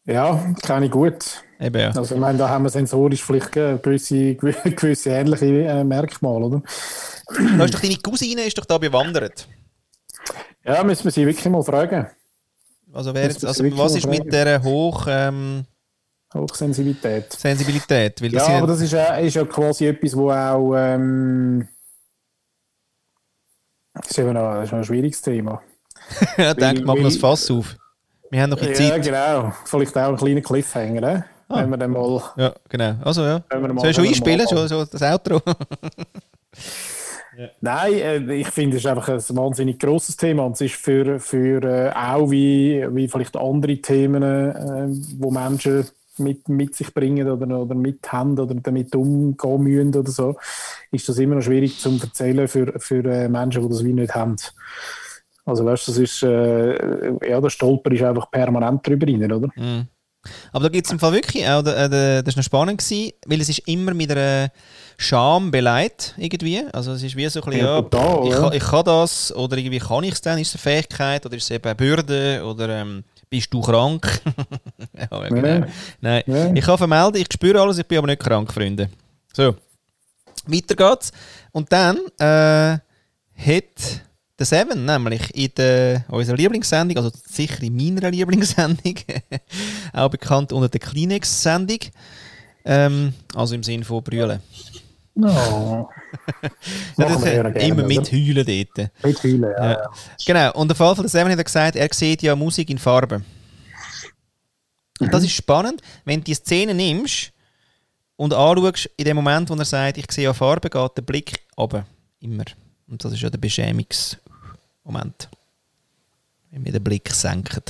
Ja, 0.04 0.54
kenne 0.62 0.86
ich 0.86 0.92
gut. 0.92 1.42
Eben, 1.60 1.80
ja. 1.80 1.90
Also, 1.90 2.14
ich 2.14 2.20
meine, 2.20 2.38
da 2.38 2.48
haben 2.48 2.64
wir 2.64 2.70
sensorisch 2.70 3.22
vielleicht 3.22 3.52
gewisse, 3.52 4.34
gewisse 4.36 5.10
ähnliche 5.10 5.64
äh, 5.64 5.84
Merkmale, 5.84 6.46
oder? 6.46 6.62
Da 7.58 7.64
ist 7.64 7.74
doch 7.74 7.80
deine 7.80 7.96
Cousine 7.96 8.42
ist 8.42 8.56
doch 8.56 8.64
da 8.64 8.78
bewandert. 8.78 9.46
Ja, 10.64 10.82
müssen 10.82 11.04
wir 11.04 11.10
sie 11.10 11.26
wirklich 11.26 11.44
mal 11.46 11.62
fragen. 11.62 12.06
Also, 12.92 13.12
wer 13.12 13.24
jetzt, 13.24 13.44
also 13.44 13.64
was 13.76 13.96
ist 13.96 14.06
mit 14.06 14.24
dieser 14.24 14.62
hoch 14.62 15.06
ähm, 15.08 15.66
Hochsensibilität. 16.32 17.32
Sensibilität? 17.32 18.22
Weil 18.22 18.30
das 18.30 18.48
Ja, 18.48 18.58
aber 18.58 18.66
das 18.68 18.80
ist, 18.80 18.92
ja- 18.92 19.16
ist 19.16 19.34
ja 19.34 19.44
quasi 19.44 19.86
etwas, 19.86 20.16
wo 20.16 20.30
auch. 20.30 20.74
Ähm, 20.74 21.68
das 24.00 24.10
ist 24.10 24.18
eben 24.18 24.32
noch, 24.32 24.54
das 24.54 24.64
ist 24.64 24.72
noch 24.72 24.78
ein 24.78 24.84
schwieriges 24.84 25.20
Thema. 25.22 25.60
ja, 26.36 26.54
denk, 26.54 26.78
weil- 26.78 26.84
machen 26.84 26.98
wir 26.98 27.04
das 27.04 27.16
Fass 27.16 27.50
auf. 27.50 27.76
Wir 28.30 28.42
haben 28.42 28.50
noch 28.50 28.60
ein 28.60 28.68
bisschen 28.68 28.86
Ja, 28.86 28.92
Zeit. 28.92 29.04
genau. 29.04 29.52
Vielleicht 29.64 29.96
auch 29.96 30.08
ein 30.10 30.16
kleiner 30.16 30.40
Cliffhanger, 30.42 31.00
ne? 31.00 31.24
Ah. 31.48 31.62
Wenn 31.62 31.70
wir 31.70 31.76
dann 31.78 31.90
mal. 31.92 32.22
Ja, 32.36 32.52
genau. 32.68 32.94
Also, 33.02 33.22
ja. 33.24 33.42
Wenn 33.48 33.62
wir 33.62 33.72
mal- 33.72 33.80
Soll 33.80 33.90
ich 33.90 33.96
schon 33.96 34.06
einspielen? 34.06 34.46
Schon, 34.48 34.68
so 34.68 34.84
das 34.84 35.02
Outro? 35.02 35.40
Nein, 37.60 37.92
äh, 37.94 38.34
ich 38.34 38.48
finde, 38.48 38.76
es 38.76 38.84
ist 38.84 38.90
einfach 38.90 39.08
ein 39.08 39.36
wahnsinnig 39.36 39.78
grosses 39.78 40.16
Thema 40.16 40.44
und 40.44 40.52
es 40.54 40.60
ist 40.62 40.74
für, 40.74 41.20
für 41.20 41.62
äh, 41.62 41.92
auch 41.94 42.30
wie, 42.30 42.84
wie 42.90 43.06
vielleicht 43.06 43.36
andere 43.36 43.76
Themen, 43.76 44.22
äh, 44.24 44.88
wo 45.18 45.30
Menschen 45.30 45.86
mit, 46.18 46.48
mit 46.48 46.74
sich 46.74 46.92
bringen 46.92 47.28
oder, 47.28 47.58
oder 47.58 47.74
mit 47.74 48.10
haben 48.12 48.38
oder 48.38 48.54
damit 48.54 48.94
umgehen 48.94 49.62
müssen 49.62 49.96
oder 49.96 50.10
so, 50.10 50.36
ist 50.90 51.08
das 51.08 51.18
immer 51.18 51.36
noch 51.36 51.42
schwierig 51.42 51.78
zu 51.78 51.98
erzählen 52.00 52.48
für, 52.48 52.78
für 52.78 53.04
äh, 53.04 53.28
Menschen, 53.28 53.62
die 53.62 53.68
das 53.68 53.84
wie 53.84 53.92
nicht 53.92 54.14
haben. 54.14 54.36
Also 55.44 55.64
weißt 55.64 55.88
du, 55.88 55.92
das 55.92 55.98
ist, 55.98 56.22
äh, 56.22 57.28
ja, 57.28 57.40
der 57.40 57.50
Stolper 57.50 57.90
ist 57.92 58.02
einfach 58.02 58.30
permanent 58.30 58.86
drüber 58.86 59.06
rein, 59.06 59.32
oder? 59.32 59.48
Mhm. 59.56 59.88
Aber 60.52 60.64
da 60.64 60.68
gibt 60.68 60.86
es 60.86 60.92
im 60.92 60.98
Fall 60.98 61.12
wirklich 61.12 61.46
auch, 61.46 61.64
äh, 61.64 62.22
das 62.22 62.26
war 62.26 62.36
noch 62.36 62.42
spannend, 62.42 62.78
gewesen, 62.78 63.12
weil 63.26 63.40
es 63.40 63.48
ist 63.48 63.60
immer 63.68 63.94
mit 63.94 64.10
einer 64.10 64.50
Scham 64.96 65.50
beleidigt, 65.50 66.14
irgendwie. 66.18 66.64
Also 66.72 66.92
es 66.92 67.02
ist 67.02 67.16
wie 67.16 67.28
so 67.28 67.40
ein 67.40 67.50
bisschen, 67.50 67.66
Ja, 67.66 67.82
total, 67.82 68.26
ich, 68.26 68.34
kann, 68.34 68.52
ich 68.52 68.64
kann 68.64 68.84
das, 68.84 69.34
oder 69.34 69.56
irgendwie 69.56 69.78
kann 69.78 70.04
ich 70.04 70.14
es 70.14 70.20
dann, 70.20 70.38
ist 70.38 70.48
es 70.48 70.54
eine 70.54 70.74
Fähigkeit, 70.74 71.24
oder 71.24 71.36
ist 71.36 71.44
es 71.44 71.50
eben 71.50 71.64
eine 71.64 71.74
Bürde, 71.76 72.42
oder 72.44 72.68
ähm, 72.68 73.04
bist 73.30 73.52
du 73.52 73.60
krank? 73.60 74.20
ja, 75.10 75.28
genau. 75.28 75.46
Ja. 75.46 75.66
Nein, 76.00 76.22
Ja. 76.26 76.52
ich 76.54 76.64
kann 76.64 76.78
vermelden, 76.78 77.20
ich 77.20 77.28
spüre 77.32 77.60
alles, 77.60 77.78
ich 77.78 77.86
bin 77.86 77.98
aber 77.98 78.06
nicht 78.06 78.20
krank, 78.22 78.52
Freunde. 78.52 78.88
So, 79.32 79.54
weiter 80.46 80.74
geht's. 80.74 81.12
Und 81.52 81.70
dann 81.72 81.98
äh, 82.18 82.78
hat 83.36 84.02
der 84.38 84.46
Seven 84.46 84.84
nämlich 84.84 85.34
in 85.34 85.50
der, 85.56 86.04
unserer 86.08 86.36
Lieblingssendung, 86.36 86.96
also 86.96 87.10
sicher 87.26 87.62
in 87.62 87.76
meiner 87.76 88.10
Lieblingssendung, 88.10 88.94
auch 89.92 90.08
bekannt 90.10 90.52
unter 90.52 90.68
der 90.68 90.80
Kleenex-Sendung, 90.80 91.78
ähm, 92.64 93.12
also 93.34 93.54
im 93.54 93.62
Sinn 93.62 93.82
von 93.84 94.02
Brüllen. 94.02 94.40
No. 95.18 95.90
Ja, 96.96 97.08
das, 97.08 97.24
ja 97.24 97.42
immer 97.42 97.84
oder? 97.84 97.86
mit 97.86 98.12
Heulen 98.12 98.46
dort. 98.46 98.90
Mit 99.04 99.18
vielen, 99.18 99.42
ja. 99.42 99.72
Ja. 99.72 99.90
Genau, 100.24 100.52
und 100.52 100.68
der 100.68 100.76
Fall 100.76 100.94
von 100.94 101.04
der 101.04 101.10
Seven 101.10 101.30
hat 101.30 101.38
er 101.38 101.44
gesagt, 101.44 101.76
er 101.76 101.88
sieht 101.92 102.22
ja 102.22 102.36
Musik 102.36 102.70
in 102.70 102.78
Farben. 102.78 103.24
Und 105.00 105.12
das 105.12 105.24
ist 105.24 105.32
spannend, 105.32 105.82
wenn 106.04 106.20
du 106.20 106.24
die 106.24 106.34
Szene 106.34 106.72
nimmst 106.72 107.32
und 108.16 108.32
anschaust, 108.32 108.90
in 108.96 109.04
dem 109.04 109.16
Moment, 109.16 109.50
wo 109.50 109.54
er 109.54 109.64
sagt, 109.64 109.98
ich 109.98 110.10
sehe 110.10 110.24
ja 110.24 110.32
Farben, 110.32 110.70
geht 110.70 110.96
der 110.96 111.02
Blick 111.02 111.40
runter. 111.56 111.84
Immer. 112.20 112.44
Und 112.88 113.04
das 113.04 113.12
ist 113.12 113.20
ja 113.20 113.30
der 113.30 113.38
Beschämungsmoment. 113.38 115.28
Wenn 116.50 116.64
wir 116.64 116.72
den 116.72 116.84
Blick 116.84 117.12
senken. 117.12 117.62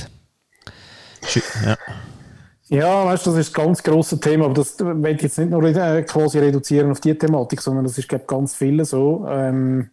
Schö 1.27 1.41
ja. 1.65 1.77
Ja, 2.69 3.05
weißt 3.05 3.25
du, 3.25 3.31
das 3.31 3.39
ist 3.39 3.57
ein 3.57 3.65
ganz 3.65 3.81
grosses 3.81 4.19
Thema, 4.19 4.45
aber 4.45 4.53
das 4.53 4.79
will 4.79 5.15
ich 5.15 5.21
jetzt 5.23 5.39
nicht 5.39 5.49
nur 5.49 5.63
äh, 5.63 6.03
quasi 6.03 6.37
reduzieren 6.37 6.91
auf 6.91 6.99
die 6.99 7.17
Thematik, 7.17 7.61
sondern 7.61 7.83
das 7.83 7.97
ist, 7.97 8.07
glaube 8.07 8.25
ganz 8.27 8.55
viele 8.55 8.85
so. 8.85 9.25
Ähm, 9.27 9.89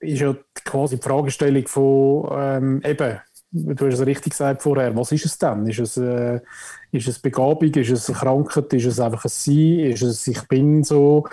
ist 0.00 0.20
ja 0.20 0.34
quasi 0.64 0.96
die 0.96 1.02
Fragestellung 1.02 1.66
von, 1.66 2.28
ähm, 2.32 2.82
eben, 2.82 3.20
du 3.50 3.86
hast 3.86 3.94
es 4.00 4.06
richtig 4.06 4.32
gesagt 4.32 4.62
vorher, 4.62 4.96
was 4.96 5.12
ist 5.12 5.26
es 5.26 5.36
denn? 5.36 5.66
Ist 5.66 5.80
es, 5.80 5.96
äh, 5.98 6.40
ist 6.94 7.08
es 7.08 7.18
Begabung, 7.18 7.74
ist 7.74 7.90
es 7.90 8.08
eine 8.08 8.18
Krankheit, 8.18 8.72
ist 8.72 8.86
es 8.86 9.00
einfach 9.00 9.24
ein 9.24 9.28
Sein, 9.28 9.78
ist 9.80 10.02
es 10.02 10.26
ich 10.26 10.42
bin 10.48 10.84
so? 10.84 11.24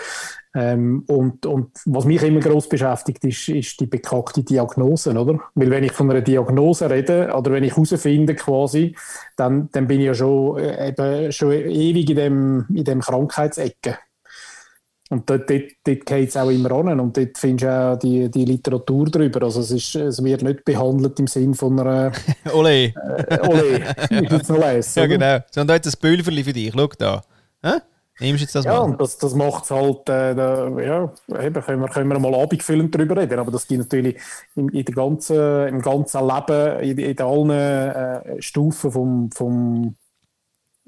Ähm, 0.54 1.06
und, 1.08 1.46
und 1.46 1.70
was 1.86 2.04
mich 2.04 2.22
immer 2.24 2.42
groß 2.42 2.68
beschäftigt, 2.68 3.24
ist, 3.24 3.48
ist 3.48 3.80
die 3.80 3.86
bekackte 3.86 4.44
Diagnose, 4.44 5.18
oder? 5.18 5.40
Weil 5.56 5.70
wenn 5.70 5.84
ich 5.86 5.94
von 5.94 6.10
einer 6.12 6.22
Diagnose 6.22 6.90
rede, 6.90 7.32
oder 7.34 7.52
wenn 7.52 7.64
ich 7.64 7.72
herausfinde 7.72 8.36
quasi, 8.36 8.96
dann, 9.38 9.70
dann 9.72 9.88
bin 9.88 10.02
ich 10.02 10.08
ja 10.08 10.14
schon, 10.14 10.58
äh, 10.58 10.90
eben 10.90 11.32
schon 11.32 11.52
ewig 11.54 12.10
in 12.10 12.16
dem, 12.16 12.66
in 12.74 12.84
dem 12.84 13.00
Krankheitsecke. 13.00 13.98
Und 15.12 15.30
dort, 15.30 15.50
dort, 15.50 15.64
dort 15.84 16.06
geht 16.06 16.30
es 16.30 16.38
auch 16.38 16.50
immer 16.50 16.72
an 16.72 17.00
und 17.02 17.18
dort 17.18 17.38
findest 17.38 17.66
du 17.66 17.70
auch 17.70 18.00
die, 18.00 18.32
die 18.32 18.46
Literatur 18.46 19.08
drüber. 19.08 19.44
Also 19.44 19.60
es, 19.60 19.72
ist, 19.72 19.96
es 19.96 20.24
wird 20.24 20.42
nicht 20.42 20.64
behandelt 20.64 21.20
im 21.20 21.28
Sinn 21.28 21.54
von 21.54 21.78
einer 21.80 22.14
Ole! 22.54 22.94
äh, 23.28 23.40
Ole, 23.42 23.80
ist 24.10 24.32
jetzt 24.32 24.50
noch 24.50 24.58
lesen. 24.58 25.00
Ja, 25.02 25.08
genau. 25.08 25.40
So, 25.52 25.62
und 25.62 25.68
da 25.68 25.74
hat 25.74 25.86
ein 25.86 25.94
Pülverli 26.00 26.44
für 26.46 26.54
dich. 26.54 26.72
Schau 26.74 26.88
da. 26.98 27.22
Hä? 27.62 27.80
Nimmst 28.20 28.42
jetzt 28.42 28.56
das 28.56 28.66
Ja, 28.66 28.74
mal? 28.74 28.84
und 28.86 29.02
das, 29.02 29.18
das 29.18 29.36
macht 29.36 29.66
es 29.66 29.72
halt, 29.72 30.08
äh, 30.08 30.36
da, 30.36 30.70
ja, 30.80 31.14
eben, 31.42 31.62
können 31.64 31.82
wir, 31.82 31.90
können 31.90 32.10
wir 32.10 32.20
mal 32.20 32.36
abendfüllend 32.36 32.96
drüber 32.96 33.18
reden, 33.18 33.40
aber 33.40 33.52
das 33.52 33.68
gibt 33.68 33.80
natürlich 33.80 34.22
im, 34.56 34.70
in 34.70 34.86
der 34.86 34.96
ganzen, 34.96 35.68
im 35.68 35.82
ganzen 35.82 36.28
Leben, 36.28 36.80
in, 36.82 36.98
in 37.00 37.20
allen 37.20 37.50
äh, 37.50 38.42
Stufen 38.42 38.92
vom, 38.92 39.32
vom, 39.32 39.96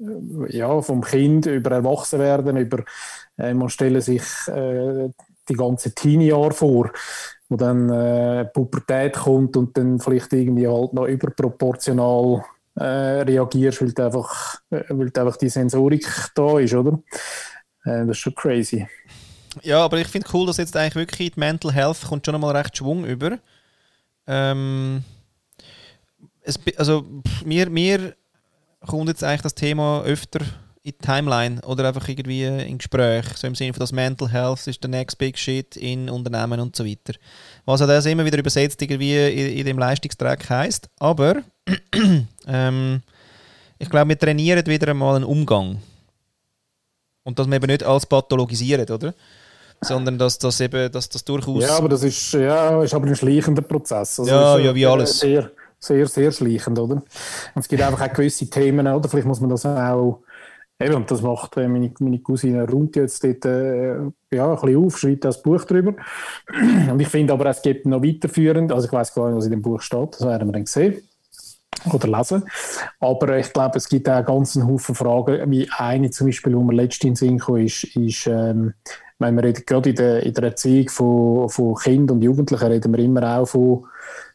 äh, 0.00 0.56
ja, 0.56 0.80
vom 0.82 1.02
Kind 1.02 1.46
über 1.46 1.72
Erwachsenwerden, 1.72 2.56
über, 2.56 2.84
man 3.36 3.68
stelle 3.68 4.00
sich 4.00 4.22
äh, 4.48 5.08
die 5.48 5.54
ganzen 5.54 5.94
Teenie-Jahre 5.94 6.52
vor, 6.52 6.90
wo 7.48 7.56
dann 7.56 7.90
äh, 7.90 8.44
Pubertät 8.46 9.14
kommt 9.14 9.56
und 9.56 9.76
dann 9.76 10.00
vielleicht 10.00 10.32
irgendwie 10.32 10.66
halt 10.68 10.92
noch 10.92 11.06
überproportional 11.06 12.44
äh, 12.76 12.84
reagierst, 13.22 13.82
weil, 13.82 14.04
einfach, 14.04 14.60
äh, 14.70 14.84
weil 14.88 15.12
einfach 15.14 15.36
die 15.36 15.48
Sensorik 15.48 16.06
da 16.34 16.58
ist, 16.58 16.74
oder? 16.74 16.98
Äh, 17.84 18.06
das 18.06 18.10
ist 18.10 18.18
schon 18.18 18.34
crazy. 18.34 18.86
Ja, 19.62 19.84
aber 19.84 19.98
ich 19.98 20.08
finde 20.08 20.28
cool, 20.32 20.46
dass 20.46 20.56
jetzt 20.56 20.76
eigentlich 20.76 20.96
wirklich 20.96 21.32
die 21.32 21.40
Mental 21.40 21.72
Health 21.72 22.02
kommt 22.08 22.26
schon 22.26 22.34
einmal 22.34 22.56
recht 22.56 22.76
Schwung 22.76 23.04
über. 23.04 23.38
Ähm, 24.26 25.04
es, 26.42 26.58
also 26.76 27.04
pff, 27.26 27.44
mir, 27.44 27.70
mir 27.70 28.16
kommt 28.80 29.08
jetzt 29.08 29.22
eigentlich 29.22 29.42
das 29.42 29.54
Thema 29.54 30.02
öfter 30.02 30.40
in 30.84 30.92
die 30.92 30.98
Timeline 30.98 31.62
oder 31.62 31.88
einfach 31.88 32.06
irgendwie 32.08 32.44
in 32.44 32.76
Gespräch, 32.76 33.24
so 33.36 33.46
im 33.46 33.54
Sinne 33.54 33.72
von 33.72 33.80
das 33.80 33.92
Mental 33.92 34.30
Health 34.30 34.66
ist 34.66 34.82
der 34.82 34.90
next 34.90 35.16
big 35.16 35.38
shit 35.38 35.76
in 35.78 36.10
Unternehmen 36.10 36.60
und 36.60 36.76
so 36.76 36.84
weiter. 36.84 37.14
Was 37.64 37.80
ja 37.80 37.86
das 37.86 38.04
immer 38.04 38.24
wieder 38.26 38.38
übersetzt 38.38 38.82
irgendwie 38.82 39.16
in, 39.16 39.58
in 39.58 39.64
dem 39.64 39.78
Leistungstrack 39.78 40.48
heißt, 40.48 40.90
aber 40.98 41.36
ähm, 42.46 43.02
ich 43.78 43.88
glaube, 43.88 44.10
wir 44.10 44.18
trainieren 44.18 44.66
wieder 44.66 44.88
einmal 44.88 45.16
einen 45.16 45.24
Umgang 45.24 45.78
und 47.22 47.38
dass 47.38 47.46
wir 47.46 47.56
eben 47.56 47.66
nicht 47.66 47.82
alles 47.82 48.04
pathologisieren, 48.04 48.88
oder? 48.90 49.14
Sondern 49.80 50.18
dass 50.18 50.38
das 50.38 50.60
eben, 50.60 50.92
dass 50.92 51.08
das 51.08 51.24
durchaus... 51.24 51.62
Ja, 51.62 51.78
aber 51.78 51.88
das 51.88 52.02
ist, 52.02 52.34
ja, 52.34 52.82
ist 52.82 52.92
aber 52.92 53.06
ein 53.06 53.16
schleichender 53.16 53.62
Prozess. 53.62 54.20
Also 54.20 54.30
ja, 54.30 54.58
ja, 54.58 54.74
wie 54.74 54.86
alles. 54.86 55.20
Sehr, 55.20 55.50
sehr, 55.78 56.06
sehr 56.06 56.30
schleichend, 56.30 56.78
oder? 56.78 56.96
Und 56.96 57.04
es 57.54 57.68
gibt 57.68 57.82
einfach 57.82 58.06
auch 58.06 58.12
gewisse 58.12 58.48
Themen, 58.48 58.86
oder? 58.86 59.08
Vielleicht 59.08 59.26
muss 59.26 59.40
man 59.40 59.50
das 59.50 59.64
auch 59.64 60.20
Eben, 60.80 60.96
und 60.96 61.10
das 61.10 61.22
macht 61.22 61.56
äh, 61.56 61.68
meine, 61.68 61.92
meine 62.00 62.18
Cousine 62.18 62.68
Runti 62.68 63.00
jetzt 63.00 63.22
dort 63.22 63.44
äh, 63.44 63.94
ja, 64.32 64.50
ein 64.50 64.60
bisschen 64.60 64.84
auf, 64.84 64.98
schreibt 64.98 65.24
das 65.24 65.40
Buch 65.40 65.64
drüber. 65.64 65.94
Und 66.90 67.00
ich 67.00 67.08
finde 67.08 67.32
aber, 67.32 67.46
es 67.46 67.62
gibt 67.62 67.86
noch 67.86 68.02
weiterführend, 68.02 68.72
also 68.72 68.86
ich 68.88 68.92
weiß 68.92 69.14
gar 69.14 69.28
nicht, 69.28 69.36
was 69.36 69.44
in 69.44 69.52
dem 69.52 69.62
Buch 69.62 69.80
steht, 69.80 70.14
das 70.14 70.26
werden 70.26 70.48
wir 70.48 70.52
dann 70.52 70.66
sehen 70.66 70.96
oder 71.92 72.08
lesen. 72.08 72.44
Aber 72.98 73.38
ich 73.38 73.52
glaube, 73.52 73.78
es 73.78 73.88
gibt 73.88 74.08
auch 74.08 74.14
einen 74.14 74.26
ganzen 74.26 74.66
Haufen 74.66 74.94
Fragen, 74.94 75.50
wie 75.50 75.68
eine 75.76 76.10
zum 76.10 76.26
Beispiel, 76.26 76.56
wo 76.56 76.62
wir 76.62 76.74
letztens 76.74 77.22
in 77.22 77.38
Sinn 77.38 77.64
ist, 77.64 77.84
ist 77.96 78.26
ähm, 78.26 78.74
wenn 79.18 79.36
wir 79.36 79.52
gerade 79.52 79.90
in 79.90 79.96
der, 79.96 80.22
in 80.24 80.34
der 80.34 80.44
Erziehung 80.44 80.88
von, 80.88 81.48
von 81.48 81.74
Kindern 81.76 82.16
und 82.16 82.22
Jugendlichen 82.22 82.66
reden 82.66 82.92
wir 82.92 83.04
immer 83.04 83.38
auch 83.38 83.46
von 83.46 83.86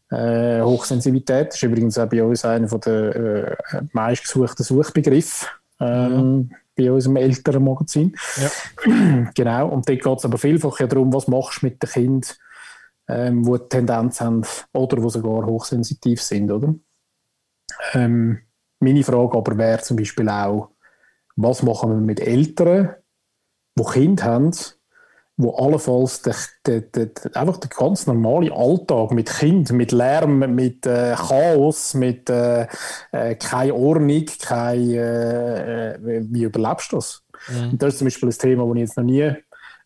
äh, 0.09 0.61
Hochsensibilität. 0.61 1.49
Das 1.49 1.55
ist 1.55 1.63
übrigens 1.63 1.97
auch 1.97 2.07
bei 2.07 2.23
uns 2.23 2.45
einer 2.45 2.67
der 2.67 3.15
äh, 3.15 3.81
meistgesuchten 3.91 4.63
Suchbegriffe 4.63 5.47
ähm, 5.79 6.49
ja. 6.51 6.57
bei 6.75 6.91
unserem 6.91 7.15
älteren 7.17 7.63
Magazin. 7.63 8.15
Ja. 8.37 9.31
genau, 9.35 9.69
und 9.69 9.87
dort 9.87 10.01
geht 10.01 10.17
es 10.17 10.25
aber 10.25 10.37
vielfach 10.37 10.79
ja 10.79 10.87
darum, 10.87 11.13
was 11.13 11.27
machst 11.27 11.61
du 11.61 11.67
mit 11.67 11.81
den 11.81 11.89
Kindern, 11.89 12.31
ähm, 13.07 13.43
die 13.43 13.49
eine 13.49 13.69
Tendenz 13.69 14.21
haben 14.21 14.43
oder 14.73 14.97
die 14.97 15.09
sogar 15.09 15.45
hochsensitiv 15.45 16.21
sind, 16.21 16.51
oder? 16.51 16.75
Ähm, 17.93 18.39
meine 18.79 19.03
Frage 19.03 19.37
aber 19.37 19.57
wäre 19.57 19.81
zum 19.81 19.97
Beispiel 19.97 20.29
auch, 20.29 20.71
was 21.35 21.63
machen 21.63 21.91
wir 21.91 21.97
mit 21.97 22.19
Eltern, 22.19 22.95
die 23.77 23.83
Kinder 23.83 24.23
haben, 24.23 24.51
wo 25.39 25.51
allenfalls 25.51 26.21
der, 26.21 26.35
der, 26.65 26.81
der, 26.81 27.11
einfach 27.33 27.57
der 27.57 27.69
ganz 27.69 28.05
normale 28.05 28.51
Alltag 28.51 29.11
mit 29.11 29.29
Kind, 29.29 29.71
mit 29.71 29.93
Lärm, 29.93 30.39
mit 30.53 30.85
äh, 30.85 31.15
Chaos, 31.15 31.93
mit 31.93 32.29
äh, 32.29 32.67
äh, 33.13 33.35
keine 33.35 33.73
Ordnung, 33.73 34.25
kein, 34.41 34.91
äh, 34.91 35.93
äh, 35.93 36.25
wie 36.29 36.43
überlebst 36.43 36.91
du 36.91 36.97
das? 36.97 37.23
Mhm. 37.47 37.69
Und 37.71 37.81
das 37.81 37.93
ist 37.93 37.99
zum 37.99 38.07
Beispiel 38.07 38.27
ein 38.27 38.37
Thema, 38.37 38.65
das 38.65 38.75
ich 38.75 38.81
jetzt 38.81 38.97
noch 38.97 39.03
nie 39.05 39.33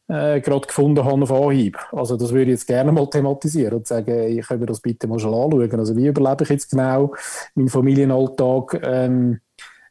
äh, 0.07 0.41
gerade 0.41 0.67
gefunden 0.67 1.05
habe 1.05 1.21
auf 1.21 1.31
Anhieb. 1.31 1.77
Also 1.91 2.17
das 2.17 2.31
würde 2.31 2.45
ich 2.45 2.57
jetzt 2.57 2.65
gerne 2.65 2.91
mal 2.91 3.07
thematisieren 3.07 3.75
und 3.75 3.87
sagen, 3.87 4.23
ich 4.23 4.47
könnte 4.47 4.61
mir 4.61 4.65
das 4.65 4.81
bitte 4.81 5.07
mal 5.07 5.19
schon 5.19 5.35
anschauen. 5.35 5.79
Also 5.79 5.95
wie 5.95 6.07
überlebe 6.07 6.45
ich 6.45 6.49
jetzt 6.49 6.71
genau 6.71 7.13
meinen 7.53 7.69
Familienalltag, 7.69 8.81
ähm, 8.83 9.39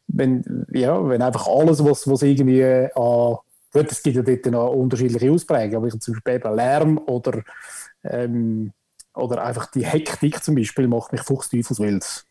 wenn, 0.09 0.67
ja, 0.73 1.09
wenn 1.09 1.23
einfach 1.23 1.47
alles, 1.47 1.85
was, 1.85 2.09
was 2.09 2.23
irgendwie 2.23 2.65
an 2.65 3.37
Gut, 3.73 3.91
es 3.91 4.03
gibt 4.03 4.17
ja 4.17 4.23
dort 4.23 4.47
noch 4.47 4.71
unterschiedliche 4.73 5.31
Ausprägungen, 5.31 5.77
aber 5.77 5.87
ich 5.87 5.99
zum 5.99 6.15
Beispiel 6.15 6.35
eben 6.35 6.55
Lärm 6.55 6.99
oder, 6.99 7.43
ähm, 8.05 8.73
oder 9.15 9.45
einfach 9.45 9.71
die 9.71 9.85
Hektik 9.85 10.43
zum 10.45 10.55
Beispiel 10.55 10.89
macht 10.89 11.13
mich 11.13 11.23
fuchsteufelswild. 11.23 12.25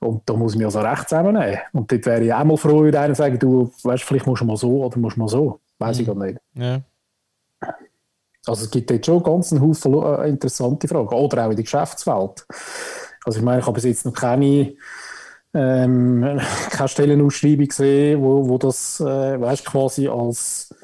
Und 0.00 0.22
da 0.26 0.34
muss 0.34 0.52
ich 0.52 0.58
mir 0.58 0.66
also 0.66 0.80
recht 0.80 1.08
zusammennehmen. 1.08 1.58
Und 1.72 1.90
dort 1.92 2.06
wäre 2.06 2.24
ich 2.24 2.32
auch 2.32 2.44
mal 2.44 2.56
froh, 2.56 2.82
wenn 2.82 2.94
einer 2.94 3.14
sagt, 3.14 3.42
du 3.42 3.70
weißt, 3.82 4.04
vielleicht 4.04 4.26
musst 4.26 4.40
du 4.40 4.46
mal 4.46 4.56
so 4.56 4.84
oder 4.84 4.98
musst 4.98 5.16
du 5.16 5.20
mal 5.20 5.28
so. 5.28 5.60
Weiß 5.78 5.96
mhm. 5.96 6.00
ich 6.00 6.06
gar 6.06 6.14
nicht. 6.16 6.40
Ja. 6.54 6.80
Also 8.46 8.64
es 8.64 8.70
gibt 8.70 8.90
dort 8.90 9.04
schon 9.04 9.22
ganz 9.22 9.52
einen 9.52 9.60
Haufen 9.60 9.94
äh, 9.94 10.28
interessante 10.28 10.88
Fragen. 10.88 11.08
Oder 11.08 11.46
auch 11.46 11.50
in 11.50 11.56
der 11.56 11.64
Geschäftswelt. 11.64 12.46
Also 13.24 13.38
ich 13.38 13.44
meine, 13.44 13.60
ich 13.60 13.66
habe 13.66 13.74
bis 13.74 13.84
jetzt 13.84 14.06
noch 14.06 14.14
keine 14.14 14.74
ähm, 15.54 16.40
keine 16.70 16.88
Stellenausschreibung 16.88 17.66
gesehen, 17.66 18.20
wo, 18.22 18.48
wo 18.48 18.58
das 18.58 19.00
äh, 19.00 19.40
weißt, 19.40 19.64
quasi 19.64 20.08
als, 20.08 20.74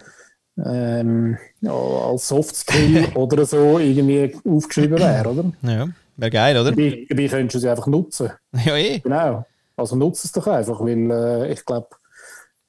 ähm, 0.65 1.39
als 1.65 2.29
Soft 2.29 2.57
Skill 2.57 3.09
oder 3.15 3.45
so 3.45 3.79
irgendwie 3.79 4.37
aufgeschrieben 4.45 4.99
wäre, 4.99 5.29
oder? 5.29 5.53
Ja, 5.63 5.89
wäre 6.17 6.31
geil, 6.31 6.59
oder? 6.59 6.71
Dabei, 6.71 7.07
dabei 7.09 7.29
könntest 7.29 7.55
du 7.55 7.59
sie 7.61 7.69
einfach 7.69 7.87
nutzen. 7.87 8.31
Ja, 8.65 8.77
eh. 8.77 9.01
Genau. 9.01 9.45
Also 9.77 9.95
nutze 9.95 10.27
es 10.27 10.33
doch 10.33 10.47
einfach, 10.47 10.81
weil 10.81 11.11
äh, 11.11 11.53
ich 11.53 11.65
glaube, 11.65 11.89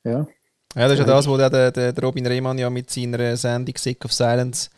ja. 0.04 0.28
Ja, 0.76 0.84
das 0.84 0.94
ist 0.94 1.00
ja 1.00 1.06
das, 1.06 1.28
was 1.28 1.38
der, 1.38 1.72
der, 1.72 1.94
der 1.94 2.04
Robin 2.04 2.28
Rehmann 2.28 2.58
ja 2.58 2.70
mit 2.70 2.92
seiner 2.92 3.36
Sendung 3.38 3.76
Sick 3.78 4.04
of 4.06 4.14
Silence 4.14 4.70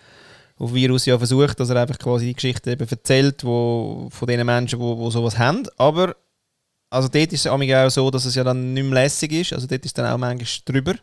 auf 0.59 0.74
Virus 0.74 1.05
ja 1.05 1.17
versucht, 1.17 1.59
dass 1.59 1.70
er 1.70 1.82
einfach 1.82 1.97
quasi 1.97 2.28
die 2.28 2.34
Geschichte 2.36 2.72
eben 2.72 2.88
erzählt, 2.88 3.43
wo, 3.43 4.09
von 4.11 4.28
den 4.28 4.45
Menschen, 4.45 4.78
die 4.78 4.86
wo, 4.86 4.97
wo 4.97 5.09
sowas 5.09 5.39
haben. 5.39 5.63
Aber 5.78 6.15
also 6.89 7.07
dort 7.07 7.33
ist 7.33 7.45
es 7.45 7.47
auch 7.47 7.89
so, 7.89 8.09
dass 8.11 8.25
es 8.25 8.35
ja 8.35 8.43
dann 8.43 8.73
nicht 8.73 8.83
mehr 8.83 9.03
lässig 9.03 9.31
ist. 9.31 9.53
Also 9.53 9.67
dort 9.67 9.85
ist 9.85 9.97
dann 9.97 10.07
auch 10.07 10.17
manchmal 10.17 10.47
drüber. 10.65 10.95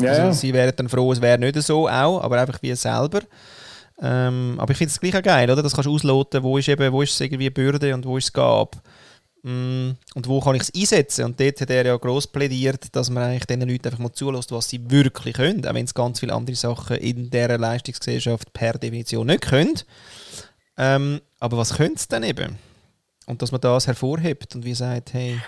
Ja, 0.00 0.12
also, 0.12 0.38
sie 0.38 0.52
wären 0.52 0.74
dann 0.76 0.88
froh, 0.88 1.12
es 1.12 1.20
wäre 1.20 1.38
nicht 1.38 1.60
so 1.62 1.88
auch, 1.88 2.20
aber 2.20 2.40
einfach 2.40 2.60
wie 2.62 2.74
selber. 2.74 3.20
Ähm, 4.02 4.56
aber 4.58 4.72
ich 4.72 4.78
finde 4.78 4.92
es 4.92 5.00
gleich 5.00 5.16
auch 5.16 5.22
geil, 5.22 5.50
oder? 5.50 5.62
Das 5.62 5.74
kannst 5.74 5.86
du 5.86 5.94
ausloten, 5.94 6.42
wo 6.42 6.56
ist 6.56 6.68
eben, 6.68 6.92
wo 6.92 7.02
ist 7.02 7.12
es 7.12 7.20
irgendwie 7.20 7.50
Bürde 7.50 7.94
und 7.94 8.06
wo 8.06 8.16
ist 8.16 8.26
es 8.26 8.32
Gab. 8.32 8.82
Mm, 9.42 9.90
und 10.14 10.26
wo 10.26 10.40
kann 10.40 10.54
ich 10.54 10.62
es 10.62 10.74
einsetzen? 10.74 11.26
Und 11.26 11.38
dort 11.38 11.60
hat 11.60 11.70
er 11.70 11.86
ja 11.86 11.96
gross 11.96 12.26
plädiert, 12.26 12.94
dass 12.96 13.10
man 13.10 13.24
eigentlich 13.24 13.46
den 13.46 13.60
Leuten 13.60 13.86
einfach 13.86 13.98
mal 13.98 14.12
zulässt, 14.12 14.52
was 14.52 14.68
sie 14.68 14.90
wirklich 14.90 15.34
können, 15.34 15.66
auch 15.66 15.74
wenn 15.74 15.84
es 15.84 15.94
ganz 15.94 16.20
viele 16.20 16.32
andere 16.32 16.56
Sachen 16.56 16.96
in 16.96 17.30
dieser 17.30 17.58
Leistungsgesellschaft 17.58 18.52
per 18.52 18.78
Definition 18.78 19.26
nicht 19.26 19.42
können. 19.42 19.80
Ähm, 20.78 21.20
aber 21.38 21.58
was 21.58 21.74
können 21.74 21.96
sie 21.96 22.08
denn 22.08 22.22
eben? 22.22 22.58
Und 23.26 23.42
dass 23.42 23.52
man 23.52 23.60
das 23.60 23.86
hervorhebt 23.86 24.54
und 24.54 24.64
wie 24.64 24.74
sagt, 24.74 25.12
hey. 25.12 25.40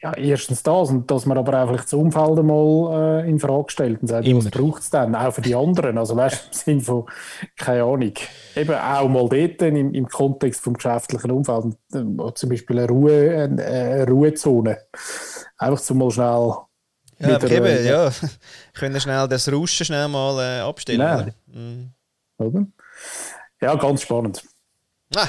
Ja, 0.00 0.12
erstens 0.14 0.62
das 0.62 0.90
und 0.90 1.10
dass 1.10 1.24
man 1.24 1.38
aber 1.38 1.62
auch 1.62 1.68
vielleicht 1.68 1.84
das 1.84 1.94
Umfeld 1.94 2.38
einmal 2.38 3.22
äh, 3.24 3.30
in 3.30 3.40
Frage 3.40 3.70
stellt 3.70 4.02
und 4.02 4.08
sagt, 4.08 4.26
Immer. 4.26 4.44
was 4.44 4.50
braucht 4.50 4.82
es 4.82 4.90
denn? 4.90 5.14
Auch 5.14 5.32
für 5.32 5.40
die 5.40 5.54
anderen. 5.54 5.96
Also 5.96 6.14
weißt 6.14 6.44
du, 6.44 6.48
im 6.48 6.52
Sinne 6.52 6.80
von, 6.82 7.06
keine 7.56 7.84
Ahnung, 7.84 8.12
eben 8.54 8.74
auch 8.74 9.08
mal 9.08 9.28
dort 9.28 9.62
im, 9.62 9.94
im 9.94 10.08
Kontext 10.08 10.60
vom 10.60 10.74
geschäftlichen 10.74 11.30
Umfeld, 11.30 11.76
äh, 11.94 12.34
zum 12.34 12.50
Beispiel 12.50 12.78
eine, 12.78 12.88
Ruhe, 12.88 13.44
eine, 13.44 13.64
eine 13.64 14.06
Ruhezone. 14.06 14.78
Einfach 15.56 15.80
zum 15.80 15.98
mal 15.98 16.10
schnell 16.10 16.52
ja, 17.18 17.42
wieder, 17.42 17.50
eben, 17.50 17.66
äh, 17.66 17.88
ja. 17.88 18.10
Können 18.74 19.00
schnell 19.00 19.28
das 19.28 19.50
Rauschen 19.50 19.86
schnell 19.86 20.08
mal 20.08 20.38
äh, 20.40 20.60
abstellen. 20.60 21.00
Oder? 21.00 21.34
Mhm. 21.46 21.92
oder? 22.38 22.66
Ja, 23.60 23.74
ganz 23.76 24.02
spannend. 24.02 24.42
Ah. 25.14 25.28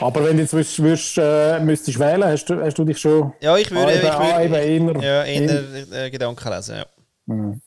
Aber 0.00 0.24
wenn 0.24 0.36
du 0.36 0.42
jetzt 0.42 0.52
würdest, 0.52 0.78
würdest, 0.78 1.18
äh, 1.18 1.60
müsstest 1.60 1.98
wählen, 1.98 2.24
hast 2.24 2.46
du, 2.46 2.60
hast 2.60 2.78
du 2.78 2.84
dich 2.84 2.98
schon. 2.98 3.32
Ja, 3.40 3.56
ich 3.56 3.70
würde, 3.70 3.92
ich 3.92 4.02
würde 4.02 4.58
eher, 4.58 5.02
ja, 5.02 5.24
eher 5.24 5.92
äh, 5.92 6.10
Gedanken 6.10 6.48
lesen. 6.48 6.76
Ja. 6.76 6.86
Mhm. 7.26 7.60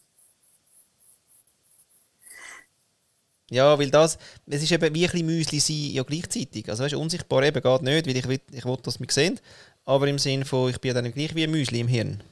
Ja, 3.51 3.78
weil 3.78 3.91
das, 3.91 4.17
es 4.47 4.63
ist 4.63 4.71
eben 4.71 4.93
wie 4.95 5.05
ein 5.05 5.11
bisschen 5.11 5.26
Müsli 5.28 5.59
sein, 5.59 5.93
ja 5.93 6.03
gleichzeitig. 6.03 6.67
Also 6.67 6.84
weißt, 6.84 6.95
unsichtbar 6.95 7.43
eben 7.43 7.61
geht 7.61 7.82
nicht, 7.84 8.07
weil 8.07 8.17
ich 8.17 8.28
will, 8.28 8.39
ich 8.51 8.65
will, 8.65 8.78
dass 8.82 8.99
wir 8.99 9.07
sehen. 9.09 9.39
Aber 9.86 10.07
im 10.07 10.17
Sinne 10.17 10.45
von, 10.45 10.69
ich 10.71 10.82
bin 10.82 10.95
dann 10.95 11.11
gleich 11.11 11.36
wie 11.36 11.43
ein 11.43 11.51
Müsli 11.51 11.80
im 11.80 11.88
Hirn. 11.88 12.23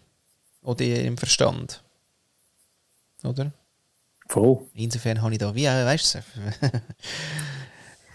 Oder 0.63 0.83
im 0.83 1.17
Verstand. 1.17 1.83
Oder? 3.23 3.51
Voll. 4.27 4.65
Insofern 4.73 5.21
habe 5.21 5.33
ich 5.33 5.37
da 5.37 5.53
wie, 5.53 5.65
weißt 5.65 6.15
du, 6.15 6.21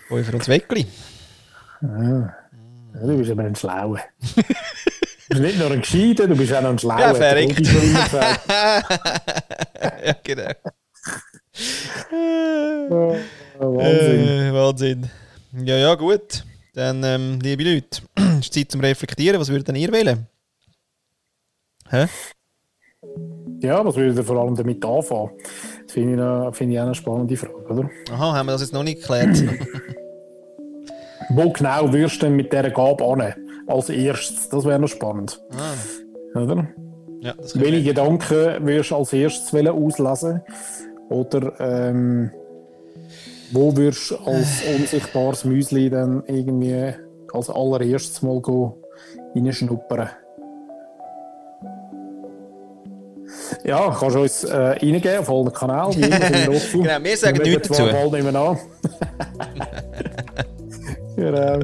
für 0.25 0.35
uns 0.35 0.49
Weckli. 0.49 0.87
Ah. 1.81 2.35
Ja, 2.95 3.07
du 3.07 3.19
bist 3.19 3.31
aber 3.31 3.45
ein 3.45 3.55
Schlauer. 3.55 4.01
du 4.37 4.43
bist 5.29 5.41
nicht 5.41 5.59
nur 5.59 5.71
ein 5.71 5.81
Gescheiter, 5.81 6.27
du 6.27 6.37
bist 6.37 6.53
auch 6.53 6.63
noch 6.63 6.71
ein 6.71 6.79
Schlauer. 6.79 7.01
Ja, 7.01 7.15
verrückt. 7.15 7.61
ja, 10.05 10.17
genau. 10.25 10.51
oh, 13.61 13.77
Wahnsinn. 13.77 14.29
Äh, 14.29 14.53
Wahnsinn. 14.53 15.11
Ja, 15.65 15.77
ja, 15.77 15.95
gut. 15.95 16.45
Dann, 16.75 17.03
ähm, 17.05 17.39
liebe 17.41 17.65
Leute, 17.65 18.03
ist 18.41 18.53
Zeit 18.53 18.71
zum 18.71 18.81
Reflektieren. 18.81 19.41
Was 19.41 19.49
würdet 19.49 19.77
ihr 19.77 19.93
wählen? 19.93 20.27
Hä? 21.91 22.07
Ja, 23.61 23.85
was 23.85 23.97
würdet 23.97 24.19
ihr 24.19 24.25
vor 24.25 24.37
allem 24.37 24.55
damit 24.55 24.85
anfangen? 24.85 25.31
Das 25.85 25.93
finde 25.93 26.49
ich, 26.51 26.57
find 26.57 26.73
ich 26.73 26.79
auch 26.79 26.85
eine 26.85 26.95
spannende 26.95 27.37
Frage, 27.37 27.73
oder? 27.73 27.91
Aha, 28.13 28.35
haben 28.35 28.47
wir 28.47 28.53
das 28.53 28.63
jetzt 28.63 28.73
noch 28.73 28.83
nicht 28.83 29.01
geklärt? 29.01 29.37
wo 31.31 31.51
genau 31.51 31.93
wirst 31.93 32.23
du 32.23 32.27
denn 32.27 32.37
mit 32.37 32.53
dieser 32.53 32.71
Gabe 32.71 33.05
an? 33.05 33.35
als 33.69 33.91
erstes. 33.91 34.49
Das 34.49 34.65
wäre 34.65 34.79
noch 34.79 34.89
spannend. 34.89 35.41
Ah, 35.53 36.41
Oder? 36.41 36.67
ja, 37.21 37.35
das 37.35 37.59
Welche. 37.59 37.83
Gedanken 37.83 38.67
würdest 38.67 38.91
du 38.91 38.97
als 38.97 39.13
erstes 39.13 39.53
wollen 39.53 39.69
auslesen? 39.69 40.43
Oder 41.11 41.53
ähm, 41.61 42.31
wo 43.53 43.77
würdest 43.77 44.11
du 44.11 44.17
als 44.17 44.63
unsichtbares 44.77 45.45
Müsli 45.45 45.91
dann 45.91 46.23
irgendwie 46.27 46.95
als 47.33 47.51
allererstes 47.51 48.23
mal 48.23 48.41
reinschnuppern? 49.35 50.09
Ja, 53.65 53.95
kannst 53.99 54.17
du 54.17 54.21
uns 54.23 54.45
äh, 54.45 54.57
reingeben 54.57 55.19
auf 55.19 55.29
allen 55.29 55.53
Kanälen. 55.53 56.11
Genau, 56.73 57.05
wir 57.05 57.17
sagen 57.17 57.43
nichts 57.43 57.69
dazu. 57.69 57.83
bald 57.83 58.13
nicht 58.13 58.33
mehr 58.33 58.41
an. 58.41 58.59
genau, 61.19 61.59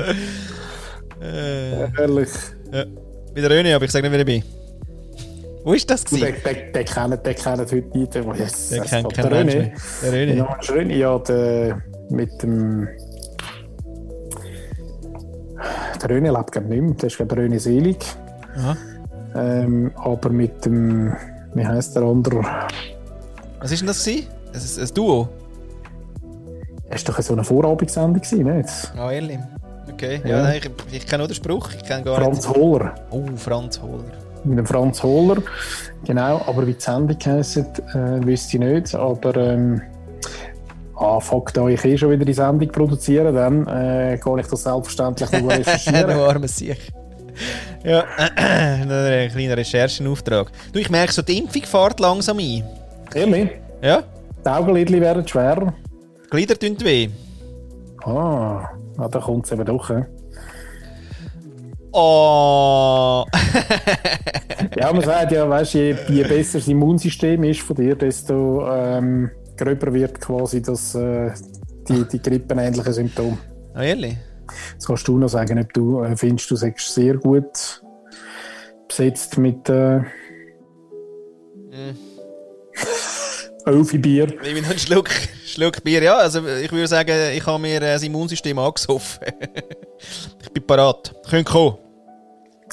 Äh, 1.22 2.00
ehrlich. 2.00 2.28
ja. 2.72 2.84
Bei 3.34 3.40
der 3.40 3.50
Röne, 3.50 3.74
aber 3.74 3.84
ich 3.84 3.90
sage 3.90 4.08
nicht, 4.08 4.12
wer 4.12 4.20
ich 4.20 4.42
bin. 4.42 4.42
Wo 5.64 5.72
ist 5.72 5.88
das 5.88 6.04
gewesen? 6.04 6.34
den, 6.44 6.54
den, 6.54 6.72
den 6.72 6.84
kennen, 6.84 7.18
den 7.22 7.34
kennen 7.34 7.58
heute 7.60 7.98
nicht. 7.98 8.14
Yes, 8.38 8.68
Der 8.68 8.80
kennt 8.82 9.08
geht 9.08 9.16
kein 9.16 9.30
der 9.30 9.44
Mensch 9.44 9.54
mehr. 9.54 9.72
Der 10.02 10.12
Röne. 10.12 10.32
Genau, 10.34 10.56
schön. 10.60 10.90
Ja, 10.90 11.18
der, 11.20 11.82
mit 12.10 12.42
dem. 12.42 12.88
Der 16.02 16.10
Röne 16.10 16.30
lebt 16.30 16.52
glaube 16.52 16.68
nicht 16.68 16.82
mehr. 16.82 16.94
Der 16.94 17.06
ist 17.06 17.16
glaube 17.16 17.36
Röne 17.36 17.58
Selig. 17.58 18.04
Aha. 18.56 18.76
Ähm, 19.36 19.90
aber 19.96 20.28
mit 20.30 20.64
dem. 20.64 21.14
Wie 21.54 21.66
heißt 21.66 21.96
der 21.96 22.02
andere? 22.02 22.44
Was 23.60 23.72
ist 23.72 23.80
denn 23.80 23.86
das 23.86 24.04
gewesen? 24.04 24.28
Ein, 24.52 24.82
ein 24.82 24.94
Duo? 24.94 25.28
Es 26.94 27.06
war 27.06 27.14
doch 27.14 27.22
so 27.22 27.32
eine 27.34 27.44
Vorabendsendung, 27.44 28.22
nicht? 28.54 28.68
Ah, 28.96 29.10
ehrlich. 29.10 29.38
Okay, 29.92 30.20
ja, 30.24 30.30
Ja. 30.30 30.42
nein, 30.44 30.60
ich, 30.90 30.94
ich 30.96 31.06
kenne 31.06 31.18
nur 31.18 31.28
den 31.28 31.34
Spruch, 31.34 31.70
ich 31.76 31.84
kenne 31.84 32.02
gar 32.04 32.16
Franz 32.16 32.46
nicht. 32.46 32.56
Hohler. 32.56 32.94
Oh, 33.10 33.22
Franz 33.36 33.80
Hohler. 33.80 34.04
Mit 34.44 34.58
dem 34.58 34.66
Franz 34.66 35.02
Hohler. 35.02 35.42
Genau, 36.04 36.42
aber 36.46 36.66
wie 36.66 36.74
die 36.74 36.80
Sendung 36.80 37.16
heisst, 37.24 37.56
äh, 37.58 37.64
wüsste 38.24 38.56
ich 38.56 38.62
nicht. 38.62 38.94
Aber. 38.94 39.36
Ähm, 39.36 39.82
Ah, 40.96 41.18
fuck, 41.18 41.52
da 41.52 41.66
ich 41.66 41.84
eh 41.84 41.98
schon 41.98 42.12
wieder 42.12 42.24
die 42.24 42.32
Sendung 42.32 42.68
produziere, 42.68 43.32
dann 43.32 43.66
äh, 43.66 44.16
kann 44.16 44.38
ich 44.38 44.46
das 44.46 44.62
selbstverständlich 44.62 45.28
du 45.28 45.48
recherchieren. 45.48 46.08
armes 46.12 46.56
Sieg. 46.56 46.78
Ja, 47.82 48.04
ein 48.36 49.28
kleiner 49.32 49.56
Recherchenauftrag. 49.56 50.52
Du, 50.72 50.78
ich 50.78 50.88
merke 50.90 51.12
so, 51.12 51.22
die 51.22 51.38
Impfung 51.38 51.62
fährt 51.64 51.98
langsam 51.98 52.38
ein. 52.38 52.62
Ehrlich? 53.12 53.50
Ja? 53.82 54.04
Die 54.44 54.48
Augenlidchen 54.48 55.00
werden 55.00 55.26
schwerer. 55.26 55.74
Glieder 56.34 56.58
tun 56.58 56.76
weh. 56.80 57.10
Ah, 58.04 58.68
ah 58.98 59.08
da 59.08 59.20
kommt 59.20 59.46
es 59.46 59.52
eben 59.52 59.64
doch. 59.64 59.88
He? 59.88 60.02
Oh! 61.92 63.24
Ja, 64.76 64.92
man 64.92 65.02
sagt 65.02 65.30
ja, 65.30 65.48
weißt, 65.48 65.74
je, 65.74 65.96
je 66.08 66.24
besser 66.24 66.58
das 66.58 66.66
Immunsystem 66.66 67.44
ist 67.44 67.60
von 67.60 67.76
dir, 67.76 67.94
desto 67.94 68.66
ähm, 68.68 69.30
gröber 69.56 69.92
wird 69.94 70.20
quasi 70.20 70.60
das, 70.60 70.96
äh, 70.96 71.30
die, 71.88 72.04
die 72.08 72.20
grippenähnlichen 72.20 72.92
Symptome. 72.92 73.38
Ah, 73.72 73.84
ehrlich? 73.84 74.16
Jetzt 74.72 74.86
kannst 74.86 75.06
du 75.06 75.16
noch 75.16 75.28
sagen, 75.28 75.60
ob 75.60 75.72
du 75.72 76.02
äh, 76.02 76.16
findest, 76.16 76.50
du 76.50 76.56
sagst 76.56 76.92
sehr 76.92 77.14
gut 77.18 77.82
besetzt 78.88 79.38
mit 79.38 79.68
äh, 79.68 80.00
Elfi 83.66 83.98
Bier. 83.98 84.28
Ich 84.42 84.54
bin 84.54 84.64
ein 84.64 84.78
Schluck, 84.78 85.10
Schluck 85.44 85.82
Bier. 85.82 86.02
Ja, 86.02 86.18
also 86.18 86.46
ich 86.46 86.70
würde 86.70 86.86
sagen, 86.86 87.16
ich 87.34 87.46
habe 87.46 87.58
mir 87.60 87.76
äh, 87.76 87.94
das 87.94 88.02
Immunsystem 88.02 88.58
angesoffen. 88.58 89.26
ich 90.42 90.50
bin 90.50 90.66
parat. 90.66 91.14
Könnt 91.28 91.46
kommen. 91.46 91.78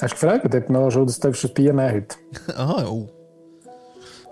Hast 0.01 0.13
du 0.13 0.19
gefragt, 0.19 0.45
ob 0.45 0.51
du 0.67 0.73
noch 0.73 0.91
schon 0.91 1.05
das 1.05 1.19
darfst 1.19 1.43
das 1.43 1.53
Bier 1.53 1.73
nehmen 1.73 1.93
heute? 1.93 2.15
Aha, 2.57 2.85
oh. 2.87 3.09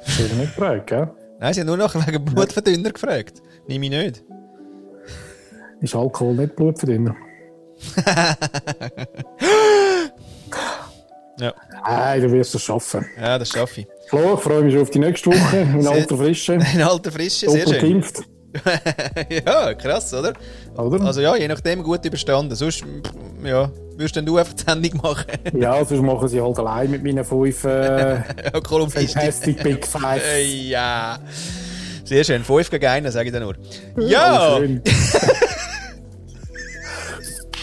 Das 0.06 0.18
du 0.18 0.24
nicht 0.36 0.56
gefragt, 0.56 0.88
gell? 0.88 1.10
Nein, 1.40 1.54
sie 1.54 1.62
haben 1.62 1.68
nur 1.68 1.78
noch 1.78 1.96
wegen 1.96 2.26
Blutverdünner 2.26 2.92
gefragt. 2.92 3.42
Nehme 3.68 3.86
ich 3.86 3.92
nicht. 3.92 4.24
Ist 5.82 5.96
Alkohol 5.96 6.36
nicht 6.36 6.56
Blutverdünner? 6.56 7.16
Ja, 11.40 11.54
Nein, 11.86 12.22
du 12.22 12.32
wirst 12.34 12.54
es 12.54 12.62
schaffen. 12.64 13.06
ja 13.18 13.38
das 13.40 13.48
schaffe 13.48 13.82
ich. 13.82 13.88
Flo, 14.10 14.34
ich 14.34 14.40
freue 14.40 14.64
mich 14.64 14.74
schon 14.74 14.82
auf 14.82 14.90
die 14.90 14.98
nächste 14.98 15.30
Woche 15.30 15.58
in 15.58 15.86
alter 15.88 16.18
Frische. 16.18 16.54
In 16.54 16.82
alter 16.82 17.12
Frische, 17.12 17.48
sehr 17.48 17.68
schön. 17.68 17.80
geimpft, 17.80 18.24
ja, 19.46 19.76
krass, 19.76 20.12
oder? 20.12 20.34
oder? 20.76 21.06
Also 21.06 21.22
ja, 21.22 21.36
je 21.36 21.48
nachdem 21.48 21.84
gut 21.84 22.04
überstanden. 22.04 22.56
Sonst, 22.56 22.84
ja, 23.44 23.72
würdest 23.96 24.16
denn 24.16 24.26
du 24.26 24.38
einfach 24.38 24.54
die 24.54 24.64
Sendung 24.64 25.02
machen? 25.04 25.26
Ja, 25.60 25.86
sonst 25.86 26.02
machen 26.02 26.28
sie 26.28 26.42
halt 26.42 26.58
allein 26.58 26.90
mit 26.90 27.04
meinen 27.04 27.24
fünf 27.24 27.64
äh, 27.66 28.16
ja. 28.16 28.24
Fantastic 28.52 29.62
Big 29.62 29.86
Five. 29.86 30.24
Äh, 30.26 30.44
ja. 30.70 31.20
Sehr 32.04 32.24
schön. 32.24 32.44
5 32.44 32.72
gegen 32.72 32.88
1, 32.88 33.14
sage 33.14 33.28
ich 33.28 33.34
dann 33.34 33.44
nur. 33.44 33.56
Ja! 33.98 34.60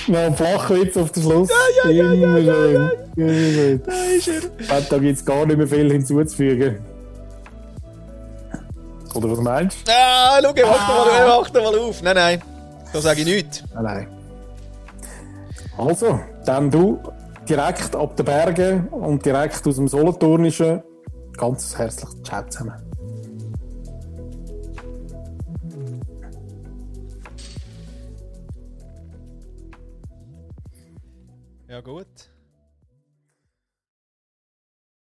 Noch 0.07 0.19
ein 0.21 0.37
Flachwitz 0.37 0.97
auf 0.97 1.11
den 1.11 1.23
Schluss. 1.25 1.49
Ja, 1.83 1.91
ja, 1.91 2.13
ja, 2.13 2.13
ja, 2.13 2.39
ja, 2.39 2.67
ja. 2.67 3.06
Da 4.91 4.99
gibt 4.99 5.19
es 5.19 5.25
gar 5.25 5.47
nicht 5.47 5.57
mehr 5.57 5.67
viel 5.67 5.91
hinzuzufügen. 5.91 6.85
Oder 9.15 9.31
was 9.31 9.41
meinst 9.41 9.79
Ah, 9.89 10.39
schau, 10.43 10.63
mach 10.67 10.89
doch 10.89 11.07
mal, 11.07 11.27
mach 11.27 11.51
doch 11.51 11.63
mal 11.73 11.79
auf. 11.79 12.03
Nein, 12.03 12.15
nein. 12.15 12.43
Da 12.93 13.01
sage 13.01 13.21
ich 13.21 13.27
nichts. 13.27 13.63
du? 13.63 13.69
Nein, 13.75 13.85
nein. 13.85 14.09
Also, 15.79 16.21
dann 16.45 16.71
du 16.71 16.99
direkt 17.49 17.97
ab 17.97 18.17
den 18.17 18.27
Bergen 18.27 18.89
und 18.89 19.25
direkt 19.25 19.67
aus 19.67 19.77
dem 19.77 19.89
Solothurnischen. 19.89 20.83
Ganz 21.39 21.77
herzlich 21.79 22.11
Ciao 22.23 22.43
zusammen. 22.49 22.75
Ja, 31.69 31.81
gut. 31.81 32.07